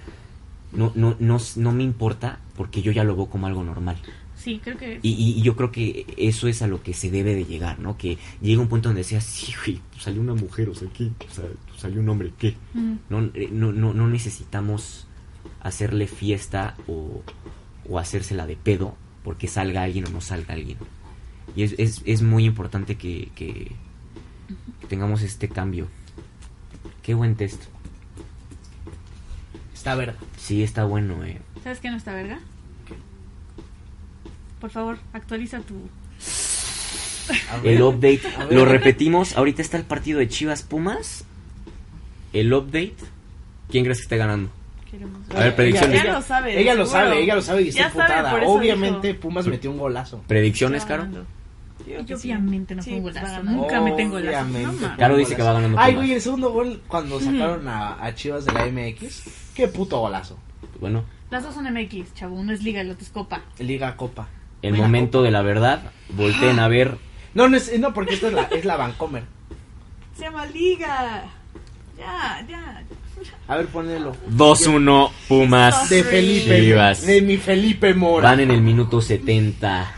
no, 0.71 0.91
no, 0.95 1.15
no, 1.19 1.37
no 1.55 1.71
me 1.71 1.83
importa 1.83 2.39
porque 2.55 2.81
yo 2.81 2.91
ya 2.91 3.03
lo 3.03 3.15
veo 3.15 3.27
como 3.27 3.47
algo 3.47 3.63
normal. 3.63 3.97
Sí, 4.35 4.59
creo 4.63 4.77
que... 4.77 4.99
Y, 5.01 5.09
y- 5.13 5.39
y 5.39 5.41
yo 5.41 5.55
creo 5.55 5.71
que 5.71 6.05
eso 6.17 6.47
es 6.47 6.61
a 6.61 6.67
lo 6.67 6.83
que 6.83 6.93
se 6.93 7.09
debe 7.09 7.33
de 7.33 7.45
llegar, 7.45 7.79
¿no? 7.79 7.97
Que 7.97 8.17
llegue 8.41 8.57
un 8.59 8.67
punto 8.67 8.89
donde 8.89 9.03
sea, 9.03 9.19
sí, 9.19 9.51
güey, 9.65 9.81
pues 9.91 10.03
salió 10.03 10.21
una 10.21 10.35
mujer, 10.35 10.69
o 10.69 10.75
sea, 10.75 10.87
¿qué? 10.93 11.05
O 11.27 11.33
sea, 11.33 11.45
pues 11.67 11.79
salió 11.81 11.99
un 12.01 12.09
hombre, 12.09 12.31
¿qué? 12.37 12.55
Mm, 12.73 12.93
No, 13.09 13.29
eh, 13.33 13.49
no, 13.51 13.71
no, 13.71 13.93
no 13.93 14.07
necesitamos 14.07 15.07
hacerle 15.61 16.07
fiesta 16.07 16.75
o, 16.87 17.23
o 17.89 17.99
hacérsela 17.99 18.45
de 18.45 18.55
pedo 18.57 18.95
porque 19.23 19.47
salga 19.47 19.83
alguien 19.83 20.05
o 20.07 20.09
no 20.11 20.21
salga 20.21 20.53
alguien. 20.53 20.77
Y 21.55 21.63
es, 21.63 21.73
es, 21.79 22.01
es 22.05 22.21
muy 22.21 22.45
importante 22.45 22.95
que, 22.95 23.29
que, 23.35 23.71
que 24.81 24.87
tengamos 24.87 25.23
este 25.23 25.49
cambio. 25.49 25.87
Qué 27.01 27.13
buen 27.15 27.35
test. 27.35 27.63
Está 29.87 29.95
verdad 29.95 30.15
Sí, 30.37 30.63
está 30.63 30.83
bueno, 30.83 31.23
eh. 31.23 31.39
¿Sabes 31.63 31.79
qué 31.79 31.89
no 31.89 31.95
está 31.97 32.13
verga? 32.13 32.39
Por 34.59 34.69
favor, 34.69 34.97
actualiza 35.13 35.59
tu... 35.61 35.75
El 37.63 37.81
update, 37.81 38.21
lo 38.49 38.65
repetimos, 38.65 39.37
ahorita 39.37 39.61
está 39.61 39.77
el 39.77 39.83
partido 39.83 40.19
de 40.19 40.27
Chivas 40.27 40.63
Pumas. 40.63 41.25
El 42.33 42.53
update, 42.53 42.95
¿quién 43.69 43.83
crees 43.83 43.99
que 43.99 44.03
esté 44.03 44.17
ganando? 44.17 44.49
Queremos... 44.89 45.21
A 45.33 45.39
ver, 45.39 45.55
predicciones. 45.55 46.01
Ella 46.01 46.13
lo 46.13 46.21
sabe. 46.21 46.59
ella 46.59 46.75
lo 46.75 46.85
seguro. 46.85 47.03
sabe 47.03 47.23
ella 47.23 47.35
lo 47.35 47.41
sabe 47.41 47.61
y 47.61 47.69
está 47.69 47.85
eso 48.41 48.49
obviamente 48.49 49.07
dijo. 49.09 49.19
Pumas 49.19 49.45
metió 49.47 49.69
un 49.71 49.77
golazo 49.77 50.23
¿Predicciones, 50.27 50.85
Caro? 50.85 51.07
Yo 52.05 52.17
sí. 52.17 52.31
obviamente 52.31 52.75
no 52.75 52.81
Sí, 52.81 52.89
fue 52.89 52.97
un 52.97 53.03
pues 53.03 53.15
golazo. 53.15 53.43
Nunca 53.43 53.81
me 53.81 53.91
tengo 53.93 54.15
golazo. 54.15 54.49
Obviamente. 54.49 54.87
No. 54.87 54.97
Caro 54.97 55.17
dice 55.17 55.35
que 55.35 55.43
va 55.43 55.53
ganando 55.53 55.79
ay 55.79 55.95
güey 55.95 56.13
el 56.13 56.21
segundo 56.21 56.51
gol 56.51 56.81
cuando 56.87 57.19
sacaron 57.19 57.67
a, 57.67 58.03
a 58.03 58.15
Chivas 58.15 58.45
de 58.45 58.53
la 58.53 58.65
MX 58.65 59.46
qué 59.57 59.67
puto 59.67 59.99
golazo 59.99 60.37
Bueno, 60.79 61.03
Las 61.31 61.43
dos 61.43 61.55
son 61.55 61.65
MX, 61.73 62.13
chavo. 62.13 62.35
Uno 62.35 62.53
es 62.53 62.61
Liga 62.63 62.79
y 62.81 62.85
el 62.85 62.91
otro 62.91 63.03
es 63.03 63.09
Copa. 63.09 63.41
Liga 63.59 63.97
Copa 63.97 64.29
el 64.61 64.73
momento 64.75 65.17
Copa. 65.19 65.25
de 65.25 65.31
la 65.31 65.41
verdad, 65.41 65.91
volteen 66.09 66.59
a 66.59 66.67
ver. 66.67 66.97
no 67.33 67.47
no 67.49 67.57
es 67.57 67.77
no 67.79 67.93
porque 67.93 68.13
esta 68.15 68.27
es 68.27 68.33
la 68.33 68.43
es 68.43 68.65
la 68.65 68.75
Vancomer 68.77 69.23
Se 70.15 70.23
llama 70.25 70.45
Liga. 70.47 71.25
Ya, 71.97 72.45
ya. 72.47 72.83
a 73.47 73.55
ver 73.57 73.67
ponelo 73.67 74.15
2-1 74.31 75.11
Pumas. 75.27 75.89
de 75.89 76.03
Felipe 76.03 76.59
Chivas. 76.61 77.05
de 77.07 77.21
mi 77.23 77.37
Felipe 77.37 77.93
Mora 77.95 78.29
Van 78.29 78.39
en 78.39 78.51
el 78.51 78.61
minuto 78.61 79.01
70. 79.01 79.91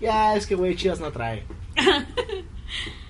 ya 0.00 0.34
es 0.34 0.46
que 0.46 0.54
güey 0.56 0.74
Chivas 0.74 0.98
no 1.00 1.10
trae 1.12 1.44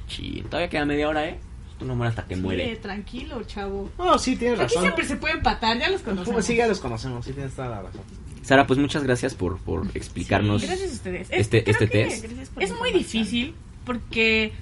Sí, 0.08 0.42
todavía 0.48 0.68
queda 0.68 0.84
media 0.84 1.08
hora, 1.08 1.26
¿eh? 1.26 1.38
Esto 1.78 1.94
no 1.94 2.04
hasta 2.04 2.24
que 2.24 2.36
Sí, 2.36 2.40
muere. 2.40 2.76
tranquilo, 2.76 3.42
chavo. 3.44 3.90
no 3.98 4.18
sí 4.18 4.36
tienes 4.36 4.58
Aquí 4.58 4.68
razón 4.74 4.82
siempre 4.82 5.04
se 5.04 5.16
puede 5.16 5.34
empatar, 5.34 5.78
ya 5.78 5.90
los 5.90 6.00
Pumas 6.00 6.14
conocemos. 6.20 6.44
sí 6.46 6.56
ya 6.56 6.66
los 6.66 6.80
conocemos 6.80 7.24
sí 7.26 7.32
tienes 7.32 7.52
toda 7.54 7.68
la 7.68 7.82
razón 7.82 8.00
Sara, 8.42 8.66
pues 8.66 8.78
muchas 8.78 9.02
gracias 9.02 9.34
por, 9.34 9.58
por 9.58 9.86
explicarnos. 9.94 10.62
Gracias 10.62 10.90
a 10.90 10.94
ustedes. 10.94 11.28
este- 11.32 11.64
creo 11.64 11.72
este 11.72 11.88
que 11.88 12.04
test. 12.04 12.24
Es 12.60 12.72
muy 12.78 12.92
difícil 12.92 13.54
porque 13.84 14.52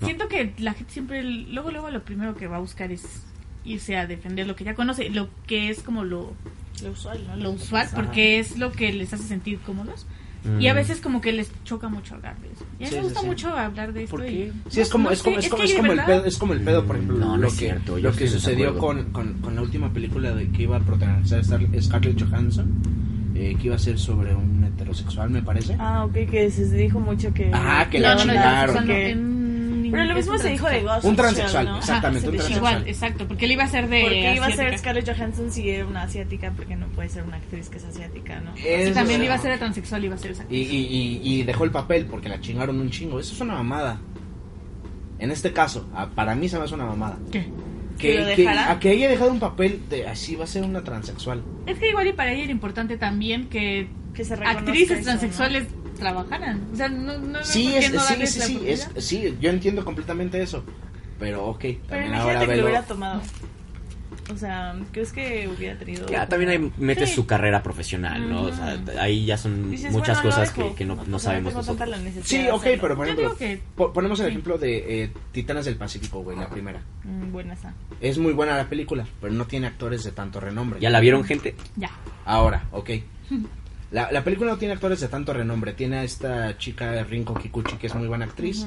No. 0.00 0.06
siento 0.06 0.28
que 0.28 0.54
la 0.58 0.72
gente 0.72 0.92
siempre, 0.92 1.22
luego, 1.22 1.70
luego 1.70 1.90
lo 1.90 2.02
primero 2.02 2.34
que 2.36 2.46
va 2.46 2.56
a 2.56 2.60
buscar 2.60 2.90
es 2.90 3.02
irse 3.64 3.96
a 3.96 4.06
defender 4.06 4.46
lo 4.46 4.56
que 4.56 4.64
ya 4.64 4.74
conoce, 4.74 5.10
lo 5.10 5.28
que 5.46 5.68
es 5.68 5.82
como 5.82 6.04
lo, 6.04 6.32
Lo 6.82 6.90
usual, 6.92 7.22
¿no? 7.28 7.36
lo 7.36 7.50
usual, 7.50 7.88
porque 7.94 8.38
es 8.38 8.56
lo 8.56 8.72
que 8.72 8.92
les 8.94 9.12
hace 9.12 9.24
sentir 9.24 9.58
cómodos. 9.60 10.06
Mm. 10.44 10.60
Y 10.60 10.68
a 10.68 10.74
veces 10.74 11.00
como 11.00 11.20
que 11.20 11.32
les 11.32 11.50
choca 11.64 11.88
mucho 11.88 12.14
hablar 12.14 12.36
de 12.40 12.48
eso. 12.52 12.64
Y 12.78 12.84
a 12.84 12.86
mí 12.86 12.90
Sí, 12.90 12.96
me 12.96 13.02
gusta 13.02 13.20
sí. 13.20 13.26
mucho 13.26 13.48
hablar 13.56 13.92
de 13.92 14.04
esto. 14.04 14.16
¿Por 14.16 14.26
y- 14.26 14.32
qué? 14.32 14.52
Sí, 14.68 14.80
es 14.80 14.88
como, 14.88 15.08
no 15.08 15.10
es 15.12 15.22
como, 15.22 15.38
es 15.38 15.48
como, 15.48 15.62
es 15.64 15.74
como 15.74 15.92
el 15.92 16.00
pedo, 16.04 16.24
es 16.24 16.36
como 16.38 16.52
el 16.52 16.60
pedo, 16.60 16.84
por 16.86 16.96
ejemplo, 16.96 17.18
No, 17.18 17.26
no 17.32 17.36
lo 17.38 17.48
es 17.48 17.54
que, 17.54 17.58
cierto, 17.66 17.98
lo 17.98 18.12
que 18.12 18.28
sucedió 18.28 18.78
con, 18.78 19.10
con, 19.10 19.34
con 19.34 19.54
la 19.56 19.62
última 19.62 19.92
película 19.92 20.34
de 20.34 20.48
que 20.50 20.62
iba 20.62 20.76
a 20.76 20.80
protagonizar 20.80 21.40
Star- 21.40 21.66
Scarlett 21.82 22.22
Johansson, 22.22 22.72
eh, 23.34 23.56
que 23.60 23.66
iba 23.66 23.76
a 23.76 23.78
ser 23.78 23.98
sobre 23.98 24.34
un 24.34 24.64
heterosexual, 24.64 25.30
me 25.30 25.42
parece. 25.42 25.76
Ah, 25.78 26.04
ok, 26.04 26.12
que 26.30 26.50
se 26.50 26.64
dijo 26.76 27.00
mucho 27.00 27.32
que. 27.34 27.50
Ajá, 27.52 27.90
que 27.90 27.98
No, 27.98 28.08
la 28.08 28.14
no, 28.14 28.24
no, 28.24 28.32
chingaron. 28.32 28.86
Que- 28.86 29.14
Pero 29.90 30.04
lo 30.04 30.14
mismo 30.14 30.38
se 30.38 30.48
dijo 30.50 30.68
de. 30.68 30.82
Ghost. 30.82 31.04
Un 31.04 31.16
transexual, 31.16 31.66
¿no? 31.66 31.78
exactamente, 31.78 32.28
un 32.28 32.34
Ajá, 32.34 32.42
transexual. 32.44 32.72
Igual, 32.74 32.88
exacto, 32.88 33.28
porque 33.28 33.44
él 33.44 33.52
iba 33.52 33.64
a 33.64 33.68
ser 33.68 33.88
de 33.88 34.00
Porque 34.02 34.34
iba 34.34 34.46
a 34.46 34.50
ser. 34.52 34.78
Scarlett 34.78 35.08
Johansson 35.14 35.50
si 35.50 35.68
era 35.70 35.86
una 35.86 36.02
asiática, 36.02 36.52
porque 36.56 36.76
no 36.76 36.86
puede 36.88 37.08
ser 37.08 37.24
una 37.24 37.36
actriz 37.36 37.68
que 37.68 37.78
es 37.78 37.84
asiática, 37.84 38.40
¿no? 38.40 38.52
Eso 38.56 38.88
Sí, 38.88 38.94
también 38.94 39.22
iba 39.22 39.34
a 39.34 39.38
ser 39.38 39.52
de 39.52 39.58
transexual, 39.58 40.04
iba 40.04 40.14
a 40.14 40.18
ser. 40.18 40.34
Y, 40.50 40.56
y, 40.56 40.60
y, 40.62 41.20
y 41.22 41.42
dejó 41.42 41.64
el 41.64 41.70
papel 41.70 42.06
porque 42.06 42.28
la 42.28 42.40
chingaron 42.40 42.80
un 42.80 42.90
chingo. 42.90 43.18
Eso 43.20 43.34
es 43.34 43.40
una 43.40 43.54
mamada. 43.54 43.98
En 45.18 45.30
este 45.30 45.52
caso, 45.52 45.88
a- 45.94 46.08
para 46.08 46.34
mí 46.34 46.48
se 46.48 46.58
me 46.58 46.64
hace 46.64 46.74
una 46.74 46.86
mamada. 46.86 47.18
¿Qué? 47.32 47.46
¿Que 47.98 48.20
lo 48.20 48.36
que, 48.36 48.48
a 48.48 48.78
que 48.78 48.90
haya 48.90 49.08
dejado 49.08 49.32
un 49.32 49.40
papel 49.40 49.80
de 49.90 50.06
así 50.06 50.36
va 50.36 50.44
a 50.44 50.46
ser 50.46 50.62
una 50.62 50.84
transexual. 50.84 51.42
Es 51.66 51.78
que 51.78 51.88
igual 51.88 52.06
y 52.06 52.12
para 52.12 52.32
ella 52.32 52.44
era 52.44 52.52
importante 52.52 52.96
también 52.96 53.48
que 53.48 53.88
Que 54.14 54.24
se 54.24 54.36
reconozca 54.36 54.60
actrices 54.60 54.98
eso, 54.98 55.04
transexuales 55.04 55.66
trabajaran. 55.98 56.66
O 56.72 56.76
sea, 56.76 56.88
no, 56.88 57.18
no, 57.18 57.28
no 57.28 57.44
Sí, 57.44 57.64
¿por 57.64 57.72
qué 57.72 57.86
es, 57.86 57.92
no 57.92 58.00
sí, 58.00 58.26
sí, 58.26 58.40
sí, 58.40 58.60
es, 58.66 58.88
sí, 58.98 59.36
yo 59.40 59.50
entiendo 59.50 59.84
completamente 59.84 60.40
eso. 60.42 60.64
Pero 61.18 61.46
ok, 61.46 61.58
Pero 61.60 61.78
también 61.88 62.14
ahora 62.14 62.32
imagínate 62.34 62.46
que 62.52 62.56
lo 62.58 62.64
hubiera 62.66 62.82
tomado. 62.84 63.22
O 64.32 64.36
sea, 64.36 64.76
¿crees 64.92 65.10
que 65.10 65.48
hubiera 65.48 65.78
tenido... 65.78 66.06
Ya, 66.06 66.26
también 66.28 66.50
ahí 66.50 66.72
metes 66.76 67.08
Sí. 67.08 67.14
su 67.14 67.26
carrera 67.26 67.62
profesional, 67.62 68.28
¿no? 68.28 68.42
O 68.42 68.52
sea, 68.52 68.78
ahí 69.00 69.24
ya 69.24 69.38
son 69.38 69.70
Dices, 69.70 69.90
muchas 69.90 70.22
bueno, 70.22 70.36
cosas 70.36 70.50
que, 70.52 70.74
que 70.74 70.84
no, 70.84 70.96
no 70.96 71.16
O 71.16 71.18
sea, 71.18 71.30
sabemos 71.30 71.54
tengo 71.54 71.64
tanta 71.64 71.86
nosotros. 71.86 71.88
la 71.88 71.96
necesidad 72.10 72.42
Sí, 72.42 72.48
ok, 72.50 72.62
pero 72.78 72.94
por 72.94 73.06
ejemplo, 73.08 73.36
que 73.36 73.58
po- 73.74 73.90
ponemos 73.90 74.20
el 74.20 74.26
Sí. 74.26 74.30
ejemplo 74.30 74.58
de 74.58 75.04
eh, 75.04 75.12
Titanes 75.32 75.64
del 75.64 75.76
Pacífico, 75.76 76.20
güey, 76.22 76.36
la 76.36 76.48
primera. 76.50 76.82
Mm, 77.04 77.32
buena 77.32 77.54
esa. 77.54 77.72
Es 78.02 78.18
muy 78.18 78.34
buena 78.34 78.54
la 78.54 78.68
película, 78.68 79.06
pero 79.18 79.32
no 79.32 79.46
tiene 79.46 79.66
actores 79.66 80.04
de 80.04 80.12
tanto 80.12 80.40
renombre. 80.40 80.78
¿Ya 80.78 80.90
la 80.90 81.00
vieron, 81.00 81.24
gente? 81.24 81.54
ya. 81.76 81.90
Ahora, 82.26 82.66
ok. 82.72 82.90
La, 83.90 84.12
la 84.12 84.22
película 84.22 84.50
no 84.50 84.58
tiene 84.58 84.74
actores 84.74 85.00
de 85.00 85.08
tanto 85.08 85.32
renombre. 85.32 85.72
Tiene 85.72 85.98
a 85.98 86.04
esta 86.04 86.56
chica 86.58 87.02
Rinko 87.04 87.34
Kikuchi, 87.34 87.76
que 87.76 87.86
es 87.86 87.94
muy 87.94 88.06
buena 88.08 88.26
actriz. 88.26 88.66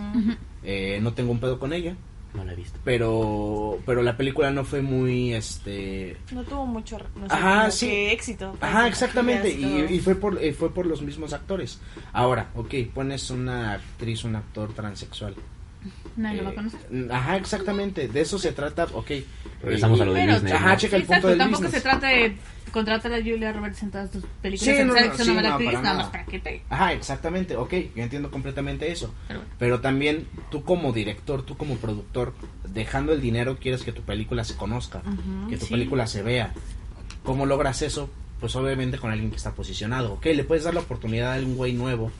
Eh, 0.63 0.99
no 1.01 1.13
tengo 1.13 1.31
un 1.31 1.39
pedo 1.39 1.59
con 1.59 1.73
ella. 1.73 1.95
No 2.33 2.45
la 2.45 2.53
he 2.53 2.55
visto. 2.55 2.79
Pero, 2.85 3.77
pero 3.85 4.01
la 4.01 4.15
película 4.15 4.51
no 4.51 4.63
fue 4.63 4.81
muy, 4.81 5.33
este... 5.33 6.15
No 6.31 6.43
tuvo 6.43 6.65
mucho 6.65 6.97
no 7.17 7.27
sé, 7.27 7.33
Ajá, 7.35 7.69
sí. 7.71 7.89
éxito. 7.89 8.55
Ajá, 8.61 8.87
exactamente. 8.87 9.49
y. 9.51 9.85
Y, 9.89 9.95
y 9.95 9.99
fue 9.99 10.15
por 10.15 10.41
eh, 10.41 10.53
fue 10.53 10.73
por 10.73 10.85
los 10.85 11.01
mismos 11.01 11.33
actores. 11.33 11.79
Ahora, 12.13 12.49
ok, 12.55 12.73
pones 12.93 13.29
una 13.31 13.73
actriz, 13.73 14.23
un 14.23 14.37
actor 14.37 14.73
transexual. 14.73 15.35
Nadie 16.15 16.37
lo 16.37 16.45
va 16.45 16.49
Eh, 16.51 16.53
a 16.53 16.55
conocer. 16.55 16.79
Ajá, 17.11 17.35
exactamente. 17.37 18.07
De 18.07 18.21
eso 18.21 18.39
se 18.39 18.53
trata, 18.53 18.85
ok. 18.93 19.11
Regresamos 19.61 19.99
Eh, 19.99 20.03
a 20.03 20.05
lo 20.05 20.13
de 20.13 20.21
Pero- 20.21 20.33
Disney. 20.35 20.53
Ajá, 20.53 20.69
¿no? 20.71 20.77
checa 20.77 20.95
el 20.95 21.01
punto 21.03 21.13
exacto, 21.15 21.27
del 21.27 21.37
tampoco 21.37 21.63
business. 21.63 21.83
se 21.83 21.89
trata 21.89 22.07
de 22.07 22.37
contratar 22.71 23.13
a 23.13 23.17
Julia 23.17 23.51
Roberts 23.53 23.83
en 23.83 23.91
todas 23.91 24.11
tus 24.11 24.23
películas. 24.41 24.77
Sí, 24.77 24.83
no, 24.83 24.93
no, 24.93 24.99
sí, 25.17 25.33
no, 25.33 25.39
actriz, 25.49 25.65
para 25.65 25.81
nada 25.81 25.81
nada. 25.81 25.93
más 25.95 26.07
para 26.09 26.25
que 26.25 26.39
pegue. 26.39 26.61
Ajá, 26.69 26.93
exactamente, 26.93 27.55
ok, 27.55 27.73
yo 27.95 28.03
entiendo 28.03 28.31
completamente 28.31 28.91
eso. 28.91 29.13
Pero 29.27 29.39
bueno. 29.41 29.55
Pero 29.59 29.81
también 29.81 30.27
tú 30.49 30.63
como 30.63 30.91
director, 30.93 31.43
tú 31.43 31.57
como 31.57 31.75
productor, 31.77 32.33
dejando 32.67 33.13
el 33.13 33.21
dinero 33.21 33.57
quieres 33.57 33.83
que 33.83 33.91
tu 33.91 34.01
película 34.01 34.43
se 34.43 34.55
conozca, 34.55 35.01
que 35.49 35.57
tu 35.57 35.65
sí. 35.65 35.71
película 35.71 36.07
se 36.07 36.23
vea. 36.23 36.53
¿Cómo 37.23 37.45
logras 37.45 37.81
eso? 37.81 38.09
Pues 38.39 38.55
obviamente 38.55 38.97
con 38.97 39.11
alguien 39.11 39.29
que 39.29 39.37
está 39.37 39.51
posicionado. 39.53 40.13
Ok, 40.13 40.25
le 40.25 40.43
puedes 40.43 40.63
dar 40.63 40.73
la 40.73 40.79
oportunidad 40.79 41.33
a 41.33 41.37
un 41.37 41.55
güey 41.55 41.73
nuevo 41.73 42.11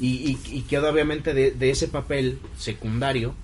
y, 0.00 0.08
y, 0.30 0.56
y 0.56 0.62
que 0.62 0.78
obviamente 0.78 1.34
de, 1.34 1.50
de 1.50 1.70
ese 1.70 1.86
papel 1.86 2.38
secundario 2.56 3.34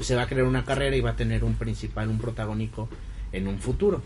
se 0.00 0.14
va 0.14 0.22
a 0.22 0.26
crear 0.26 0.46
una 0.46 0.64
carrera 0.64 0.94
y 0.94 1.00
va 1.00 1.10
a 1.10 1.16
tener 1.16 1.42
un 1.42 1.54
principal, 1.54 2.08
un 2.08 2.18
protagónico 2.18 2.88
en 3.32 3.48
un 3.48 3.58
futuro. 3.58 4.02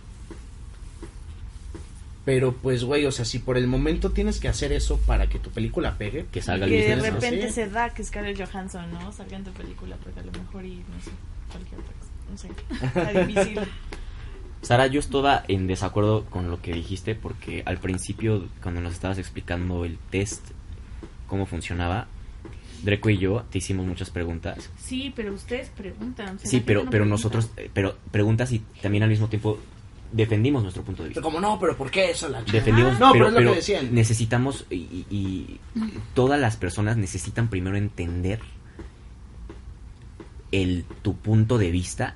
Pero 2.26 2.52
pues, 2.52 2.82
güey, 2.84 3.06
o 3.06 3.12
sea, 3.12 3.24
si 3.24 3.38
por 3.38 3.56
el 3.56 3.68
momento 3.68 4.10
tienes 4.10 4.40
que 4.40 4.48
hacer 4.48 4.72
eso 4.72 4.98
para 5.06 5.28
que 5.28 5.38
tu 5.38 5.48
película 5.50 5.96
pegue, 5.96 6.26
Que 6.32 6.42
salga 6.42 6.66
el 6.66 6.72
que 6.72 6.88
de 6.88 6.96
repente 6.96 7.50
se 7.52 7.68
da 7.68 7.94
que 7.94 8.04
Scarlett 8.04 8.36
Johansson, 8.44 8.92
¿no? 8.92 9.12
Salga 9.12 9.36
en 9.38 9.44
tu 9.44 9.52
película, 9.52 9.96
porque 10.02 10.20
a 10.20 10.24
lo 10.24 10.32
mejor 10.32 10.64
y 10.64 10.74
no 10.76 11.00
sé, 11.02 11.12
cualquier 11.52 11.80
otra 11.80 11.92
cosa. 11.94 12.10
No 12.30 12.36
sé. 12.36 12.48
Está 13.00 13.24
difícil. 13.24 13.60
Sara, 14.60 14.88
yo 14.88 14.98
estaba 14.98 15.44
en 15.46 15.68
desacuerdo 15.68 16.24
con 16.24 16.50
lo 16.50 16.60
que 16.60 16.72
dijiste 16.72 17.14
porque 17.14 17.62
al 17.64 17.78
principio, 17.78 18.48
cuando 18.60 18.80
nos 18.80 18.94
estabas 18.94 19.18
explicando 19.18 19.84
el 19.84 19.96
test, 20.10 20.44
cómo 21.28 21.46
funcionaba, 21.46 22.08
Dreco 22.82 23.08
y 23.10 23.18
yo 23.18 23.44
te 23.50 23.58
hicimos 23.58 23.86
muchas 23.86 24.10
preguntas. 24.10 24.68
Sí, 24.78 25.12
pero 25.14 25.32
ustedes 25.32 25.68
preguntan. 25.68 26.36
o 26.36 26.38
sea, 26.40 26.50
Sí, 26.50 26.60
pero, 26.66 26.80
no 26.84 26.90
pero 26.90 27.04
pregunta. 27.04 27.10
nosotros, 27.14 27.50
eh, 27.56 27.70
pero 27.72 27.96
preguntas 28.10 28.50
y 28.52 28.58
también 28.82 29.04
al 29.04 29.08
mismo 29.10 29.28
tiempo 29.28 29.58
defendimos 30.12 30.62
nuestro 30.62 30.82
punto 30.82 31.02
de 31.02 31.10
vista. 31.10 31.20
como 31.22 31.40
no, 31.40 31.58
pero 31.58 31.76
¿por 31.76 31.90
qué 31.90 32.10
eso? 32.10 32.28
La? 32.28 32.42
Defendimos, 32.42 32.98
No, 32.98 33.12
pero, 33.12 33.26
pero 33.26 33.26
es 33.26 33.32
lo 33.32 33.38
pero 33.38 33.50
que 33.50 33.56
decían. 33.56 33.94
necesitamos 33.94 34.64
y, 34.70 34.76
y- 35.10 35.60
todas 36.14 36.40
las 36.40 36.56
personas 36.56 36.96
necesitan 36.96 37.48
primero 37.48 37.76
entender 37.76 38.40
el 40.52 40.84
tu 41.02 41.16
punto 41.16 41.58
de 41.58 41.70
vista 41.70 42.14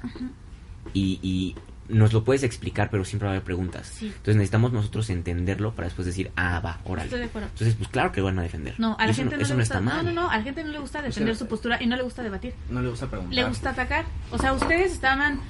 y, 0.94 1.18
y 1.22 1.56
nos 1.92 2.12
lo 2.12 2.22
puedes 2.22 2.44
explicar, 2.44 2.88
pero 2.90 3.04
siempre 3.04 3.26
va 3.26 3.32
a 3.32 3.34
haber 3.34 3.44
preguntas. 3.44 3.88
Sí. 3.98 4.06
Entonces 4.06 4.36
necesitamos 4.36 4.72
nosotros 4.72 5.10
entenderlo 5.10 5.74
para 5.74 5.88
después 5.88 6.06
decir, 6.06 6.30
ah, 6.36 6.60
va, 6.60 6.78
órale. 6.84 7.06
Estoy 7.06 7.18
de 7.18 7.26
acuerdo. 7.26 7.48
Entonces, 7.48 7.74
pues 7.74 7.88
claro 7.88 8.12
que 8.12 8.20
van 8.20 8.38
a 8.38 8.42
defender. 8.42 8.76
No, 8.78 8.96
a 8.98 9.06
la 9.06 9.12
gente 9.12 9.36
no, 9.36 9.42
eso 9.42 9.54
le 9.54 9.58
no 9.58 9.62
gusta. 9.62 9.74
está 9.78 9.80
mal. 9.80 10.04
No, 10.06 10.12
no, 10.12 10.22
no, 10.22 10.30
a 10.30 10.36
la 10.38 10.42
gente 10.44 10.62
no 10.62 10.70
le 10.70 10.78
gusta 10.78 11.02
defender 11.02 11.34
sea, 11.34 11.40
su 11.44 11.48
postura 11.48 11.82
y 11.82 11.86
no 11.86 11.96
le 11.96 12.02
gusta 12.04 12.22
debatir. 12.22 12.54
No 12.70 12.80
le 12.80 12.88
gusta 12.90 13.08
preguntar. 13.08 13.34
Le 13.34 13.44
gusta 13.44 13.70
atacar. 13.70 14.04
O 14.30 14.38
sea, 14.38 14.52
ustedes 14.52 14.92
estaban 14.92 15.40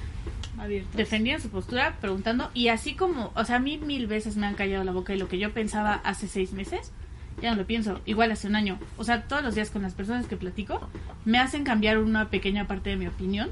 Defendiendo 0.95 1.41
su 1.41 1.49
postura, 1.49 1.97
preguntando, 1.99 2.51
y 2.53 2.67
así 2.67 2.93
como, 2.93 3.31
o 3.35 3.45
sea, 3.45 3.57
a 3.57 3.59
mí 3.59 3.77
mil 3.77 4.07
veces 4.07 4.37
me 4.37 4.45
han 4.45 4.55
callado 4.55 4.83
la 4.83 4.91
boca 4.91 5.13
y 5.13 5.17
lo 5.17 5.27
que 5.27 5.39
yo 5.39 5.51
pensaba 5.53 5.93
hace 6.03 6.27
seis 6.27 6.51
meses, 6.53 6.91
ya 7.41 7.51
no 7.51 7.57
lo 7.57 7.65
pienso, 7.65 8.01
igual 8.05 8.31
hace 8.31 8.47
un 8.47 8.55
año. 8.55 8.79
O 8.97 9.03
sea, 9.03 9.23
todos 9.23 9.43
los 9.43 9.55
días 9.55 9.71
con 9.71 9.81
las 9.81 9.93
personas 9.93 10.27
que 10.27 10.37
platico, 10.37 10.87
me 11.25 11.39
hacen 11.39 11.63
cambiar 11.63 11.97
una 11.97 12.29
pequeña 12.29 12.67
parte 12.67 12.91
de 12.91 12.97
mi 12.97 13.07
opinión, 13.07 13.49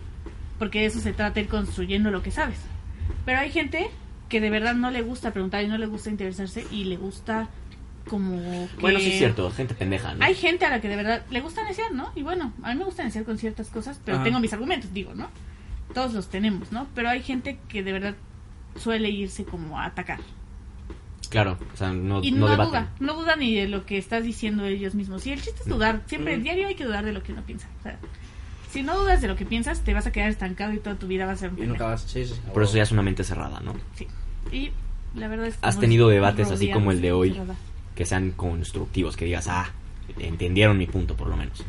porque 0.60 0.82
de 0.82 0.86
eso 0.86 1.00
se 1.00 1.13
trata 1.13 1.39
ir 1.39 1.48
construyendo 1.48 2.12
lo 2.12 2.22
que 2.22 2.32
sabes. 2.32 2.60
Pero 3.26 3.39
hay 3.39 3.52
gente 3.52 3.89
que 4.28 4.41
de 4.41 4.50
verdad 4.50 4.76
no 4.76 4.91
le 4.91 5.02
gusta 5.02 5.32
preguntar 5.32 5.63
y 5.63 5.67
no 5.67 5.78
le 5.78 5.88
gusta 5.88 6.10
interesarse 6.10 6.65
y 6.72 6.84
le 6.84 6.98
gusta 6.98 7.50
como 8.08 8.38
que... 8.76 8.82
Bueno, 8.82 9.00
sí 9.00 9.12
es 9.12 9.17
cierto, 9.17 9.50
gente 9.52 9.74
pendeja, 9.74 10.13
¿no? 10.13 10.24
Hay 10.24 10.36
gente 10.36 10.65
a 10.65 10.69
la 10.69 10.82
que 10.82 10.89
de 10.89 10.95
verdad 10.95 11.26
le 11.30 11.41
gusta 11.41 11.63
neciar, 11.63 11.91
¿no? 11.91 12.12
Y 12.15 12.22
bueno, 12.22 12.54
a 12.62 12.72
mí 12.72 12.78
me 12.78 12.86
gusta 12.86 13.04
neciar 13.04 13.24
con 13.24 13.38
ciertas 13.38 13.69
cosas, 13.69 14.00
pero 14.04 14.17
Ajá. 14.17 14.24
tengo 14.26 14.39
mis 14.39 14.54
argumentos, 14.54 14.93
digo, 14.93 15.13
¿no? 15.15 15.30
Todos 15.93 16.13
los 16.13 16.28
tenemos, 16.30 16.71
¿no? 16.71 16.88
Pero 16.95 17.10
hay 17.10 17.21
gente 17.23 17.60
que 17.67 17.84
de 17.84 17.91
verdad 17.93 18.15
suele 18.75 19.10
irse 19.10 19.43
como 19.45 19.80
a 19.80 19.86
atacar. 19.86 20.19
Claro, 21.30 21.58
o 21.73 21.78
sea, 21.78 21.91
no, 21.93 22.23
y 22.23 22.32
no 22.32 22.47
duda, 22.47 22.89
no 22.99 23.13
duda 23.13 23.36
ni 23.36 23.54
de 23.56 23.67
lo 23.67 23.86
que 23.86 23.97
estás 23.99 24.23
diciendo 24.23 24.65
ellos 24.65 24.95
mismos. 24.95 25.25
Y 25.28 25.32
el 25.32 25.41
chiste 25.41 25.62
es 25.62 25.67
dudar, 25.67 26.02
siempre, 26.08 26.38
Mm. 26.38 26.43
diario 26.43 26.67
hay 26.67 26.75
que 26.75 26.86
dudar 26.86 27.06
de 27.06 27.12
lo 27.13 27.21
que 27.21 27.34
uno 27.34 27.43
piensa. 27.43 27.67
O 27.80 27.84
sea, 27.84 27.99
si 28.71 28.82
no 28.82 28.97
dudas 28.99 29.21
de 29.21 29.28
lo 29.28 29.36
que 29.36 29.45
piensas, 29.45 29.82
te 29.82 29.93
vas 29.93 30.08
a 30.08 30.12
quedar 30.12 30.30
estancado 30.30 30.73
y 30.73 30.80
toda 30.80 30.95
tu 30.95 31.08
vida 31.08 31.25
va 31.28 31.34
a 31.34 31.36
ser 31.36 31.49
un 31.52 31.58
Y 31.58 31.62
nunca 31.62 31.71
pendejo. 31.71 31.89
vas. 31.91 32.02
Sí, 32.04 32.25
sí. 32.25 32.34
Por 32.54 32.63
eso 32.63 32.75
ya 32.78 32.84
es 32.84 32.91
una 32.91 33.04
mente 33.04 33.23
cerrada, 33.23 33.60
¿no? 33.60 33.73
Sí. 33.95 34.08
Y 34.52 34.71
la 35.15 35.28
verdad 35.28 35.47
es 35.47 35.58
que 35.58 35.67
¿Has 35.67 35.80
tenido 35.80 36.10
es 36.10 36.15
debates 36.15 36.49
así 36.49 36.71
como 36.71 36.91
el 36.91 37.02
de 37.02 37.12
hoy? 37.12 37.32
cerrada. 37.34 37.56
Que 37.95 38.06
sean 38.06 38.32
constructivos, 38.32 39.15
que 39.17 39.25
digas, 39.25 39.47
ah, 39.49 39.69
entendieron 40.17 40.78
mi 40.80 40.88
punto 40.88 41.15
por 41.15 41.28
lo 41.28 41.36
menos. 41.38 41.63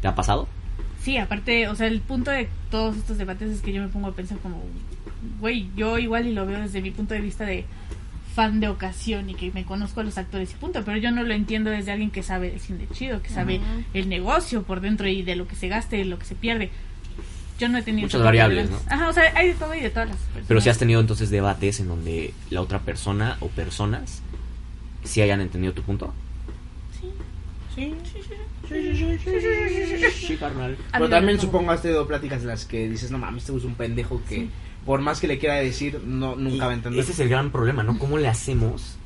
¿Te 0.00 0.08
ha 0.08 0.14
pasado? 0.16 0.48
Sí, 1.06 1.18
aparte, 1.18 1.68
o 1.68 1.76
sea, 1.76 1.86
el 1.86 2.00
punto 2.00 2.32
de 2.32 2.48
todos 2.68 2.96
estos 2.96 3.16
debates 3.16 3.48
es 3.52 3.60
que 3.60 3.72
yo 3.72 3.80
me 3.80 3.86
pongo 3.86 4.08
a 4.08 4.12
pensar 4.12 4.38
como, 4.38 4.60
güey, 5.38 5.68
yo 5.76 5.98
igual 5.98 6.26
y 6.26 6.32
lo 6.32 6.44
veo 6.46 6.58
desde 6.58 6.82
mi 6.82 6.90
punto 6.90 7.14
de 7.14 7.20
vista 7.20 7.44
de 7.44 7.64
fan 8.34 8.58
de 8.58 8.66
ocasión 8.66 9.30
y 9.30 9.36
que 9.36 9.52
me 9.52 9.64
conozco 9.64 10.00
a 10.00 10.02
los 10.02 10.18
actores 10.18 10.50
y 10.50 10.54
punto, 10.56 10.82
pero 10.84 10.98
yo 10.98 11.12
no 11.12 11.22
lo 11.22 11.32
entiendo 11.32 11.70
desde 11.70 11.92
alguien 11.92 12.10
que 12.10 12.24
sabe 12.24 12.50
de 12.50 12.58
cine 12.58 12.88
chido, 12.92 13.22
que 13.22 13.28
sabe 13.28 13.60
el 13.94 14.08
negocio 14.08 14.64
por 14.64 14.80
dentro 14.80 15.06
y 15.06 15.22
de 15.22 15.36
lo 15.36 15.46
que 15.46 15.54
se 15.54 15.68
gaste, 15.68 15.96
de 15.96 16.06
lo 16.06 16.18
que 16.18 16.24
se 16.24 16.34
pierde. 16.34 16.70
Yo 17.60 17.68
no 17.68 17.78
he 17.78 17.82
tenido... 17.82 18.06
Muchas 18.06 18.24
variables, 18.24 18.68
¿no? 18.68 18.76
Ajá, 18.90 19.08
o 19.08 19.12
sea, 19.12 19.32
hay 19.36 19.50
de 19.50 19.54
todo 19.54 19.76
y 19.76 19.80
de 19.82 19.90
todas 19.90 20.08
las 20.08 20.18
personas. 20.18 20.48
Pero 20.48 20.60
si 20.60 20.70
has 20.70 20.78
tenido 20.78 21.00
entonces 21.00 21.30
debates 21.30 21.78
en 21.78 21.86
donde 21.86 22.34
la 22.50 22.60
otra 22.62 22.80
persona 22.80 23.36
o 23.38 23.46
personas 23.46 24.22
sí 25.04 25.22
hayan 25.22 25.40
entendido 25.40 25.72
tu 25.72 25.82
punto. 25.82 26.12
Sí, 27.00 27.06
Sí. 27.76 27.94
sí, 28.12 28.18
sí. 28.26 28.34
Sí, 28.68 30.36
carnal. 30.38 30.76
Pero 30.92 31.08
también 31.08 31.40
supongo 31.40 31.70
has 31.70 31.82
tenido 31.82 32.06
pláticas 32.06 32.42
en 32.42 32.48
las 32.48 32.64
que 32.64 32.88
dices, 32.88 33.10
no 33.10 33.18
mames, 33.18 33.44
este 33.44 33.56
es 33.56 33.64
un 33.64 33.74
pendejo 33.74 34.20
que 34.28 34.34
Sí. 34.36 34.50
por 34.84 35.00
más 35.00 35.20
que 35.20 35.26
le 35.28 35.38
quiera 35.38 35.54
decir, 35.56 36.00
no 36.04 36.36
nunca 36.36 36.66
va 36.66 36.72
a 36.72 36.74
entender. 36.74 37.00
Ese 37.00 37.12
es 37.12 37.20
el 37.20 37.28
gran 37.28 37.50
problema, 37.50 37.82
¿no? 37.82 37.98
¿Cómo 37.98 38.18
le 38.18 38.28
hacemos 38.28 38.96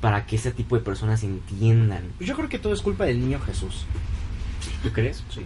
para 0.00 0.26
que 0.26 0.36
ese 0.36 0.50
tipo 0.52 0.76
de 0.76 0.82
personas 0.82 1.22
entiendan? 1.24 2.04
Yo 2.20 2.34
creo 2.36 2.48
que 2.48 2.58
todo 2.58 2.72
es 2.72 2.82
culpa 2.82 3.04
del 3.04 3.20
niño 3.20 3.40
Jesús. 3.40 3.84
¿Tú 4.82 4.90
crees? 4.92 5.22
Sí. 5.30 5.42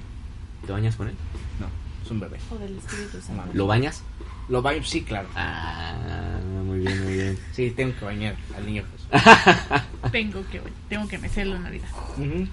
¿Te 0.66 0.72
bañas 0.72 0.96
con 0.96 1.08
él? 1.08 1.14
No, 1.60 1.66
es 2.04 2.10
un 2.10 2.20
bebé. 2.20 2.38
O 2.50 2.58
del 2.58 2.76
Espíritu 2.76 3.20
Santo. 3.20 3.44
No, 3.46 3.52
¿Lo 3.54 3.66
bañas? 3.66 4.02
Lo 4.48 4.62
baño, 4.62 4.82
sí, 4.82 5.02
claro. 5.02 5.28
Ah, 5.34 6.38
muy 6.64 6.78
bien, 6.80 7.04
muy 7.04 7.12
bien. 7.14 7.38
Sí, 7.52 7.70
tengo 7.76 7.94
que 7.98 8.04
bañar 8.04 8.34
al 8.56 8.64
niño 8.66 8.82
Jesús. 8.92 9.08
Tengo 10.12 10.42
que, 10.50 10.60
tengo 10.88 11.06
que 11.08 11.18
mecerlo 11.18 11.56
en 11.56 11.62
Navidad. 11.64 11.88
Ujú. 12.16 12.46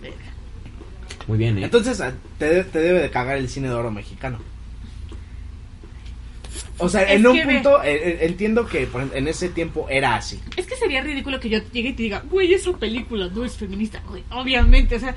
Verga. 0.00 0.16
Muy 1.26 1.38
bien, 1.38 1.56
¿eh? 1.58 1.64
Entonces, 1.64 2.00
a- 2.02 2.12
te, 2.38 2.64
te 2.64 2.78
debe 2.78 3.00
de 3.00 3.10
cagar 3.10 3.38
el 3.38 3.48
cine 3.48 3.68
de 3.68 3.74
oro 3.74 3.90
mexicano. 3.90 4.38
O 6.78 6.88
sea, 6.88 7.02
Es 7.02 7.12
en 7.20 7.26
un 7.26 7.40
punto, 7.42 7.82
eh, 7.82 8.18
entiendo 8.26 8.66
que 8.66 8.86
por 8.86 9.00
ejemplo, 9.00 9.18
en 9.18 9.28
ese 9.28 9.48
tiempo 9.48 9.86
era 9.88 10.16
así. 10.16 10.40
Es 10.56 10.66
que 10.66 10.76
sería 10.76 11.02
ridículo 11.02 11.38
que 11.40 11.48
yo 11.48 11.60
llegue 11.72 11.90
y 11.90 11.92
te 11.92 12.02
diga, 12.02 12.22
güey, 12.30 12.52
esa 12.52 12.72
película 12.72 13.28
no 13.32 13.44
es 13.44 13.56
feminista. 13.56 14.02
Güey, 14.08 14.22
obviamente, 14.30 14.96
o 14.96 15.00
sea, 15.00 15.14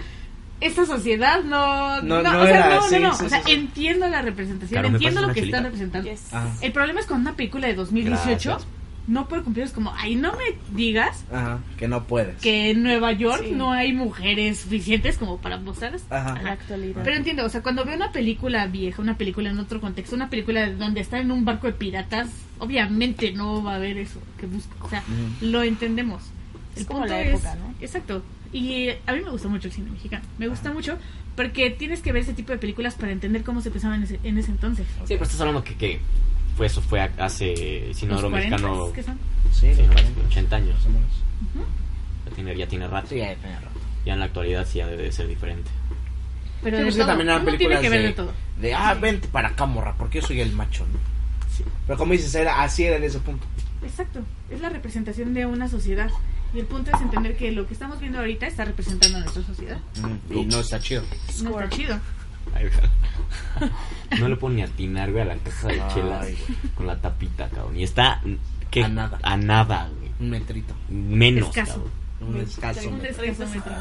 esta 0.60 0.86
sociedad 0.86 1.43
no. 1.43 2.01
No- 2.01 2.22
No, 2.22 2.34
no 2.34 2.41
o 2.41 2.45
sea, 2.45 2.58
era, 2.68 2.76
no, 2.76 2.82
sí, 2.84 2.95
no, 2.99 3.08
no. 3.10 3.16
sí, 3.16 3.26
o 3.26 3.30
sea, 3.30 3.43
sí, 3.43 3.51
entiendo 3.51 4.08
la 4.08 4.22
representación, 4.22 4.70
Claro, 4.76 4.89
¿me 4.89 4.95
entiendo 4.97 5.22
lo 5.22 5.34
que 5.34 5.41
están 5.41 5.64
representando. 5.64 6.10
Yes. 6.10 6.30
El 6.62 6.72
problema 6.72 6.99
es 6.99 7.05
con 7.05 7.20
una 7.22 7.34
película 7.36 7.68
de 7.68 7.76
2018, 7.76 8.49
Gracias. 8.49 8.68
no 9.08 9.28
puede 9.28 9.43
cumplir. 9.43 9.66
Es 9.66 9.72
como, 9.72 9.93
ay, 9.95 10.16
no 10.16 10.34
me 10.34 10.58
digas 10.76 11.24
Ajá, 11.32 11.60
que 11.78 11.88
no 11.88 12.03
puedes. 12.05 12.36
que 12.41 12.72
en 12.72 12.84
Nueva 12.84 13.12
York 13.14 13.43
Sí. 13.45 13.51
no 13.51 13.72
hay 13.72 13.93
mujeres 13.93 14.60
suficientes 14.60 15.18
como 15.18 15.38
para 15.38 15.58
mostrar. 15.58 15.95
Ajá. 16.10 16.41
La 16.41 16.51
actualidad. 16.53 17.01
Pero 17.03 17.16
entiendo, 17.16 17.45
o 17.45 17.49
sea, 17.49 17.62
cuando 17.64 17.86
veo 17.86 17.95
una 17.95 18.12
película 18.12 18.66
vieja, 18.68 19.01
una 19.01 19.16
película 19.18 19.49
en 19.49 19.60
otro 19.60 19.80
contexto, 19.80 20.16
una 20.16 20.30
película 20.30 20.70
donde 20.72 21.01
está 21.01 21.20
en 21.20 21.32
un 21.32 21.45
barco 21.45 21.68
de 21.68 21.74
piratas, 21.74 22.30
obviamente 22.60 23.32
no 23.32 23.64
va 23.64 23.74
a 23.74 23.76
haber 23.76 23.97
eso 23.97 24.20
que 24.39 24.47
busco. 24.47 24.76
O 24.86 24.89
sea, 24.89 25.03
lo 25.41 25.62
entendemos. 25.64 26.24
Es 26.76 26.86
como 26.86 27.05
la 27.05 27.22
es- 27.22 27.30
época, 27.30 27.55
¿no? 27.55 27.74
Exacto. 27.80 28.24
Y 28.54 28.89
a 29.06 29.14
mí 29.14 29.22
me 29.24 29.30
gusta 29.30 29.48
mucho 29.48 29.68
el 29.68 29.74
cine 29.74 29.89
mexicano. 29.91 30.24
Me 30.38 30.48
gusta 30.48 30.72
mucho 30.72 30.98
porque 31.36 31.70
tienes 31.70 32.02
que 32.02 32.12
ver 32.12 32.24
ese 32.24 32.34
tipo 32.34 32.52
de 32.52 32.58
películas 32.58 32.95
para 32.95 33.12
entender 33.12 33.43
cómo 33.43 33.62
se 33.62 33.70
pensaba 33.72 33.95
en 33.95 34.04
ese, 34.04 34.20
en 34.24 34.38
ese 34.38 34.52
entonces. 34.52 34.88
Sí, 35.02 35.14
pero 35.14 35.24
estás 35.24 35.39
hablando 35.41 35.64
que, 35.64 35.76
que 35.76 36.00
fue, 36.56 36.66
eso 36.68 36.82
fue 36.82 37.02
hace, 37.02 37.93
si 37.93 38.06
no 38.06 38.14
Los 38.16 38.24
oro 38.24 38.30
40s, 38.30 38.34
mexicano, 38.39 38.91
¿qué 38.93 39.04
son? 39.04 39.20
Sí, 39.52 39.74
sí, 39.74 39.82
los 39.82 39.88
no, 39.88 39.93
40, 39.93 40.22
80 40.28 40.56
años. 40.56 40.76
más 40.76 40.86
o 40.86 40.89
menos. 40.89 41.10
Ya 42.26 42.32
tiene, 42.36 42.58
ya 42.58 42.68
tiene 42.68 42.88
rato. 42.88 43.08
Sí, 43.10 43.18
ya 43.18 43.36
tiene 43.36 43.56
rato. 43.60 43.80
Ya 44.06 44.14
en 44.14 44.20
la 44.20 44.26
actualidad 44.26 44.66
sí 44.68 44.80
ya 44.80 44.88
debe 44.88 45.04
de 45.04 45.12
ser 45.12 45.28
diferente. 45.28 45.70
Pero 46.64 46.78
Sí, 46.78 46.84
de 46.84 46.86
pues 46.86 46.95
todo. 46.98 47.08
también 47.08 47.30
eran 47.30 47.41
tiene 47.43 47.58
películas 47.58 47.82
que 47.82 47.89
ver 47.89 48.02
de, 48.02 48.08
de 48.08 48.14
todo. 48.14 48.34
de, 48.60 48.74
ah, 48.74 48.93
vente 48.95 49.28
para 49.28 49.50
acá, 49.50 49.66
morra, 49.66 49.93
porque 49.98 50.20
yo 50.22 50.28
soy 50.28 50.41
el 50.41 50.52
macho, 50.54 50.86
¿no? 50.91 50.98
Sí. 51.56 51.64
Pero 51.86 51.98
como 52.00 52.14
dices, 52.14 52.34
era, 52.34 52.64
así 52.64 52.84
era 52.86 52.95
en 52.98 53.04
ese 53.04 53.20
punto. 53.20 53.45
Exacto. 53.84 54.22
Es 54.50 54.60
la 54.62 54.70
representación 54.70 55.34
de 55.36 55.45
una 55.45 55.68
sociedad. 55.68 56.10
Y 56.54 56.60
el 56.60 56.66
punto 56.66 56.91
es 56.95 57.02
entender 57.02 57.36
que 57.38 57.52
lo 57.52 57.68
que 57.68 57.74
estamos 57.74 58.00
viendo 58.00 58.20
ahorita 58.20 58.48
está 58.48 58.66
representando 58.66 59.18
a 59.18 59.22
nuestra 59.22 59.43
sociedad. 59.43 59.78
Y 60.30 60.45
no 60.45 60.60
está 60.60 60.80
chido. 60.80 61.04
No 61.43 61.60
está 61.60 61.76
chido. 61.76 62.00
Ay, 62.56 62.66
no 64.20 64.30
le 64.30 64.36
puedo 64.38 64.54
ni 64.54 64.62
atinar, 64.62 65.12
güey, 65.12 65.22
a 65.24 65.26
la 65.26 65.36
caja 65.36 65.68
de 65.68 65.82
Ay, 65.82 65.91
chelas 65.93 66.22
güey. 66.22 66.38
con 66.76 66.88
la 66.88 67.00
tapita, 67.02 67.50
cabrón. 67.50 67.78
Y 67.78 67.84
está 67.84 68.22
¿qué? 68.72 68.84
A 68.84 68.88
nada. 68.88 69.20
A 69.22 69.38
nada, 69.38 69.89
güey. 69.98 70.12
Un 70.20 70.30
metrito. 70.30 70.74
Menos, 70.89 71.50
Escaso. 71.50 71.74
cabrón. 71.74 71.91
Un 72.36 72.41
escaso. 72.41 72.89
Un 72.89 73.02
metro. 73.02 73.24
escaso 73.24 73.54
metro. 73.54 73.72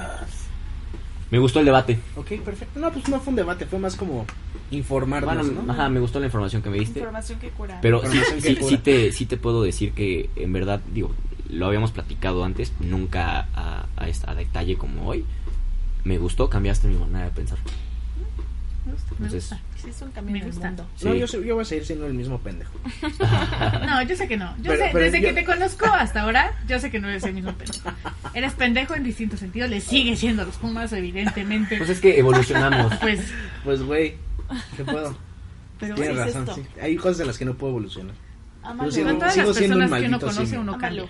Me 1.30 1.38
gustó 1.38 1.58
el 1.60 1.66
debate. 1.66 1.98
Ok, 2.16 2.32
perfecto. 2.44 2.78
No, 2.78 2.92
pues 2.92 3.08
no 3.08 3.18
fue 3.20 3.30
un 3.30 3.36
debate, 3.36 3.66
fue 3.66 3.78
más 3.78 3.96
como 3.96 4.26
informarnos, 4.70 5.46
Bueno, 5.46 5.62
¿no? 5.62 5.72
ajá, 5.72 5.88
me 5.88 5.98
gustó 6.00 6.20
la 6.20 6.26
información 6.26 6.62
que 6.62 6.70
me 6.70 6.78
diste. 6.78 7.00
Información 7.00 7.38
que 7.38 7.48
cura. 7.50 7.78
Pero 7.82 8.00
sí, 8.08 8.18
que 8.18 8.40
sí, 8.40 8.56
cura. 8.56 8.68
sí 8.70 8.78
te, 8.78 9.12
sí 9.12 9.26
te 9.26 9.36
puedo 9.36 9.62
decir 9.62 9.92
que 9.92 10.30
en 10.36 10.52
verdad, 10.52 10.80
digo, 10.92 11.12
lo 11.50 11.66
habíamos 11.66 11.92
platicado 11.92 12.44
antes, 12.44 12.72
nunca 12.80 13.46
a, 13.54 13.86
a, 13.96 14.34
detalle 14.34 14.76
como 14.76 15.06
hoy. 15.08 15.24
Me 16.04 16.18
gustó, 16.18 16.48
cambiaste 16.48 16.88
mi 16.88 16.96
manera 16.96 17.24
de 17.26 17.30
pensar. 17.32 17.58
Me 18.86 18.92
gusta, 18.92 19.10
me 19.18 19.26
Entonces- 19.26 19.50
gusta. 19.50 19.60
Sí, 19.82 19.90
es 19.90 20.00
un 20.02 20.10
cambio 20.12 20.32
Me 20.32 20.44
gusta. 20.44 20.66
mundo. 20.68 20.86
No, 21.02 21.12
Sí. 21.12 21.18
yo, 21.18 21.26
soy- 21.26 21.46
yo 21.46 21.54
voy 21.54 21.62
a 21.62 21.64
seguir 21.64 21.84
siendo 21.84 22.06
el 22.06 22.14
mismo 22.14 22.38
pendejo. 22.38 22.72
No, 23.86 24.02
yo 24.02 24.16
sé 24.16 24.26
que 24.28 24.36
no. 24.36 24.56
Yo 24.58 24.70
Pero- 24.70 24.76
sé, 24.84 24.90
pero 24.92 25.04
desde 25.04 25.20
yo- 25.20 25.28
que 25.28 25.34
te 25.34 25.44
conozco 25.44 25.86
hasta 25.86 26.22
ahora, 26.22 26.54
yo 26.68 26.78
sé 26.78 26.90
que 26.90 27.00
no 27.00 27.08
eres 27.08 27.24
el 27.24 27.34
mismo 27.34 27.52
pendejo. 27.52 27.90
Eres 28.34 28.52
pendejo 28.54 28.94
en 28.94 29.02
distintos 29.04 29.40
sentidos. 29.40 29.68
Le 29.70 29.80
sigue 29.80 30.16
siendo 30.16 30.44
los 30.44 30.56
Pumas, 30.56 30.92
evidentemente. 30.92 31.76
Pues 31.78 31.90
es 31.90 32.00
que 32.00 32.18
evolucionamos. 32.18 32.94
Pues, 33.00 33.20
Pues, 33.64 33.82
güey, 33.82 34.16
¿qué 34.76 34.84
puedo? 34.84 35.16
pero 35.78 35.94
Tienes 35.96 36.14
¿qué 36.14 36.20
es 36.20 36.26
razón, 36.34 36.42
esto? 36.48 36.54
sí. 36.54 36.80
Hay 36.80 36.96
cosas 36.96 37.20
en 37.20 37.26
las 37.26 37.38
que 37.38 37.44
no 37.44 37.54
puedo 37.54 37.72
evolucionar. 37.72 38.14
Yo 38.84 38.90
sigo- 38.90 39.06
con 39.08 39.18
todas 39.18 39.34
sigo 39.34 39.48
las 39.48 39.56
siendo 39.56 39.76
un 39.76 39.80
personas 39.82 40.00
que 40.00 40.08
uno 40.08 40.20
conoce, 40.20 40.58
uno 40.58 40.78
cambia. 40.78 41.04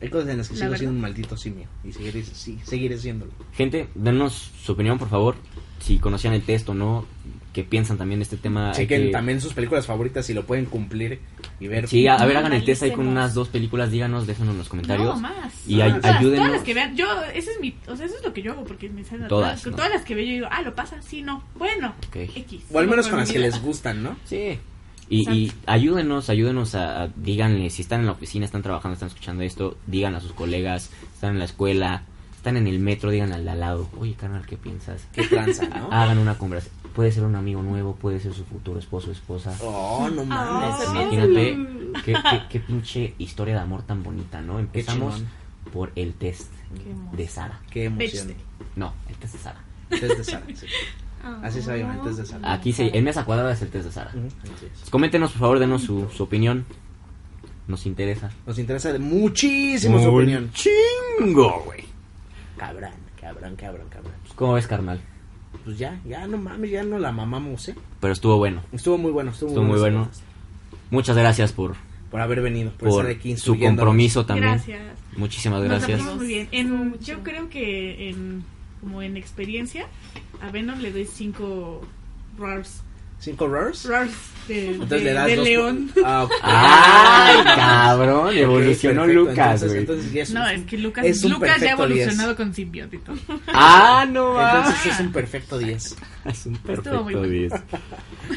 Hay 0.00 0.08
cosas 0.08 0.30
en 0.30 0.38
las 0.38 0.48
que 0.48 0.54
La 0.54 0.58
sigo 0.58 0.70
verdad. 0.70 0.78
siendo 0.78 0.96
un 0.96 1.00
maldito 1.00 1.36
simio. 1.36 1.66
Y 1.84 1.92
seguiré, 1.92 2.24
sí, 2.24 2.58
seguiré 2.64 2.98
siéndolo. 2.98 3.30
Gente, 3.54 3.88
denos 3.94 4.50
su 4.64 4.72
opinión, 4.72 4.98
por 4.98 5.08
favor. 5.08 5.36
Si 5.78 5.98
conocían 5.98 6.34
el 6.34 6.42
texto 6.42 6.72
o 6.72 6.74
no, 6.74 7.06
qué 7.52 7.62
piensan 7.62 7.98
también 7.98 8.18
de 8.18 8.24
este 8.24 8.36
tema. 8.36 8.70
Hay 8.70 8.74
Chequen 8.78 9.02
que- 9.02 9.08
también 9.10 9.40
sus 9.40 9.52
películas 9.54 9.86
favoritas 9.86 10.26
si 10.26 10.34
lo 10.34 10.44
pueden 10.44 10.64
cumplir 10.64 11.20
y 11.60 11.68
ver. 11.68 11.86
Sí, 11.86 12.06
a, 12.08 12.16
a 12.16 12.26
ver, 12.26 12.36
hagan 12.36 12.52
el 12.52 12.64
test 12.64 12.82
ahí 12.82 12.90
con 12.92 13.06
unas 13.06 13.34
dos 13.34 13.48
películas, 13.48 13.92
díganos, 13.92 14.26
déjenos 14.26 14.52
en 14.54 14.58
los 14.58 14.68
comentarios. 14.68 15.14
No, 15.14 15.20
más. 15.20 15.52
Y 15.68 15.80
ay- 15.80 15.92
Todas, 16.00 16.16
ayúdenos. 16.16 16.38
Todas 16.46 16.52
las 16.52 16.62
que 16.64 16.74
vean. 16.74 16.96
Yo, 16.96 17.06
ese 17.34 17.52
es 17.52 17.60
mi. 17.60 17.76
O 17.86 17.94
sea, 17.96 18.06
eso 18.06 18.16
es 18.16 18.24
lo 18.24 18.32
que 18.32 18.42
yo 18.42 18.52
hago 18.52 18.64
porque 18.64 18.88
me 18.88 19.04
salen 19.04 19.28
Todas, 19.28 19.62
Con 19.62 19.70
¿no? 19.72 19.76
todas 19.76 19.92
las 19.92 20.02
que 20.04 20.16
veo, 20.16 20.24
yo 20.24 20.32
digo, 20.32 20.46
ah, 20.50 20.62
lo 20.62 20.74
pasa, 20.74 21.00
sí, 21.02 21.22
no. 21.22 21.44
Bueno. 21.56 21.94
X. 22.12 22.62
O 22.72 22.78
al 22.80 22.88
menos 22.88 23.06
con 23.06 23.20
las 23.20 23.30
que 23.30 23.38
les 23.38 23.60
gustan, 23.62 24.02
¿no? 24.02 24.16
Sí. 24.24 24.58
Y, 25.14 25.30
y 25.30 25.52
ayúdenos, 25.66 26.30
ayúdenos 26.30 26.74
a, 26.74 27.02
a- 27.02 27.08
díganle, 27.08 27.68
si 27.70 27.82
están 27.82 28.00
en 28.00 28.06
la 28.06 28.12
oficina, 28.12 28.44
están 28.46 28.62
trabajando, 28.62 28.94
están 28.94 29.08
escuchando 29.08 29.42
esto, 29.42 29.76
digan 29.86 30.14
a 30.14 30.20
sus 30.20 30.32
colegas, 30.32 30.90
están 31.14 31.32
en 31.32 31.38
la 31.38 31.44
escuela, 31.44 32.02
están 32.34 32.56
en 32.56 32.66
el 32.66 32.78
metro, 32.78 33.10
digan 33.10 33.32
al 33.32 33.44
de 33.44 33.50
al 33.50 33.60
lado, 33.60 33.88
oye 33.98 34.14
carnal, 34.14 34.46
¿qué 34.46 34.56
piensas? 34.56 35.06
Qué 35.12 35.24
tranza, 35.26 35.68
¿no? 35.68 35.88
Hagan 35.92 36.18
una 36.18 36.38
conversación. 36.38 36.80
Puede 36.94 37.12
ser 37.12 37.24
un 37.24 37.36
amigo 37.36 37.62
nuevo, 37.62 37.94
puede 37.94 38.20
ser 38.20 38.32
su 38.34 38.44
futuro 38.44 38.78
esposo 38.78 39.08
o 39.10 39.12
esposa. 39.12 39.56
Oh, 39.62 40.08
no 40.10 40.22
Ah, 40.30 40.74
mames. 40.78 40.88
Imagínate 40.90 41.58
qué, 42.04 42.12
qué, 42.14 42.42
qué 42.50 42.60
pinche 42.60 43.14
historia 43.18 43.54
de 43.54 43.60
amor 43.60 43.82
tan 43.82 44.02
bonita, 44.02 44.40
¿no? 44.40 44.58
Empezamos 44.58 45.22
por 45.72 45.92
el 45.96 46.14
test 46.14 46.50
de 47.16 47.28
Sara. 47.28 47.60
Qué 47.70 47.84
emoción. 47.84 48.34
No, 48.76 48.92
el 49.08 49.16
test 49.16 49.34
de 49.34 49.38
Sara. 49.40 49.60
Test 49.88 50.02
de 50.18 50.24
Sara, 50.24 50.44
sí. 50.54 50.66
Así 51.42 51.62
se 51.62 51.82
va 51.84 51.90
a 51.90 51.94
el 51.94 52.00
test 52.02 52.18
de 52.18 52.26
Sara. 52.26 52.52
Aquí 52.52 52.72
se, 52.72 52.96
en 52.96 53.04
mesa 53.04 53.24
cuadrada 53.24 53.52
es 53.52 53.62
el 53.62 53.68
test 53.68 53.86
de 53.86 53.92
Sara. 53.92 54.10
Ujú, 54.14 54.26
así 54.26 54.66
es. 54.66 54.72
Pues 54.80 54.90
coméntenos, 54.90 55.30
por 55.32 55.40
favor, 55.40 55.58
denos 55.58 55.82
su, 55.82 56.08
su 56.14 56.22
opinión. 56.22 56.64
Nos 57.68 57.86
interesa. 57.86 58.30
Nos 58.46 58.58
interesa 58.58 58.92
de 58.92 58.98
muchísimo 58.98 60.02
su 60.02 60.08
opinión. 60.14 60.50
Chingo, 60.52 61.62
güey. 61.64 61.84
Cabrón, 62.56 62.90
cabrón, 63.20 63.56
cabrón, 63.56 63.86
cabrón. 63.88 64.12
Pues, 64.22 64.34
¿Cómo 64.34 64.54
ves, 64.54 64.66
carnal? 64.66 65.00
Pues 65.64 65.78
ya, 65.78 66.00
ya 66.04 66.26
no 66.26 66.38
mames, 66.38 66.70
ya 66.70 66.82
no 66.82 66.98
la 66.98 67.12
mamamos, 67.12 67.68
¿eh? 67.68 67.76
Pero 68.00 68.12
estuvo 68.12 68.36
bueno. 68.38 68.62
Estuvo 68.72 68.98
muy 68.98 69.12
bueno, 69.12 69.30
estuvo, 69.30 69.50
Estuvo 69.50 69.64
muy 69.64 69.78
bueno. 69.78 70.08
Muchas 70.90 71.16
gracias 71.16 71.52
por, 71.52 71.74
Por 72.10 72.20
haber 72.20 72.42
venido, 72.42 72.70
por, 72.72 72.88
por 72.90 73.00
estar 73.06 73.16
aquí 73.16 73.22
su 73.22 73.28
instruyéndonos. 73.52 73.78
compromiso 73.78 74.26
también. 74.26 74.48
Gracias. 74.54 74.80
Muchísimas 75.16 75.60
Nos 75.60 75.68
la 75.68 75.76
gracias. 75.78 75.98
pasamos 76.00 76.18
muy 76.18 76.26
bien. 76.26 76.48
En- 76.52 76.98
yo 77.00 77.22
creo 77.22 77.48
que 77.48 78.10
en, 78.10 78.44
como 78.82 79.00
en 79.00 79.16
experiencia, 79.16 79.86
a 80.42 80.50
Venom 80.50 80.80
le 80.80 80.92
doy 80.92 81.06
cinco 81.06 81.80
roars. 82.36 82.82
¿Cinco 83.20 83.46
roars? 83.46 83.84
Roars 83.84 84.12
de, 84.48 84.70
Entonces 84.72 84.98
de- 84.98 85.04
le 85.04 85.12
das 85.12 85.26
de 85.28 85.36
dos. 85.36 85.44
león. 85.44 85.92
Ah. 86.04 86.26
¡Ay, 86.42 87.44
cabrón! 87.54 88.36
Evolucionó 88.36 89.02
perfecto. 89.02 89.30
Lucas, 89.30 89.62
Entonces- 89.62 90.12
güey. 90.12 90.24
No, 90.34 90.40
un- 90.42 90.48
es 90.50 90.64
que 90.66 90.78
Lucas, 90.78 91.04
es 91.06 91.22
Lucas 91.22 91.40
ya 91.40 91.74
ha 91.74 91.76
perfecto 91.76 91.86
10. 91.86 92.00
evolucionado 92.00 92.36
con 92.36 92.52
simbiótico. 92.52 93.12
¡Ah, 93.46 94.04
no 94.10 94.40
Entonces 94.44 94.92
es 94.92 94.98
un 95.00 95.12
perfecto 95.12 95.58
10. 95.58 95.96
Es 96.24 96.46
un 96.46 96.56
perfecto 96.56 97.02
muy 97.04 97.14
bueno. 97.14 97.28
10. 97.28 97.52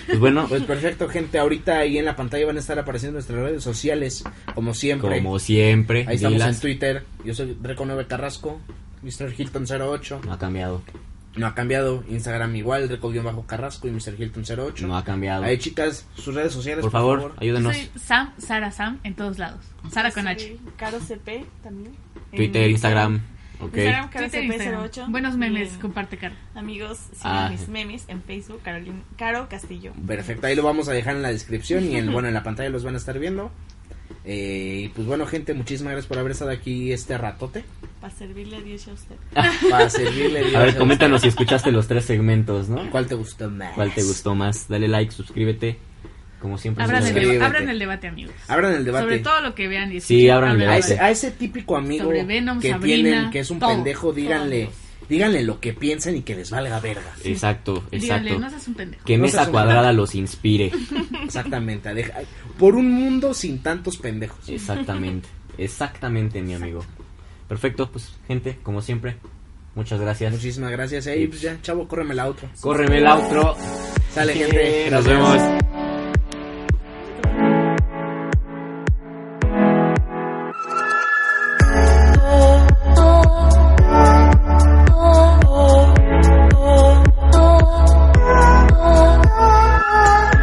Pues 0.08 0.20
bueno, 0.20 0.46
Pues 0.48 0.62
perfecto, 0.64 1.08
gente. 1.08 1.38
Ahorita 1.39 1.80
ahí 1.80 1.98
en 2.00 2.06
la 2.06 2.16
pantalla 2.16 2.46
van 2.46 2.58
a 2.58 2.60
estar 2.60 2.78
apareciendo 2.80 3.14
nuestras 3.16 3.39
redes 3.39 3.64
sociales, 3.64 4.24
como 4.54 4.74
siempre. 4.76 5.18
como 5.18 5.39
siempre, 5.39 6.06
Ahí 6.08 6.16
estamos 6.18 6.34
dilas, 6.38 6.56
en 6.56 6.62
Twitter. 6.62 7.04
Yo 7.24 7.34
soy 7.34 7.58
Reco 7.62 7.86
9 7.86 8.06
Carrasco, 8.08 8.60
Mr. 9.06 9.34
Hilton 9.38 9.66
08. 9.70 10.22
no 10.26 10.34
ha 10.34 10.39
cambiado. 10.39 10.82
No 11.36 11.47
ha 11.47 11.53
cambiado. 11.53 12.03
Instagram 12.10 12.56
igual, 12.56 12.88
Reco-Carrasco 12.89 13.88
y 13.88 13.91
Mr. 13.91 14.16
Hilton 14.20 14.43
08. 14.47 14.88
No 14.88 14.97
ha 14.97 15.03
cambiado. 15.03 15.43
Ahí, 15.43 15.58
chicas, 15.58 16.06
sus 16.16 16.34
redes 16.34 16.53
sociales, 16.53 16.82
Por 16.82 16.91
favor, 16.91 17.34
ayúdenos. 17.38 17.76
Soy 17.76 17.89
Sam, 17.99 18.34
Sara 18.38 18.72
Sam 18.72 18.99
en 19.03 19.16
todos 19.16 19.38
lados. 19.38 19.60
Sara 19.91 20.12
con 20.12 20.28
H. 20.28 20.58
Caro 20.78 20.99
CP 20.99 21.45
también. 21.62 21.93
Twitter, 22.36 22.70
Instagram. 22.70 23.22
Ok. 23.60 23.76
Instagram, 23.78 24.10
Caro 24.10 24.30
Twitter, 24.30 24.43
Instagram. 24.45 24.84
CP08. 24.86 25.12
Buenos 25.12 25.38
memes, 25.38 25.74
Y, 25.76 25.80
comparte 25.80 26.18
cara. 26.18 26.36
Amigos, 26.56 26.99
sigan 27.14 27.38
Ah. 27.45 27.49
mis 27.49 27.68
memes 27.68 28.06
en 28.08 28.22
Facebook, 28.24 28.62
Carolina, 28.64 29.01
Caro 29.18 29.47
Castillo. 29.49 29.93
Perfecto, 30.08 30.47
ahí 30.47 30.56
lo 30.56 30.64
vamos 30.64 30.88
a 30.89 30.93
dejar 30.93 31.16
en 31.16 31.22
la 31.22 31.30
descripción 31.32 31.84
y 31.86 31.95
en, 31.97 32.12
bueno, 32.12 32.28
en 32.28 32.34
la 32.34 32.43
pantalla 32.43 32.70
los 32.70 32.84
van 32.84 32.95
a 32.95 32.97
estar 32.97 33.18
viendo. 33.20 33.51
Eh, 34.26 34.84
y 34.86 34.88
pues 34.89 35.06
bueno, 35.08 35.26
gente, 35.26 35.53
muchísimas 35.53 35.91
gracias 35.91 36.08
por 36.08 36.18
haber 36.18 36.32
estado 36.32 36.51
aquí 36.51 36.91
este 36.91 37.18
ratote. 37.18 37.64
Para 38.06 38.18
servirle 38.18 38.58
a 38.58 38.62
Dios 38.62 38.86
y 38.86 38.89
a 38.91 38.93
usted. 38.93 39.16
Para 39.72 39.89
servirle. 39.89 40.56
A 40.56 40.60
ver, 40.60 40.78
coméntanos 40.78 41.22
si 41.24 41.28
escuchaste 41.30 41.72
los 41.72 41.88
tres 41.88 42.06
segmentos, 42.06 42.70
¿no? 42.70 42.88
¿Cuál 42.91 43.08
te 43.08 43.16
gustó 43.16 43.49
más? 43.49 43.74
¿Cuál 43.74 43.91
te 43.95 44.03
gustó 44.03 44.36
más? 44.36 44.68
Dale 44.68 44.88
like, 44.88 45.12
suscríbete. 45.12 45.80
Como 46.39 46.60
siempre. 46.60 46.84
Abran 46.84 47.03
el, 47.08 47.16
deba- 47.16 47.45
abran 47.47 47.68
el 47.68 47.80
debate, 47.80 48.08
amigos. 48.08 48.36
Abran 48.47 48.76
el 48.76 48.86
debate. 48.86 49.06
Sobre 49.06 49.20
todo 49.20 49.41
lo 49.41 49.56
que 49.56 49.68
vean 49.68 49.91
y 49.91 50.01
Sí, 50.01 50.30
abran 50.30 50.51
el 50.62 50.70
a 50.70 50.74
debate. 50.76 50.93
ese, 50.93 50.99
a 50.99 51.10
ese 51.10 51.32
típico 51.32 51.76
amigo 51.78 52.03
Sobre 52.03 52.24
Venom, 52.26 52.60
que 52.60 52.70
Sabrina, 52.70 53.10
tienen, 53.10 53.32
que 53.32 53.39
es 53.39 53.49
un 53.49 53.58
todo, 53.58 53.72
pendejo, 53.72 54.14
díganle, 54.14 54.70
díganle 55.10 55.41
lo 55.43 55.60
que 55.60 55.74
piensan 55.74 56.16
y 56.16 56.22
que 56.22 56.36
les 56.36 56.51
valga 56.51 56.80
verga. 56.80 57.12
Exacto, 57.24 57.84
Díganle, 57.91 58.30
exacto. 58.30 58.39
no 58.39 58.49
seas 58.51 58.68
un 58.68 58.74
pendejo. 58.76 59.03
Que 59.03 59.18
No 59.18 59.24
Mesa 59.24 59.49
Cuadrada 59.49 59.91
los 59.93 60.14
inspire. 60.14 60.72
Exactamente. 61.24 61.91
deja- 61.95 62.20
por 62.60 62.76
un 62.76 62.91
mundo 62.91 63.34
sin 63.34 63.64
tantos 63.64 63.97
pendejos. 63.97 64.47
Exactamente. 64.47 65.28
Exactamente, 65.58 66.41
mi 66.43 66.53
amigo. 66.53 66.86
Perfecto, 67.48 67.91
pues, 67.91 68.16
gente, 68.28 68.58
como 68.64 68.82
siempre, 68.82 69.18
muchas 69.76 70.00
gracias. 70.00 70.32
Muchísimas 70.32 70.72
gracias. 70.72 71.08
Ey, 71.08 71.28
pues 71.28 71.41
ya, 71.41 71.62
chavo, 71.62 71.88
córreme 71.88 72.16
la 72.16 72.26
outro. 72.26 72.50
Córreme 72.60 72.98
el 72.98 73.08
outro. 73.08 73.56
Sale, 74.12 74.34
gente. 74.34 74.89
Nos 74.89 75.06
vemos. 75.06 75.85